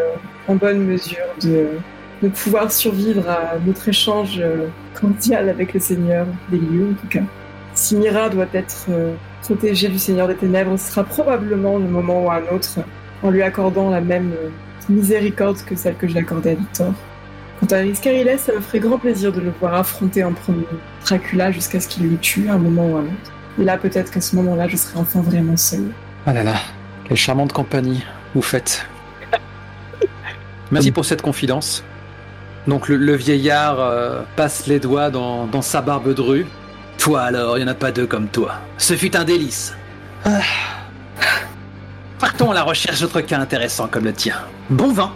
[0.49, 1.69] en bonne mesure de,
[2.23, 7.09] de pouvoir survivre à notre échange euh, cordial avec le Seigneur des lieux, en tout
[7.09, 7.25] cas.
[7.75, 12.25] Si Mira doit être euh, protégée du Seigneur des Ténèbres, ce sera probablement le moment
[12.25, 12.79] ou un autre
[13.23, 14.49] en lui accordant la même euh,
[14.89, 16.95] miséricorde que celle que j'ai accordée à Victor.
[17.61, 20.67] Quant à Riscariles, ça me ferait grand plaisir de le voir affronter en premier
[21.05, 23.33] Dracula jusqu'à ce qu'il le tue à un moment ou à un autre.
[23.61, 25.91] Et là, peut-être qu'à ce moment-là, je serai enfin vraiment seule.
[26.27, 26.55] Ah là là,
[27.05, 28.05] quelle charmante compagnie
[28.35, 28.87] vous faites.
[30.71, 31.85] Merci pour cette confidence.
[32.67, 36.47] Donc le, vieillard euh, passe les doigts dans, dans sa barbe de rue.
[36.99, 38.55] Toi alors, il n'y en a pas deux comme toi.
[38.77, 39.75] Ce fut un délice.
[40.25, 40.41] Ah.
[42.19, 44.37] Partons à la recherche d'autres cas intéressants comme le tien.
[44.71, 45.13] Bon vin.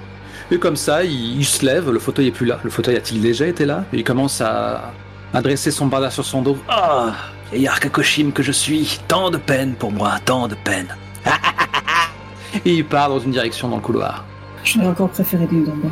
[0.51, 2.59] Et comme ça, il, il se lève, le fauteuil est plus là.
[2.65, 3.85] Le fauteuil a-t-il déjà été là?
[3.93, 4.93] Et il commence à,
[5.33, 6.59] à dresser son barda sur son dos.
[6.69, 7.13] Ah,
[7.53, 10.89] vieillard Kakoshim que je suis, tant de peine pour moi, tant de peine.
[12.65, 14.25] Et il part dans une direction dans le couloir.
[14.65, 15.89] J'aurais encore préféré des d'en bas.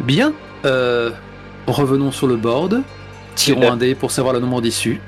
[0.00, 0.32] Bien,
[0.64, 1.10] euh,
[1.66, 2.82] revenons sur le board.
[3.34, 5.00] Tirons un dé pour savoir le nombre d'issues.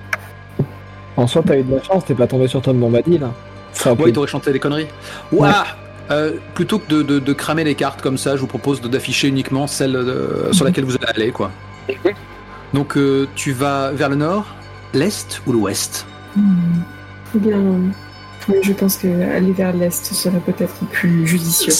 [1.17, 3.21] En soi, t'as eu de la chance, t'es pas tombé sur Tom Bombadil.
[3.21, 3.31] là.
[3.73, 4.89] Ça aurait Ouais, il t'aurait chanté des conneries.
[5.31, 5.65] Ouah
[6.11, 9.29] Euh, plutôt que de, de- de cramer les cartes comme ça, je vous propose d'afficher
[9.29, 11.51] uniquement celle euh, sur laquelle vous allez aller, quoi.
[12.73, 14.47] Donc, euh, tu vas vers le nord,
[14.93, 16.07] l'est ou l'ouest?
[16.37, 16.43] Hmm.
[17.35, 17.59] Eh bien,
[18.49, 21.73] oui, je pense que aller vers l'est serait peut-être plus judicieux.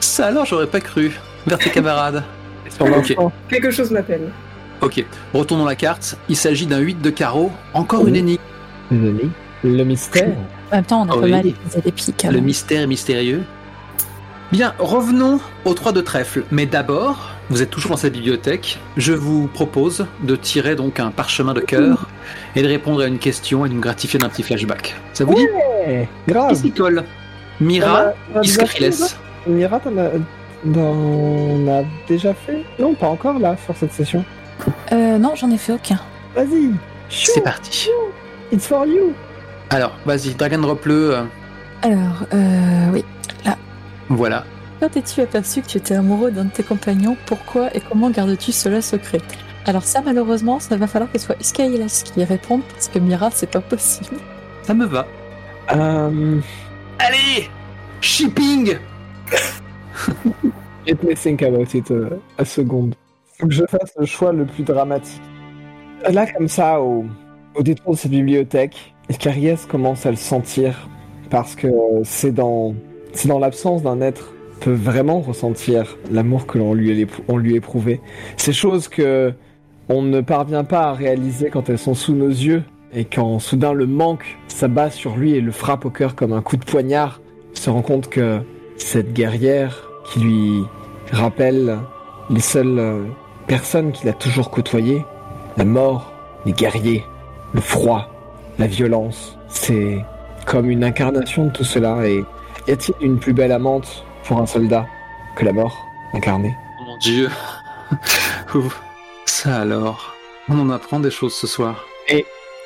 [0.00, 1.10] Ça alors, j'aurais pas cru.
[1.46, 2.22] Vers tes camarades.
[2.70, 3.08] sur Ok.
[3.16, 3.32] l'enfant.
[3.48, 4.30] Quelque chose m'appelle.
[4.80, 5.04] Ok,
[5.34, 6.16] retournons la carte.
[6.28, 7.50] Il s'agit d'un 8 de carreau.
[7.74, 8.40] Encore une énigme.
[8.90, 9.28] Désolé.
[9.64, 10.28] Le mystère.
[10.70, 11.30] En même temps, on a Ah pas oui.
[11.30, 12.26] mal des pics.
[12.30, 13.42] Le mystère mystérieux.
[14.52, 16.44] Bien, revenons aux 3 de trèfle.
[16.50, 18.78] Mais d'abord, vous êtes toujours dans cette bibliothèque.
[18.98, 22.06] Je vous propose de tirer donc un parchemin de cœur
[22.54, 24.94] et de répondre à une question et de me gratifier d'un petit flashback.
[25.14, 25.46] Ça vous dit
[25.86, 26.50] Eh, grave.
[26.50, 27.02] Qui s'y colle?
[27.60, 28.92] Mira, On a- on a déjà fait, Iskariles.
[28.92, 30.10] ça Mira, t'en as...
[30.76, 32.62] On a déjà fait?
[32.78, 34.24] Non, pas encore là, sur cette session.
[34.92, 35.98] Euh, non, j'en ai fait aucun.
[36.36, 36.70] Vas-y.
[37.08, 37.88] C'est Chou, parti.
[38.52, 39.12] It's for you.
[39.70, 41.14] Alors, vas-y, Dragon Drop le.
[41.16, 41.22] euh,
[41.82, 43.04] Alors, euh, oui.
[44.16, 44.44] Voilà.
[44.80, 47.16] Quand t'es-tu aperçu que tu étais amoureux d'un de tes compagnons?
[47.26, 49.20] Pourquoi et comment gardes-tu cela secret?
[49.64, 52.98] Alors ça, malheureusement, ça va falloir que ce soit Iskailas qui y réponde, parce que
[52.98, 54.16] Mira, c'est pas possible.
[54.62, 55.06] Ça me va.
[55.72, 56.40] Euh...
[56.98, 57.48] Allez
[58.00, 58.76] Shipping
[60.86, 62.96] Let me think about it euh, a seconde.
[63.38, 65.22] Faut que je fasse le choix le plus dramatique.
[66.10, 67.04] Là, comme ça, au,
[67.54, 70.88] au détour de cette bibliothèque, Iscariès commence à le sentir
[71.30, 71.68] parce que
[72.02, 72.74] c'est dans,
[73.12, 78.00] c'est dans l'absence d'un être peut vraiment ressentir l'amour que l'on lui, on lui éprouvait.
[78.36, 79.32] Ces choses que
[79.88, 82.62] on ne parvient pas à réaliser quand elles sont sous nos yeux
[82.94, 86.42] et quand soudain le manque s'abat sur lui et le frappe au cœur comme un
[86.42, 87.20] coup de poignard,
[87.54, 88.40] se rend compte que
[88.76, 90.62] cette guerrière qui lui
[91.10, 91.78] rappelle
[92.30, 93.04] les seules euh,
[93.46, 95.04] personnes qu'il a toujours côtoyées,
[95.56, 96.12] la mort,
[96.46, 97.04] les guerriers,
[97.52, 98.08] le froid,
[98.58, 100.04] la violence, c'est
[100.46, 102.24] comme une incarnation de tout cela et
[102.68, 104.86] y a-t-il une plus belle amante pour un soldat
[105.36, 106.54] que la mort incarnée?
[106.80, 107.28] Oh mon dieu.
[108.54, 108.80] Ouf.
[109.26, 110.14] Ça alors.
[110.48, 111.84] On en apprend des choses ce soir.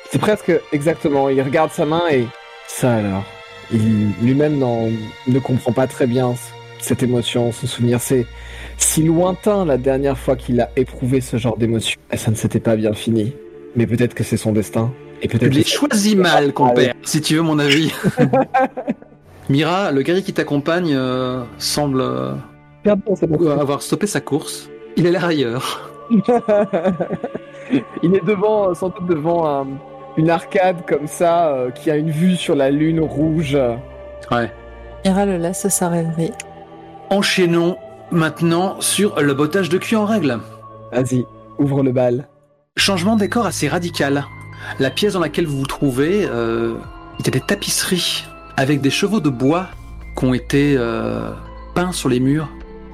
[0.09, 2.27] C'est presque exactement, il regarde sa main et
[2.67, 3.23] ça alors.
[3.73, 4.87] Il lui-même n'en-
[5.27, 6.33] ne comprend pas très bien
[6.79, 7.99] cette émotion, ce souvenir.
[7.99, 8.25] C'est
[8.77, 11.99] si lointain la dernière fois qu'il a éprouvé ce genre d'émotion.
[12.11, 13.33] Et ça ne s'était pas bien fini.
[13.75, 14.93] Mais peut-être que c'est son destin.
[15.21, 17.91] Et Tu peut-être l'as que choisi mal, compère, si tu veux mon avis.
[19.49, 22.33] Mira, le guerrier qui t'accompagne euh, semble euh,
[22.83, 23.49] Pardon, bon.
[23.59, 24.69] avoir stoppé sa course.
[24.97, 25.89] Il a l'air ailleurs.
[28.03, 29.67] il est devant, sans doute devant un-
[30.17, 33.57] une arcade comme ça, euh, qui a une vue sur la lune rouge.
[34.31, 34.51] Ouais.
[35.05, 36.31] Mira le laisse s'arrêter.
[37.09, 37.77] Enchaînons
[38.11, 40.39] maintenant sur le bottage de cul en règle.
[40.91, 41.25] Vas-y,
[41.59, 42.27] ouvre le bal.
[42.77, 44.25] Changement de décor assez radical.
[44.79, 46.73] La pièce dans laquelle vous vous trouvez euh,
[47.19, 48.25] était des tapisseries
[48.57, 49.67] avec des chevaux de bois
[50.17, 51.31] qui ont été euh,
[51.75, 52.49] peints sur les murs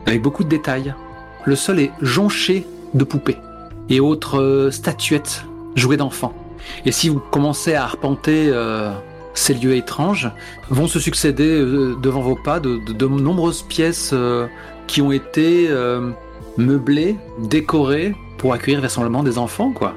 [0.06, 0.94] avec beaucoup de détails.
[1.46, 3.38] Le sol est jonché de poupées
[3.90, 5.46] et autres euh, statuettes
[5.76, 6.34] jouées d'enfants.
[6.86, 8.92] Et si vous commencez à arpenter euh,
[9.34, 10.30] ces lieux étranges,
[10.70, 11.60] vont se succéder
[12.02, 14.14] devant vos pas de, de- de nombreuses pièces
[14.86, 15.70] qui ont été
[16.58, 19.96] meublées, décorées pour accueillir vraisemblablement des enfants, quoi.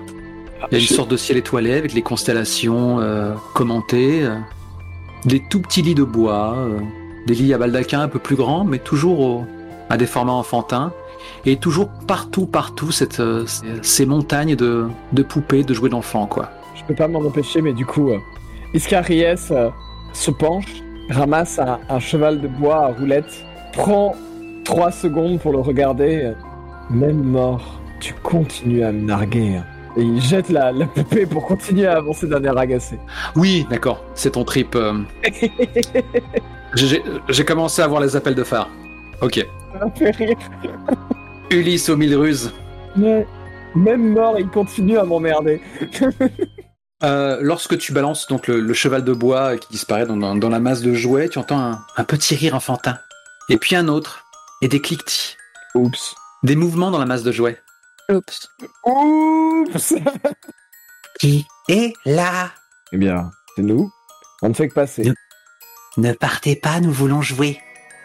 [0.72, 2.98] Il y a une sorte de ciel étoilé avec les constellations
[3.52, 4.26] commentées,
[5.24, 6.78] des tout petits lits de bois, euh,
[7.26, 9.44] des lits à baldaquin un peu plus grands, mais toujours
[9.90, 10.92] à des formats enfantins,
[11.44, 12.90] et toujours partout, partout,
[13.20, 13.44] euh,
[13.82, 14.88] ces, montagnes de,
[15.28, 16.50] poupées, de jouets d'enfants, quoi.
[16.74, 18.18] Je peux pas m'en empêcher, mais du coup, euh,
[18.74, 19.52] Iscariès
[20.12, 24.14] se penche, ramasse un, un cheval de bois à roulette, prend
[24.64, 26.32] trois secondes pour le regarder.
[26.90, 29.60] Même mort, tu continues à me narguer.
[29.96, 32.98] Et il jette la, la poupée pour continuer à avancer d'un air agacé.
[33.34, 34.74] Oui, d'accord, c'est ton trip.
[34.76, 35.02] euh.
[36.74, 38.68] J'ai j'ai commencé à voir les appels de phare.
[39.22, 39.46] Ok.
[39.78, 40.36] Ça fait rire.
[41.50, 42.52] Ulysse aux mille ruses.
[42.98, 43.26] Ouais.
[43.74, 45.60] Même mort, il continue à m'emmerder.
[47.04, 50.48] Euh, lorsque tu balances donc le, le cheval de bois qui disparaît dans, dans- dans
[50.48, 52.96] la masse de jouets, tu entends un, un petit rire enfantin.
[53.50, 54.24] Et puis un autre.
[54.62, 55.36] Et des cliquetis.
[55.74, 56.14] Oups.
[56.42, 57.58] Des mouvements dans la masse de jouets.
[58.08, 58.48] Oups.
[58.84, 59.94] Oups
[61.18, 62.50] Qui est là
[62.92, 63.90] Eh bien, c'est nous.
[64.42, 65.12] On ne fait que passer.
[65.96, 67.58] Ne partez pas, nous voulons jouer.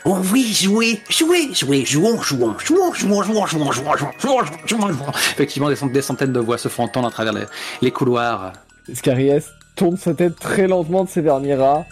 [0.05, 4.87] Oh oui, jouer, jouer, jouer, jouons, jouons, jouons, jouons, jouons, jouons, jouons, jouons, jouons, jouons,
[4.91, 5.11] jouons.
[5.33, 7.43] Effectivement, des, cent- des centaines de voix se font entendre à travers les,
[7.83, 8.53] les couloirs.
[8.87, 11.85] Iscariès tourne sa tête très lentement de ses derniers rats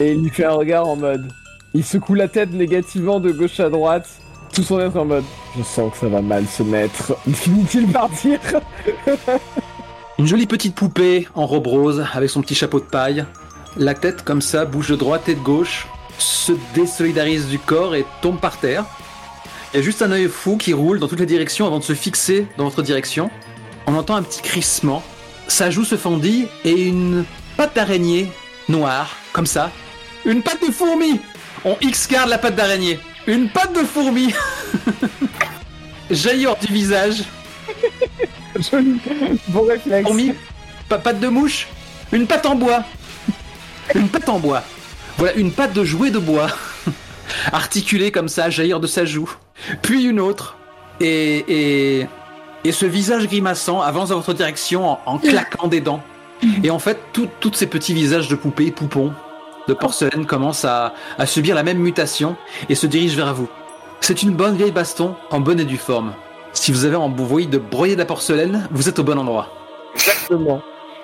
[0.00, 1.30] et il lui fait un regard en mode.
[1.74, 4.08] Il secoue la tête négativement de gauche à droite,
[4.52, 5.24] tout son être en mode.
[5.56, 7.16] Je sens que ça va mal se mettre.
[7.32, 8.38] Finit-il par dire
[10.18, 13.24] Une jolie petite poupée en robe rose avec son petit chapeau de paille.
[13.76, 15.86] La tête comme ça bouge de droite et de gauche,
[16.18, 18.84] se désolidarise du corps et tombe par terre.
[19.72, 21.84] Il y a juste un œil fou qui roule dans toutes les directions avant de
[21.84, 23.30] se fixer dans votre direction.
[23.86, 25.02] On entend un petit crissement.
[25.48, 27.24] Sa joue se fendit et une
[27.56, 28.30] patte d'araignée
[28.68, 29.70] noire, comme ça.
[30.24, 31.20] Une patte de fourmi
[31.64, 33.00] On X-garde la patte d'araignée.
[33.26, 34.32] Une patte de fourmi
[36.10, 37.22] Jaillit hors du visage.
[38.70, 38.98] Joli.
[39.48, 40.06] Bon réflexe.
[40.06, 40.32] Fourmi,
[40.88, 41.68] pa- patte de mouche,
[42.12, 42.84] une patte en bois.
[43.94, 44.62] Une patte en bois.
[45.18, 46.48] Voilà, une patte de jouet de bois.
[47.52, 49.30] Articulée comme ça, jaillir de sa joue.
[49.82, 50.56] Puis une autre.
[51.00, 51.44] Et,
[52.00, 52.06] et
[52.64, 56.02] Et ce visage grimaçant avance dans votre direction en, en claquant des dents.
[56.62, 59.12] Et en fait, tout- tous ces petits visages de poupées, poupons,
[59.68, 62.36] de porcelaine commencent à, à subir la même mutation
[62.68, 63.48] et se dirigent vers vous.
[64.00, 66.12] C'est une bonne vieille baston en bonne et due forme.
[66.52, 69.48] Si vous avez envie de broyer de la porcelaine, vous êtes au bon endroit.
[69.94, 70.60] Exactement.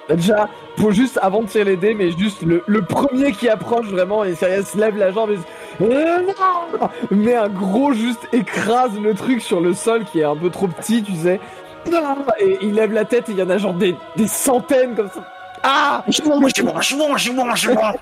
[0.09, 3.87] Déjà, pour juste avant de tirer les dés, mais juste le, le premier qui approche
[3.87, 8.27] vraiment et sérieux se lève la jambe et se- Euh, non met un gros juste
[8.33, 11.39] écrase le truc sur le sol qui est un peu trop petit, tu sais.
[12.41, 15.09] Et il lève la tête et il y en a genre des, des centaines comme
[15.09, 15.21] ça.
[15.63, 17.95] Ah Je mange, je mange, je mange, je mange, je mange.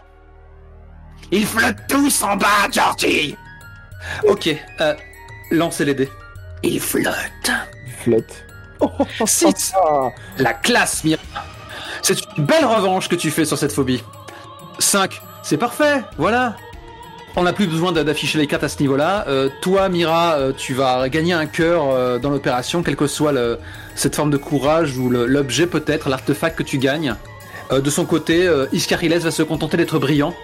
[1.32, 3.36] Ils flottent tous en bas, Georgie.
[4.28, 4.48] Ok,
[4.80, 4.94] euh,
[5.50, 6.08] lancez les dés.
[6.62, 7.50] Ils flottent.
[7.86, 8.44] Il flotte.
[9.26, 11.20] 6 Ah, La classe, Mira
[12.02, 14.02] C'est une belle revanche que tu fais sur cette phobie.
[14.78, 16.56] 5 C'est parfait, voilà
[17.38, 19.26] on n'a plus besoin d'a- d'afficher les cartes à ce niveau-là.
[19.28, 23.30] Euh, toi, Mira, euh, tu vas gagner un cœur euh, dans l'opération, quelle que soit
[23.30, 23.58] le-
[23.94, 27.14] cette forme de courage ou l'objet peut-être, l'artefact que tu gagnes.
[27.72, 30.34] Euh, de son côté, euh, Iskariles va se contenter d'être brillant.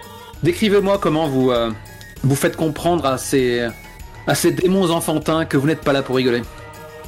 [0.43, 1.71] Décrivez-moi comment vous, euh,
[2.23, 3.67] vous faites comprendre à ces,
[4.27, 6.41] à ces démons enfantins que vous n'êtes pas là pour rigoler.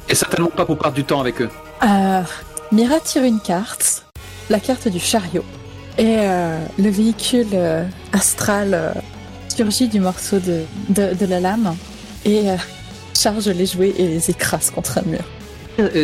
[0.08, 1.50] Et certainement pas pour perdre du temps avec eux.
[1.82, 2.22] Euh,
[2.72, 4.06] Mira tire une carte,
[4.48, 5.44] la carte du chariot.
[5.98, 7.46] Et euh, le véhicule
[8.12, 8.94] astral
[9.54, 11.74] surgit du morceau de, de, de la lame
[12.24, 12.44] et
[13.18, 15.24] charge les jouets et les écrase contre un mur.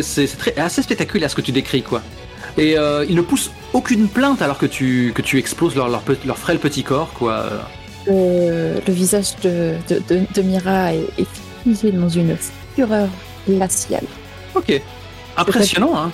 [0.01, 2.01] C'est assez spectaculaire ce que tu décris, quoi.
[2.57, 6.01] Et euh, ils ne poussent aucune plainte alors que tu, que tu exploses leur, leur,
[6.01, 7.45] pe- leur frêle petit corps, quoi.
[8.05, 11.27] Le, le visage de, de, de, de Mira est, est
[11.63, 12.37] figé dans une
[12.75, 13.07] fureur
[13.47, 14.03] glaciale.
[14.55, 14.81] Ok.
[15.37, 16.11] Impressionnant, hein.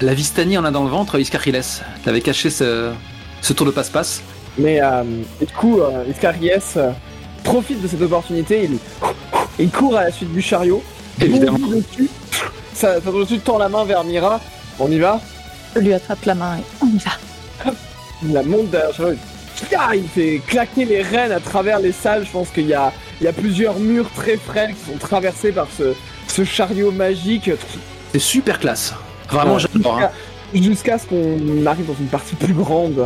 [0.00, 1.62] La Vistani en a dans le ventre, Iskariles.
[2.04, 2.92] T'avais caché ce,
[3.40, 4.20] ce tour de passe-passe.
[4.58, 5.02] Mais euh,
[5.40, 6.90] et du coup, euh, Iscariès euh,
[7.44, 8.78] profite de cette opportunité, il,
[9.58, 10.82] il court à la suite du chariot,
[11.20, 11.58] Évidemment.
[11.68, 12.08] dessus,
[12.74, 14.40] ça, ça dessus tend la main vers Mira,
[14.78, 15.20] on y va,
[15.76, 17.72] lui attrape la main et on y va.
[18.22, 19.14] il la monte derrière
[19.78, 22.92] Ah, il fait claquer les rênes à travers les salles, je pense qu'il y a,
[23.20, 25.94] il y a plusieurs murs très frêles qui sont traversés par ce,
[26.26, 27.50] ce chariot magique,
[28.12, 28.94] C'est super classe.
[29.30, 29.60] Vraiment, Ouais.
[29.72, 29.98] j'adore.
[30.00, 30.10] hein.
[30.54, 33.04] jusqu'à ce qu'on arrive dans une partie plus grande.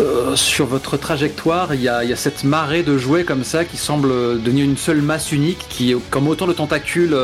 [0.00, 3.76] Euh, sur votre trajectoire, il y, y a cette marée de jouets comme ça qui
[3.76, 7.14] semble devenir une seule masse unique, qui est comme autant de tentacules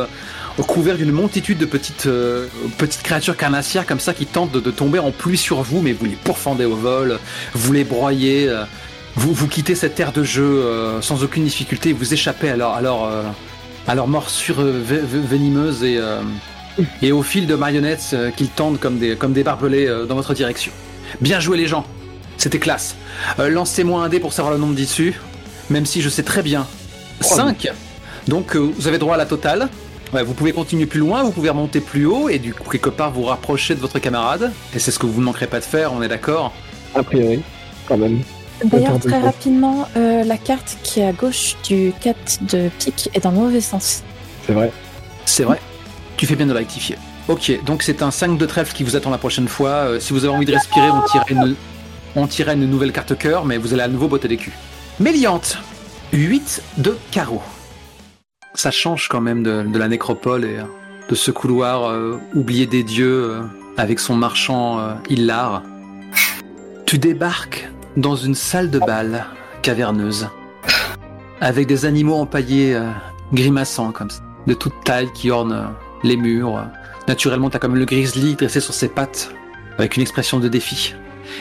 [0.62, 2.46] couverts d'une multitude de petites, euh,
[2.78, 5.92] petites créatures carnassières comme ça qui tentent de, de tomber en pluie sur vous, mais
[5.92, 7.18] vous les pourfendez au vol,
[7.54, 8.64] vous les broyez, euh,
[9.14, 12.74] vous, vous quittez cette terre de jeu euh, sans aucune difficulté, vous échappez à leur,
[12.74, 13.10] à leur,
[13.86, 16.00] à leur morsure venimeuse et,
[17.02, 20.72] et au fil de marionnettes qu'ils tendent comme des, comme des barbelés dans votre direction.
[21.20, 21.84] Bien joué les gens
[22.36, 22.94] c'était classe.
[23.36, 25.20] Lancez-moi un dé pour savoir le nombre d'issues,
[25.70, 26.68] même si je sais très bien.
[27.20, 27.72] 5
[28.28, 29.68] Donc vous avez droit à la totale.
[30.12, 32.88] Ouais, vous pouvez continuer plus loin, vous pouvez remonter plus haut et du coup quelque
[32.88, 34.52] part vous rapprocher de votre camarade.
[34.74, 36.54] Et c'est ce que vous ne manquerez pas de faire, on est d'accord
[36.94, 37.42] A priori,
[37.86, 38.22] quand même.
[38.64, 43.20] D'ailleurs, très rapidement, euh, la carte qui est à gauche du 4 de pique est
[43.20, 44.02] dans le mauvais sens.
[44.46, 44.72] C'est vrai.
[45.26, 45.60] C'est vrai.
[46.16, 46.96] Tu fais bien de le rectifier.
[47.28, 49.68] Ok, donc c'est un 5 de trèfle qui vous attend la prochaine fois.
[49.68, 51.54] Euh, si vous avez envie de respirer, on tirait une,
[52.16, 54.54] on tirait une nouvelle carte cœur, mais vous allez à nouveau botter des culs.
[54.98, 55.58] Méliante
[56.12, 57.42] 8 de carreau.
[58.54, 60.64] Ça change quand même de, la nécropole et euh,
[61.08, 63.42] de ce couloir euh, oublié des dieux euh,
[63.76, 65.58] avec son marchand euh.
[66.86, 69.26] Tu débarques dans une salle de bal
[69.62, 70.28] caverneuse
[71.40, 72.78] avec des animaux empaillés
[73.32, 75.70] grimaçants comme ça, de toute taille qui ornent
[76.02, 76.64] les murs.
[77.06, 79.30] Naturellement, t'as comme le grizzly dressé sur ses pattes
[79.78, 80.94] avec une expression de défi.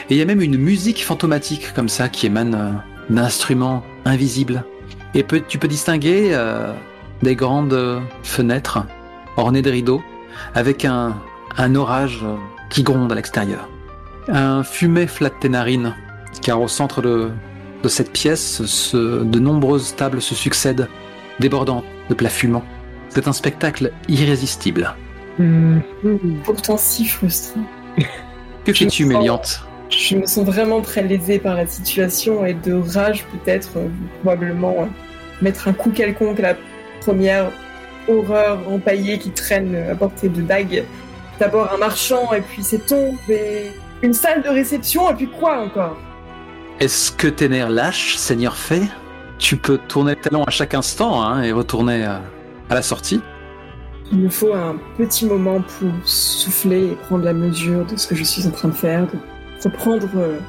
[0.10, 4.64] Et il y a même une musique fantomatique comme ça qui émane d'instruments invisibles.
[5.16, 6.38] Et tu peux distinguer
[7.22, 8.86] des grandes fenêtres
[9.38, 10.02] ornées de rideaux
[10.56, 11.16] avec un,
[11.58, 12.24] un orage
[12.70, 13.70] qui gronde à l'extérieur.
[14.28, 15.96] Un fumet flatte tes narines
[16.42, 17.30] car au centre de,
[17.84, 20.88] de cette pièce, ce- de nombreuses tables se succèdent,
[21.40, 22.64] débordant de plats fumants.
[23.10, 24.94] C'est un spectacle irrésistible.
[26.44, 27.62] Pourtant si frustrant.
[28.66, 29.64] Que fais-tu, Méliante?
[29.90, 33.88] Je me sens vraiment très lésée par la situation et de rage peut-être, euh,
[34.22, 34.86] probablement euh,
[35.42, 36.54] mettre un coup quelconque à la
[37.08, 37.52] première
[38.10, 40.84] horreur empaillée qui traîne à portée de dague.
[41.40, 43.72] D'abord un marchand et puis ses tombes et
[44.02, 45.98] une salle de réception et puis quoi encore?
[46.82, 48.82] Est-ce que tes nerfs lâchent, Seigneur Fée
[49.40, 52.18] Tu peux tourner le talon à chaque instant hein, et retourner euh,
[52.70, 53.22] à la sortie.
[54.12, 58.16] Il me faut un petit moment pour souffler et prendre la mesure de ce que
[58.16, 59.18] je suis en train de faire, de
[59.64, 60.40] reprendre euh,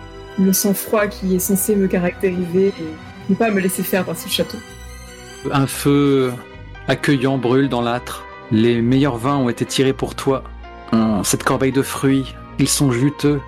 [0.41, 4.29] le sang-froid qui est censé me caractériser et ne pas me laisser faire par ce
[4.29, 4.59] château.
[5.53, 6.33] Un feu
[6.89, 8.25] accueillant brûle dans l'âtre.
[8.51, 10.43] Les meilleurs vins ont été tirés pour toi.
[11.23, 13.41] Cette corbeille de fruits, ils sont juteux.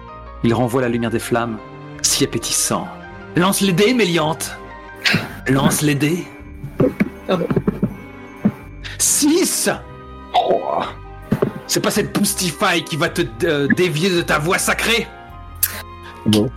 [0.44, 1.58] Ils renvoient la lumière des flammes.
[2.02, 2.86] Si appétissant.
[3.36, 4.56] Lance les dés, Méliante
[5.48, 6.24] Lance les dés.
[7.26, 7.46] Pardon.
[8.98, 9.70] 6
[11.66, 15.06] C'est pas cette Boostify qui va te euh, dévier de ta voix sacrée
[16.26, 16.50] Bon.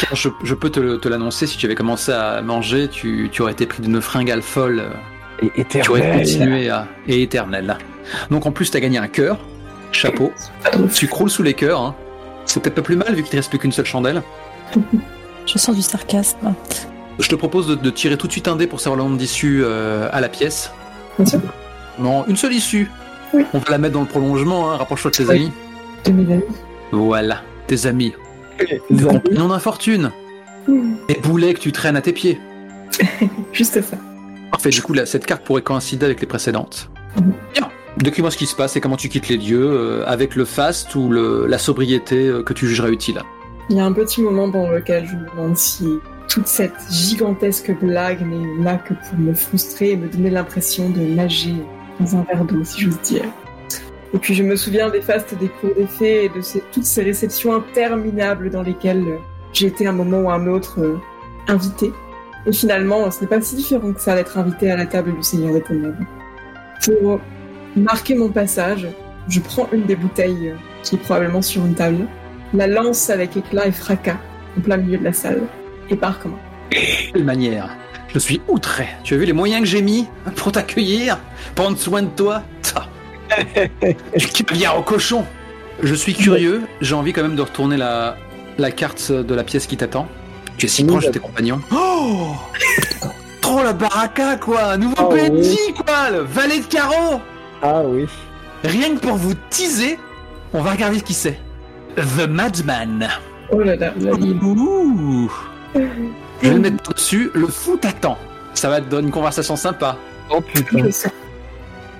[0.00, 3.52] Car je, je peux te, l'annoncer, si tu avais commencé à manger, tu, tu aurais
[3.52, 4.90] été pris d'une fringale folle.
[5.42, 6.18] Et Tu aurais éternel.
[6.26, 6.86] continué à...
[7.06, 7.76] Et éternel.
[8.30, 9.38] Donc en plus, t'as gagné un cœur,
[9.92, 10.32] chapeau.
[10.94, 11.80] Tu croules sous les cœurs.
[11.80, 11.94] Hein.
[12.44, 14.22] C'est peut-être pas plus mal vu qu'il te reste plus qu'une seule chandelle.
[15.46, 16.54] Je sens du sarcasme.
[17.18, 19.16] Je te propose de, de tirer tout de suite un dé pour savoir le nombre
[19.16, 20.70] d'issues euh, à la pièce.
[21.18, 21.40] Bien sûr.
[21.98, 22.90] Non, une seule issue.
[23.32, 23.44] Oui.
[23.54, 24.76] On va la mettre dans le prolongement, hein.
[24.76, 25.36] rapproche-toi de tes Oui.
[25.36, 25.52] amis.
[26.04, 26.42] De mes amis.
[26.92, 28.14] Voilà, tes amis.
[28.60, 29.20] Les amis.
[29.20, 30.10] Compagnon d'infortune.
[30.66, 32.40] Hmm, Et boulets que tu traînes à tes pieds.
[33.52, 33.96] Juste ça.
[34.50, 36.90] Parfait, du coup, cette carte pourrait coïncider avec les précédentes.
[37.54, 37.68] Bien.
[37.96, 40.94] Décris-moi ce qui se passe et comment tu quittes les lieux, euh, avec le faste
[40.94, 43.22] ou la sobriété euh, que tu jugerais utile?
[43.70, 45.86] Il y a un petit moment dans lequel je me demande si
[46.28, 51.00] toute cette gigantesque blague n'est là que pour me frustrer et me donner l'impression de
[51.00, 51.54] nager
[51.98, 53.24] dans un verre d'eau, si j'ose dire.
[54.14, 56.40] Et puis je me souviens des fastes des cours des fées et de
[56.72, 59.04] toutes ces réceptions interminables dans lesquelles
[59.52, 60.96] j'ai été un moment ou un autre euh,
[61.48, 61.92] invité.
[62.48, 65.22] Et finalement, ce n'est pas si différent que ça d'être invité à la table du
[65.22, 66.02] Seigneur des Ténèbres.
[66.82, 67.20] Pour
[67.76, 68.88] marquer mon passage,
[69.28, 72.06] je prends une des bouteilles euh, qui est probablement sur une table,
[72.54, 74.16] la lance avec éclat et fracas
[74.56, 75.42] en plein milieu de la salle
[75.90, 76.76] et pars comme un.
[77.12, 77.76] Quelle manière
[78.14, 78.86] Je suis outré.
[79.04, 81.18] Tu as vu les moyens que j'ai mis pour t'accueillir,
[81.54, 82.42] prendre soin de toi?
[82.62, 82.88] Ta.
[84.32, 85.26] Tu viens au cochon
[85.82, 88.16] Je suis curieux, j'ai envie quand même de retourner la,
[88.56, 90.08] la carte de la pièce qui t'attend.
[90.58, 91.60] Tu es si proche de tes compagnons.
[91.72, 92.32] Oh
[93.40, 95.30] Trop la baraka quoi Nouveau Ah PNJ
[95.68, 95.74] oui.
[95.74, 97.20] quoi Le valet de carreau
[97.62, 98.06] Ah oui.
[98.64, 99.98] Rien que pour vous teaser,
[100.52, 101.38] on va regarder qui c'est.
[101.96, 103.08] The Madman.
[103.50, 104.12] Oh là là, la.
[104.12, 105.30] Ouh
[105.74, 105.80] Je
[106.48, 108.18] vais le mettre dessus, le fou t'attend.
[108.54, 109.96] Ça va te donner une conversation sympa.
[110.30, 110.88] Oh putain.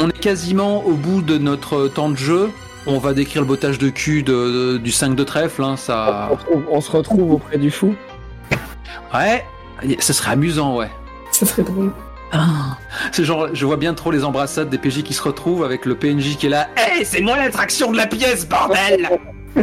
[0.00, 2.50] On est quasiment au bout de notre temps de jeu.
[2.86, 4.32] On va décrire le bottage de cul de-
[4.74, 5.62] de- du 5 de trèfle.
[5.62, 6.26] Hein, On, ça...
[6.28, 7.94] retrouve- on se retrouve auprès du fou.
[9.14, 9.44] Ouais,
[10.00, 10.90] ce serait amusant, ouais.
[11.32, 11.92] Ça serait drôle.
[13.12, 15.94] C'est genre, je vois bien trop les embrassades des PJ qui se retrouvent avec le
[15.94, 16.68] PNJ qui est là.
[16.76, 19.08] Hé, c'est moi l'attraction de la pièce, bordel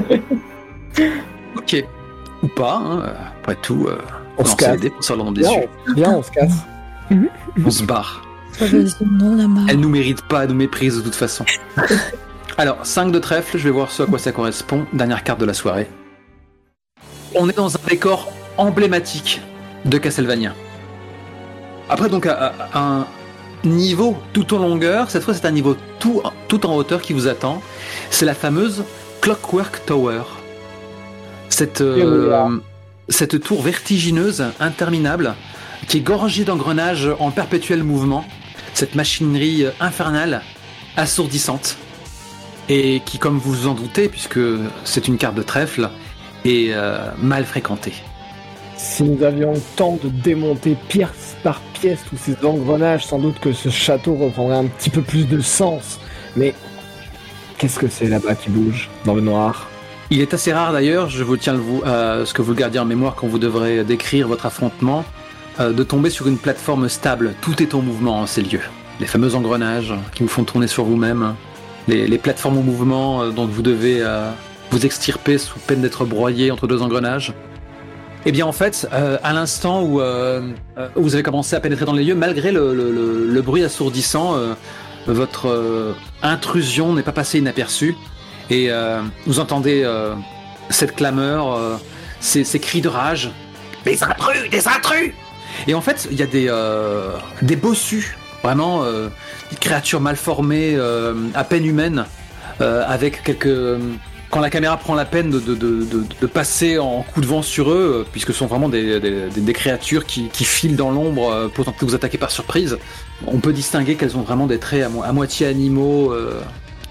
[1.56, 1.86] Ok.
[2.44, 3.14] Ou pas, hein.
[3.42, 3.98] Après tout, euh,
[4.38, 4.92] On se lancer casse.
[4.92, 5.70] pour savoir le nombre d'issues.
[5.90, 6.54] on, viens, on se casse.
[7.66, 8.22] On se barre.
[8.60, 11.46] Elle nous mérite pas, elle nous méprise de toute façon.
[12.58, 14.86] Alors, 5 de trèfle, je vais voir ce à quoi ça correspond.
[14.94, 15.90] Dernière carte de la soirée.
[17.36, 19.42] On est dans un décor emblématique
[19.86, 20.54] de Castlevania.
[21.90, 23.08] Après, donc, à, à- à un
[23.64, 27.28] niveau tout en longueur, cette fois, c'est un niveau tout, tout en hauteur qui vous
[27.28, 27.62] attend.
[28.10, 28.84] C'est la fameuse
[29.22, 30.22] Clockwork Tower.
[31.50, 32.32] Cette, euh,
[33.10, 35.36] cette tour vertigineuse, interminable,
[35.88, 38.26] qui est gorgée d'engrenages en perpétuel mouvement
[38.74, 40.42] cette machinerie infernale,
[40.98, 41.78] assourdissante,
[42.68, 44.40] et qui, comme vous vous en doutez, puisque
[44.84, 45.90] c'est une carte de trèfle,
[46.44, 47.94] est euh, mal fréquentée.
[48.78, 53.40] Si nous avions le temps de démonter pièce par pièce tous ces engrenages, sans doute
[53.40, 56.00] que ce château reprendrait un petit peu plus de sens.
[56.36, 56.54] Mais
[57.58, 59.70] qu'est-ce que c'est là-bas qui bouge dans le noir?
[60.12, 62.86] Il est assez rare d'ailleurs, je vous tiens à ce que vous le gardiez en
[62.86, 65.04] mémoire quand vous devrez décrire votre affrontement,
[65.60, 67.34] euh, de tomber sur une plateforme stable.
[67.42, 68.62] Tout est en mouvement en ces lieux.
[69.00, 71.34] Les fameux engrenages qui vous font tourner sur vous-même,
[71.88, 74.30] les, plateformes en mouvement euh, dont vous devez euh,
[74.72, 77.34] vous extirper sous peine d'être broyé entre deux engrenages.
[78.28, 81.60] Eh bien en fait, euh, à l'instant où, euh, euh, où vous avez commencé à
[81.60, 84.36] pénétrer dans les lieux, malgré le, bruit assourdissant,
[85.06, 87.96] votre intrusion n'est pas passée inaperçue.
[88.50, 88.70] Et
[89.28, 89.88] vous entendez
[90.70, 91.80] cette clameur,
[92.20, 93.30] ces, cris de rage.
[93.86, 95.14] Des intrus, des intrus
[95.68, 96.52] Et en fait, il y a des,
[97.44, 98.84] des bossus, vraiment
[99.52, 102.06] des créatures mal formées, euh, à peine humaines,
[102.60, 103.80] avec quelques.
[104.36, 107.42] Quand la caméra prend la peine de, de, de, de- passer en coup de vent
[107.42, 111.32] sur eux, euh, puisque ce sont vraiment des, des, créatures qui, qui filent dans l'ombre
[111.32, 112.78] euh, pour tenter de vous attaquer par surprise,
[113.28, 116.42] on peut distinguer qu'elles ont vraiment des traits à, mo- à moitié animaux, euh,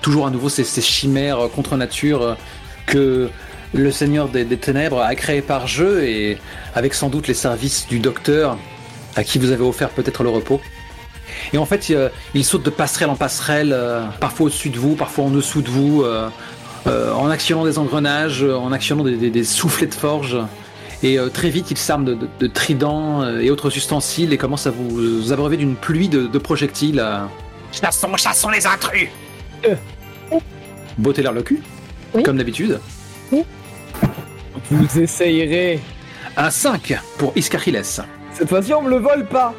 [0.00, 2.38] toujours à nouveau ces, chimères contre nature
[2.86, 3.28] que
[3.74, 6.38] le Seigneur des, des Ténèbres a créé par jeu et
[6.74, 8.56] avec sans doute les services du docteur
[9.16, 10.62] à qui vous avez offert peut-être le repos.
[11.52, 13.76] Et en fait, euh, il saute de passerelle en passerelle,
[14.18, 16.04] parfois au-dessus de vous, parfois en dessous de vous,
[16.86, 20.36] en actionnant des engrenages, euh, en actionnant des, des- des soufflets de forge.
[21.02, 24.38] Et euh, très vite, il s'arme de, de- de tridents euh, et autres ustensiles et
[24.38, 27.00] commence à vous abreuver d'une pluie de, de projectiles.
[27.00, 27.24] euh.
[27.72, 29.08] Chassons, chassons les intrus
[30.98, 31.60] Botter l'air le cul,
[32.14, 32.22] Oui.
[32.22, 32.78] comme d'habitude.
[34.70, 35.80] Vous essayerez.
[36.36, 37.80] Un 5 pour Iscarchiles.
[37.84, 39.54] Cette fois-ci, on me le vole pas.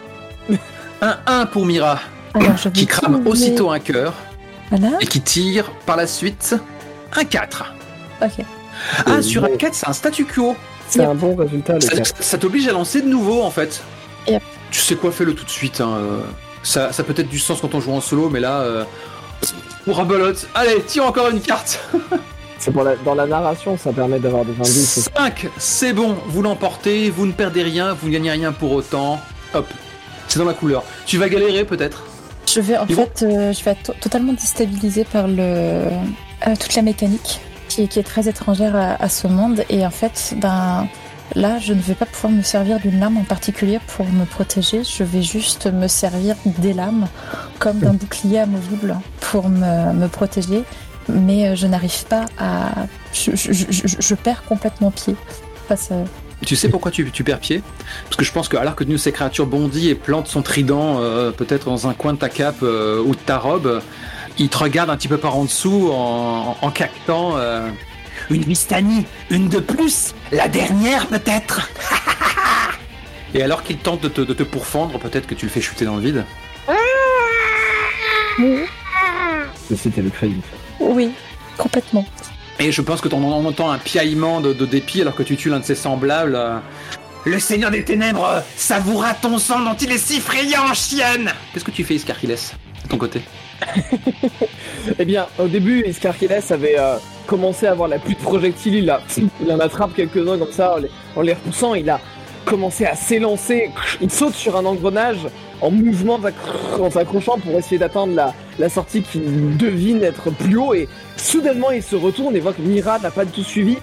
[1.01, 1.99] Un 1 pour Mira,
[2.33, 4.13] Alors, je vais qui crame aussitôt un cœur
[4.71, 4.97] Voilà.
[5.01, 6.55] et qui tire par la suite
[7.17, 7.73] un 4.
[8.21, 8.45] Ok.
[9.05, 10.55] Ah, sur un 4, c'est un statu quo.
[10.87, 11.09] C'est Yep.
[11.09, 13.81] un bon résultat, le Ça, ça t'oblige à lancer de nouveau en fait.
[14.27, 14.41] Yep.
[14.71, 15.81] Tu sais quoi, fais-le tout de suite.
[15.81, 16.19] hein, euh,
[16.63, 18.83] Ça, ça peut être du sens quand on joue en solo, mais là, euh,
[19.85, 20.47] pour un belote.
[20.55, 21.79] Allez, tire encore une carte.
[22.57, 25.09] C'est pour la- dans la narration, ça permet d'avoir des indices.
[25.15, 29.19] 5, c'est bon, vous l'emportez, vous ne perdez rien, vous ne gagnez rien pour autant.
[29.53, 29.67] Hop,
[30.27, 30.83] c'est dans la couleur.
[31.05, 32.03] Tu vas galérer peut-être.
[32.51, 35.83] Je vais en Ils fait, euh, je vais être to- totalement déstabilisée par le
[36.47, 39.89] euh, toute la mécanique qui, qui est très étrangère à, à ce monde et en
[39.91, 40.87] fait, ben
[41.35, 44.83] là, je ne vais pas pouvoir me servir d'une lame en particulier pour me protéger.
[44.83, 47.07] Je vais juste me servir des lames
[47.59, 50.63] comme d'un bouclier amovible pour me, me protéger.
[51.09, 55.15] Mais euh, je n'arrive pas à, je, je- je- je- je perds complètement pied
[55.67, 55.95] face à.
[56.45, 57.61] Tu sais pourquoi tu, tu perds pied?
[58.05, 60.99] Parce que je pense que alors que nous, ces créatures bondit et plante son trident
[60.99, 63.81] euh, peut-être dans un coin de ta cape euh, ou de ta robe,
[64.37, 67.37] il te regarde un petit peu par en dessous en, en cactant.
[67.37, 67.69] euh,
[68.29, 71.69] Une Vistani, une de plus, la dernière peut-être.
[73.33, 75.85] et alors qu'il tente de te, de te pourfendre, peut-être que tu le fais chuter
[75.85, 76.25] dans le vide.
[79.75, 80.41] C'était le crédit.
[80.79, 81.11] Oui,
[81.57, 82.05] complètement.
[82.59, 85.35] Et je pense que t'en on entend un piaillement de, de dépit alors que tu
[85.35, 86.35] tues l'un de ses semblables.
[86.35, 86.57] euh.
[87.25, 91.33] Le Seigneur des Ténèbres savoura ton sang dont il est si friand, chienne.
[91.53, 92.29] Qu'est-ce que tu fais, Iscarchiles,
[92.83, 93.21] de ton côté?
[94.99, 98.75] Eh bien, au début, Iscarchiles avait euh, commencé à avoir la pluie de projectiles.
[98.75, 99.01] Il, a-
[99.51, 100.77] en attrape quelques-uns comme ça
[101.15, 101.73] en les, repoussant.
[101.73, 101.99] Il a
[102.45, 103.71] commencé à s'élancer.
[104.01, 105.27] Il saute sur un engrenage
[105.61, 106.19] en mouvement
[106.79, 110.73] en s'accrochant pour essayer d'atteindre la, sortie qu'il devine être plus haut.
[110.73, 110.87] Et
[111.17, 113.77] soudainement, il se retourne et voit que Mira n'a pas du tout suivi.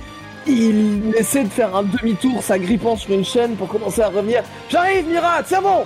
[0.47, 4.43] Il essaie de faire un demi-tour, s'agrippant sur une chaîne pour commencer à revenir.
[4.69, 5.85] J'arrive, Mira, tiens bon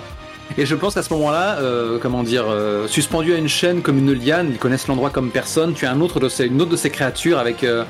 [0.57, 3.97] Et je pense qu'à ce moment-là, euh, comment dire, euh, suspendu à une chaîne comme
[3.99, 5.73] une liane, ils connaissent l'endroit comme personne.
[5.73, 7.83] Tu as un autre de ces, une autre de ces créatures avec euh,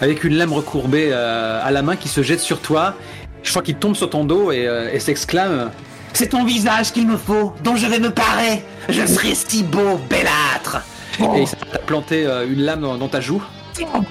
[0.00, 2.94] avec une lame recourbée euh, à la main qui se jette sur toi.
[3.42, 5.70] Je crois qu'il tombe sur ton dos et, euh, et s'exclame.
[6.12, 8.62] C'est ton visage qu'il me faut, dont je vais me parer.
[8.88, 10.78] Je serai si beau, bellâtre.
[11.20, 13.42] Et il à planter euh, une lame dans, dans ta joue.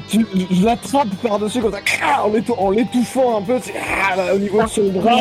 [0.10, 3.58] Tu- je l'attrape par-dessus comme ça, en l'étou- en l'étouffant un peu
[4.18, 5.14] ah, au niveau de son bras.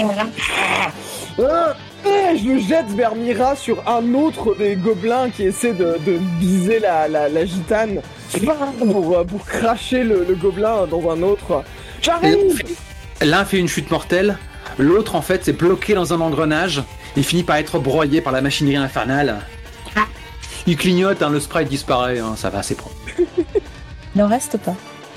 [2.04, 6.78] Je le jette vers Mira sur un autre des gobelins qui essaie de, de viser
[6.78, 8.00] la, la, la gitane
[8.78, 11.64] pour, euh, pour cracher le, le gobelin dans un autre.
[12.02, 12.62] J'arrive
[13.22, 14.38] L'un fait une chute mortelle,
[14.78, 16.82] l'autre en fait est bloqué dans un engrenage.
[17.16, 19.38] Il finit par être broyé par la machinerie infernale.
[20.66, 22.94] Il clignote, hein, le sprite disparaît, hein, ça va, c'est propre.
[23.18, 23.24] Il
[24.20, 24.74] n'en reste pas.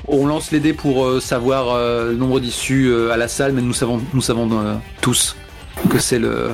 [0.08, 3.52] On lance les dés pour euh, savoir euh, le nombre d'issues euh, à la salle,
[3.52, 5.36] mais nous savons, nous savons euh, tous
[5.90, 6.52] que c'est le,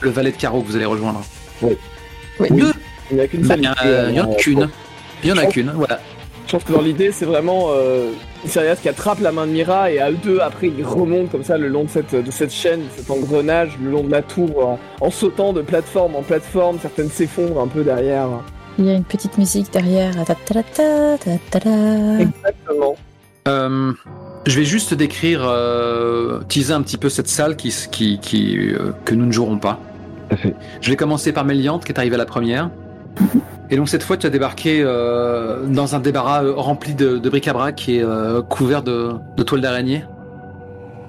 [0.00, 1.22] le valet de carreau que vous allez rejoindre.
[1.62, 1.76] Oui.
[2.50, 2.72] Deux
[3.10, 4.68] Il n'y a qu'une Il seule y, en a- il y en a alors, qu'une.
[5.22, 6.00] Il y en a qu'une, voilà.
[6.46, 8.10] Je pense que dans l'idée, c'est vraiment euh,
[8.44, 11.44] Sirius qui attrape la main de Mira et à eux deux, après, ils remontent comme
[11.44, 14.22] ça le long de cette, de cette chaîne, de cet engrenage, le long de la
[14.22, 16.78] tour, en, en sautant de plateforme en plateforme.
[16.82, 18.26] Certaines s'effondrent un peu derrière.
[18.78, 20.12] Il y a une petite musique derrière.
[20.24, 20.62] Ta ta ta
[21.18, 21.18] ta
[21.50, 21.68] ta ta.
[22.18, 22.96] Exactement.
[23.46, 23.92] Euh,
[24.46, 28.92] je vais juste décrire, euh, teaser un petit peu cette salle qui, qui, qui, euh,
[29.04, 29.78] que nous ne jouerons pas.
[30.30, 30.54] Tout à fait.
[30.80, 32.70] Je vais commencer par Méliante qui est arrivée à la première.
[33.68, 37.28] Et donc cette fois, tu as débarqué euh, dans un débarras euh, rempli de, de
[37.28, 40.04] bric-à-brac est euh, couvert de, de toiles d'araignée.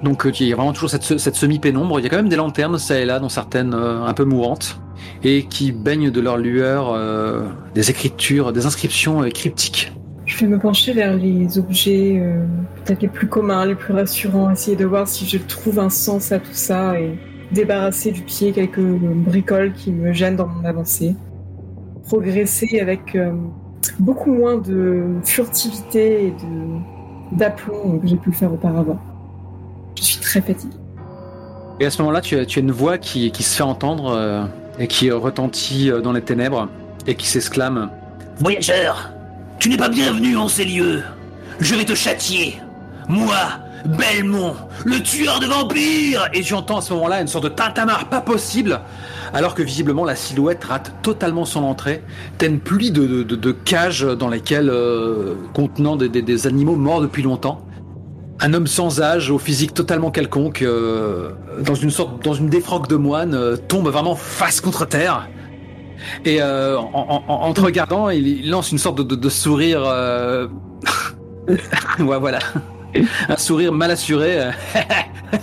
[0.04, 2.00] Donc il y a vraiment toujours cette, cette semi-pénombre.
[2.00, 4.26] Il y a quand même des lanternes, ça et là, dont certaines euh, un peu
[4.26, 4.80] mourantes,
[5.24, 7.42] et qui baignent de leur lueur euh,
[7.76, 9.94] des écritures, des inscriptions euh, cryptiques.
[10.26, 12.44] Je vais me pencher vers les objets euh,
[12.84, 16.32] peut-être les plus communs, les plus rassurants, essayer de voir si je trouve un sens
[16.32, 17.18] à tout ça et
[17.52, 21.16] débarrasser du pied quelques bricoles qui me gênent dans mon avancée.
[22.04, 23.32] Progresser avec euh,
[24.00, 29.00] beaucoup moins de furtivité et de d'aplomb que j'ai pu le faire auparavant.
[29.98, 30.76] Je suis très fatiguée.
[31.80, 34.12] Et à ce moment-là, tu as, tu as une voix qui, qui se fait entendre
[34.12, 34.44] euh,
[34.80, 36.68] et qui retentit euh, dans les ténèbres
[37.08, 37.90] et qui s'exclame
[38.40, 39.12] Voyageur,
[39.60, 41.04] tu n'es pas bienvenu en ces lieux.
[41.60, 42.60] Je vais te châtier.
[43.08, 43.36] Moi,
[43.86, 44.56] Belmont,
[44.86, 48.22] le tueur de vampires Et tu entends à ce moment-là une sorte de tintamarre pas
[48.22, 48.82] possible,
[49.34, 52.04] alors que visiblement la silhouette rate totalement son entrée.
[52.42, 57.66] Une pluie de, cages dans lesquelles, euh, contenant des, animaux morts depuis longtemps.
[58.40, 61.30] Un homme sans âge, au physique totalement quelconque, euh,
[61.64, 65.30] dans une sorte, dans une défroque de moine, euh, tombe vraiment face contre terre.
[66.26, 69.84] Et en, te regardant, il, il lance une sorte de, sourire.
[71.48, 72.40] ouais, voilà.
[73.30, 74.40] Un sourire mal assuré.
[74.40, 74.52] euh.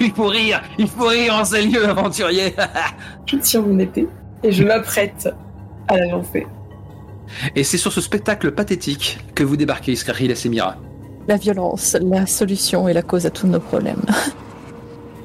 [0.00, 2.54] Il faut rire, il faut rire en ces lieux, aventurier.
[3.26, 4.06] Je tire mon épée
[4.44, 5.28] et je m'apprête
[5.88, 6.46] à la lancer.
[7.56, 10.76] Et c'est sur ce spectacle pathétique que vous débarquez, Iskaril et Semira.
[11.26, 14.02] La violence, la solution et la cause à tous nos problèmes.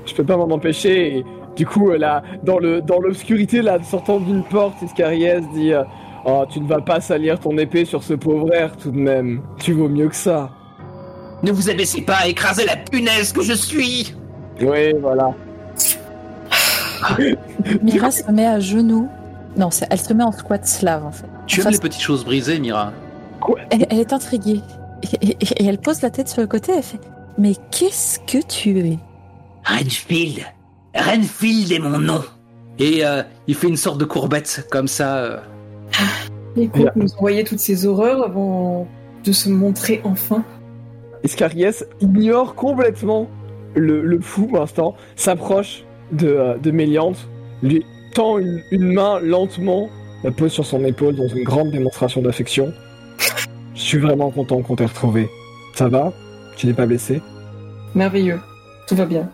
[0.06, 1.18] Je peux pas m'en empêcher.
[1.18, 1.26] Et
[1.56, 5.84] du coup, euh, là, dans le dans l'obscurité, là, sortant d'une porte, Iscariès dit euh,
[6.26, 9.42] Oh, tu ne vas pas salir ton épée sur ce pauvre air tout de même.
[9.60, 10.50] Tu vaux mieux que ça.
[11.44, 14.16] Ne vous abaissez pas à écraser la punaise que je suis.
[14.62, 15.34] Oui, voilà.
[17.82, 19.10] Mira se met à genoux.
[19.58, 21.28] Non, c'est- elle se met en squat slave en fait.
[21.48, 22.92] Tu aimes les petites choses brisées, Mira
[23.70, 24.62] Elle, elle est intriguée.
[25.22, 27.00] Et, et- et elle pose la tête sur le côté, elle fait
[27.38, 28.98] Mais qu'est-ce que tu es?
[29.66, 30.40] Renfield.
[30.96, 32.22] Renfield est mon nom.
[32.80, 35.18] Et euh, il fait une sorte de courbette comme ça.
[35.18, 35.38] euh.
[36.56, 38.88] Les cours nous envoyaient toutes ces horreurs avant
[39.24, 40.44] de se montrer enfin.
[41.24, 43.30] Iscariès ignore complètement
[43.76, 47.18] le, le fou pour l'instant, s'approche de, euh, de Méliante,
[47.64, 49.90] lui tend une, une main lentement,
[50.24, 52.72] la pose sur son épaule dans une grande démonstration d'affection.
[53.74, 55.28] Je suis vraiment content qu'on t'ait retrouvé.
[55.74, 56.14] Ça va?
[56.56, 57.22] Tu n'es pas blessé?
[57.96, 58.40] Merveilleux.
[58.88, 59.30] Tout va bien.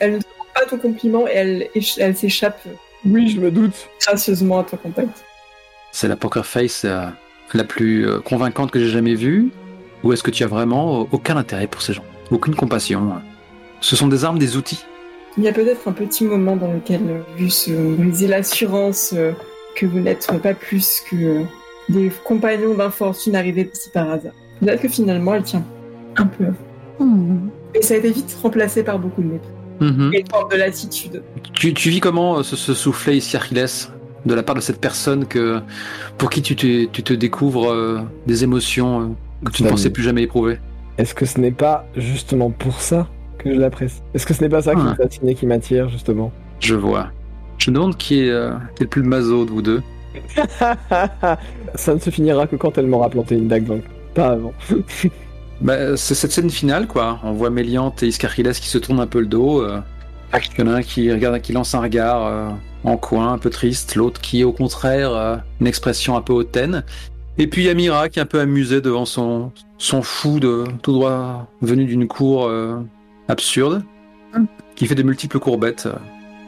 [0.00, 1.68] Elle ne te rend pas ton compliment et
[1.98, 2.60] elle s'échappe
[3.04, 3.88] Oui, je me doute.
[4.04, 5.24] gracieusement à ton contact.
[5.92, 7.06] C'est la poker face euh,
[7.54, 9.50] la plus euh, convaincante que j'ai jamais vue
[10.02, 12.04] Ou est-ce que tu as vraiment euh, aucun intérêt pour ces gens?
[12.30, 13.22] Aucune compassion hein?
[13.80, 14.84] Ce sont des armes, des outils.
[15.38, 19.32] Il y a peut-être un petit moment dans lequel, euh, vu se briser l'assurance euh,
[19.74, 21.44] que vous n'êtes pas plus que
[21.88, 24.32] des compagnons d'infortune arrivés ici par hasard.
[24.60, 25.64] Peut-être que finalement elle tient
[26.16, 26.46] un peu.
[26.98, 27.48] Hmm.
[27.74, 29.48] Et ça a été vite remplacé par beaucoup de mépris.
[29.80, 30.10] Mhm.
[30.12, 31.22] Et de lassitude.
[31.54, 33.66] Tu, tu vis comment ce, ce soufflet ici, Achilles
[34.26, 35.60] De la part de cette personne que,
[36.18, 39.04] pour qui tu te, tu te découvres euh, des émotions euh,
[39.44, 40.58] que tu ne pensais plus jamais éprouver
[40.98, 43.08] Est-ce que ce n'est pas justement pour ça
[43.38, 45.34] que je l'apprécie Est-ce que ce n'est pas ça qui Ah.
[45.34, 46.30] qui m'attire, justement?
[46.60, 47.08] Je vois.
[47.58, 49.82] Je me demande qui est, euh, qui est le plus maso de vous deux.
[51.74, 53.82] Ça ne se finira que quand elle m'aura planté une dague le...
[54.14, 54.52] Pas avant.
[55.60, 57.18] Bah, c'est cette scène finale, quoi.
[57.22, 59.60] On voit Méliante et Iscarchiles qui se tournent un peu le dos.
[59.60, 59.80] euh.
[60.32, 62.48] Il y en a un qui, regarde, qui lance un regard euh,
[62.84, 63.94] en coin, un peu triste.
[63.94, 66.82] L'autre qui, au contraire, euh, une expression un peu hautaine.
[67.38, 70.40] Et puis il y a Mira qui est un peu amusée devant son, son fou
[70.40, 72.78] de tout droit venu d'une cour euh,
[73.28, 73.82] absurde,
[74.32, 74.44] Mm.
[74.76, 75.94] qui fait de multiples courbettes euh,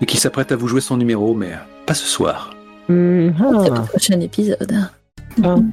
[0.00, 1.50] et qui s'apprête à vous jouer son numéro, mais
[1.84, 2.54] pas ce soir.
[2.88, 3.34] Mhm.
[3.64, 4.72] C'est le prochain épisode.
[5.38, 5.72] Ben,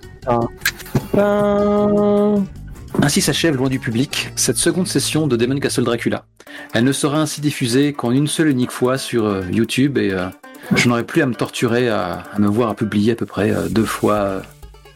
[3.03, 6.25] Ainsi s'achève loin du public cette seconde session de Demon Castle Dracula.
[6.73, 10.27] Elle ne sera ainsi diffusée qu'en une seule unique fois sur euh, YouTube et euh,
[10.75, 13.51] je n'aurai plus à me torturer à, à me voir à publier à peu près
[13.51, 14.41] euh, deux fois euh,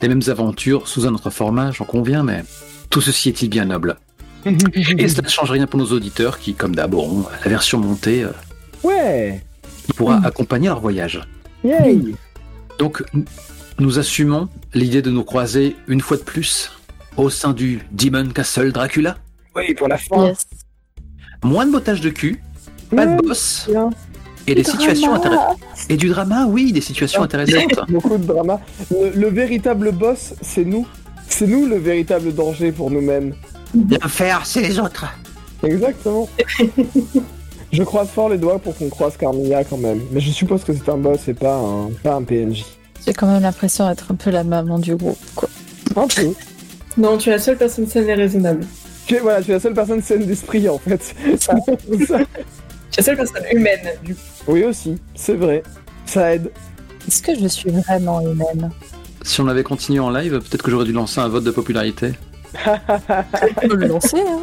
[0.03, 2.43] les mêmes aventures sous un autre format, j'en conviens, mais
[2.89, 3.95] tout ceci est-il bien noble
[4.45, 8.23] Et cela ne change rien pour nos auditeurs qui, comme d'hab, auront la version montée
[8.25, 8.31] euh,
[8.83, 9.41] Ouais
[9.85, 11.21] qui pourra accompagner leur voyage.
[11.63, 12.15] Yay
[12.79, 13.25] Donc, n-
[13.79, 16.71] nous assumons l'idée de nous croiser une fois de plus
[17.17, 19.17] au sein du Demon Castle Dracula.
[19.55, 20.45] Oui, pour la fin Yes.
[21.43, 22.41] Moins de bottage de cul,
[22.95, 23.89] pas de boss bien.
[24.47, 25.17] Et des situations Drama.
[25.25, 25.59] intéressantes.
[25.89, 27.25] Et du drama, oui, des situations Ah.
[27.25, 27.79] intéressantes.
[27.89, 28.59] Beaucoup de drama.
[28.91, 30.85] Le, le véritable boss, c'est nous.
[31.27, 33.33] C'est nous le véritable danger pour nous-mêmes.
[33.89, 35.05] L'affaire, c'est les autres.
[35.63, 36.27] Exactement.
[37.71, 40.01] je croise fort les doigts pour qu'on croise Carmilla quand même.
[40.11, 42.63] Mais je suppose que c'est un boss et pas un, pas un PNJ.
[43.05, 45.17] J'ai quand même l'impression d'être un peu la maman du groupe.
[45.35, 45.49] Quoi.
[45.95, 46.33] Un peu.
[46.97, 48.65] Non, tu es la seule personne saine et raisonnable.
[49.07, 51.15] Tu es, voilà, tu es la seule personne saine d'esprit en fait.
[51.39, 51.55] Ça.
[52.97, 53.79] La seule personne humaine.
[54.03, 54.21] Du coup.
[54.47, 55.63] oui aussi, c'est vrai.
[56.05, 56.51] Ça aide.
[57.07, 58.69] Est-ce que je suis vraiment humaine
[59.23, 62.13] Si on avait continué en live, peut-être que j'aurais dû lancer un vote de popularité
[62.65, 64.39] On peut le lancer, hein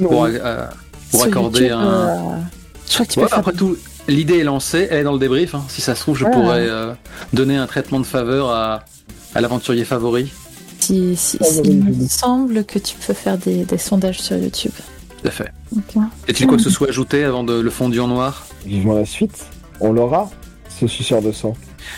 [0.00, 0.08] Non.
[0.08, 0.66] pour, euh,
[1.10, 1.86] pour accorder YouTube, un.
[1.86, 2.36] euh,
[2.88, 3.76] Je crois que tu Ouais, peux faire après tout,
[4.08, 5.54] l'idée est lancée, elle est dans le débrief.
[5.54, 5.64] hein.
[5.68, 6.30] Si ça se trouve, je Ouais.
[6.32, 6.92] pourrais euh,
[7.32, 8.84] donner un traitement de faveur à,
[9.34, 10.30] à l'aventurier favori.
[10.80, 14.36] Si, si, Ah, si- il me semble que tu peux faire des, des sondages sur
[14.36, 14.72] YouTube.
[15.22, 15.52] Tout à fait.
[16.28, 18.46] Est-il quoi que ce soit ajouté avant de le fondu en noir?
[18.66, 19.44] Vivement la suite.
[19.80, 20.30] On l'aura,
[20.68, 21.56] ce suceur de sang.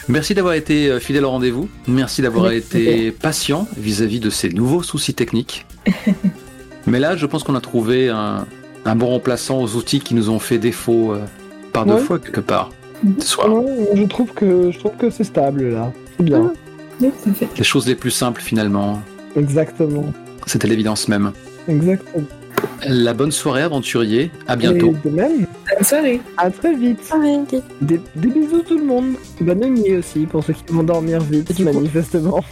[0.08, 1.68] Merci d'avoir été euh, fidèle au rendez-vous.
[1.86, 5.66] Merci d'avoir été patient vis-à-vis de ces nouveaux soucis techniques.
[6.86, 8.46] Mais là, je pense qu'on a trouvé un,
[8.84, 11.24] un bon remplaçant aux outils qui nous ont fait défaut euh,
[11.72, 12.00] par deux Ouais.
[12.00, 12.70] fois quelque part
[13.02, 13.14] Mhm.
[13.20, 13.52] ce soir.
[13.52, 15.92] Ouais, je trouve que je trouve que c'est stable là.
[16.16, 16.52] C'est bien.
[17.34, 17.48] Fait.
[17.58, 19.02] Les choses les plus simples finalement.
[19.36, 20.06] Exactement.
[20.46, 21.32] C'était l'évidence même.
[21.68, 22.24] Exactement.
[22.86, 24.30] La bonne soirée aventurier.
[24.46, 24.94] À bientôt.
[25.04, 25.46] Et de même.
[25.74, 26.20] Bonne soirée.
[26.36, 27.12] À très vite.
[27.80, 29.14] Des, des bisous tout le monde.
[29.40, 32.44] Bonne nuit aussi pour ceux qui vont dormir vite, manifestement.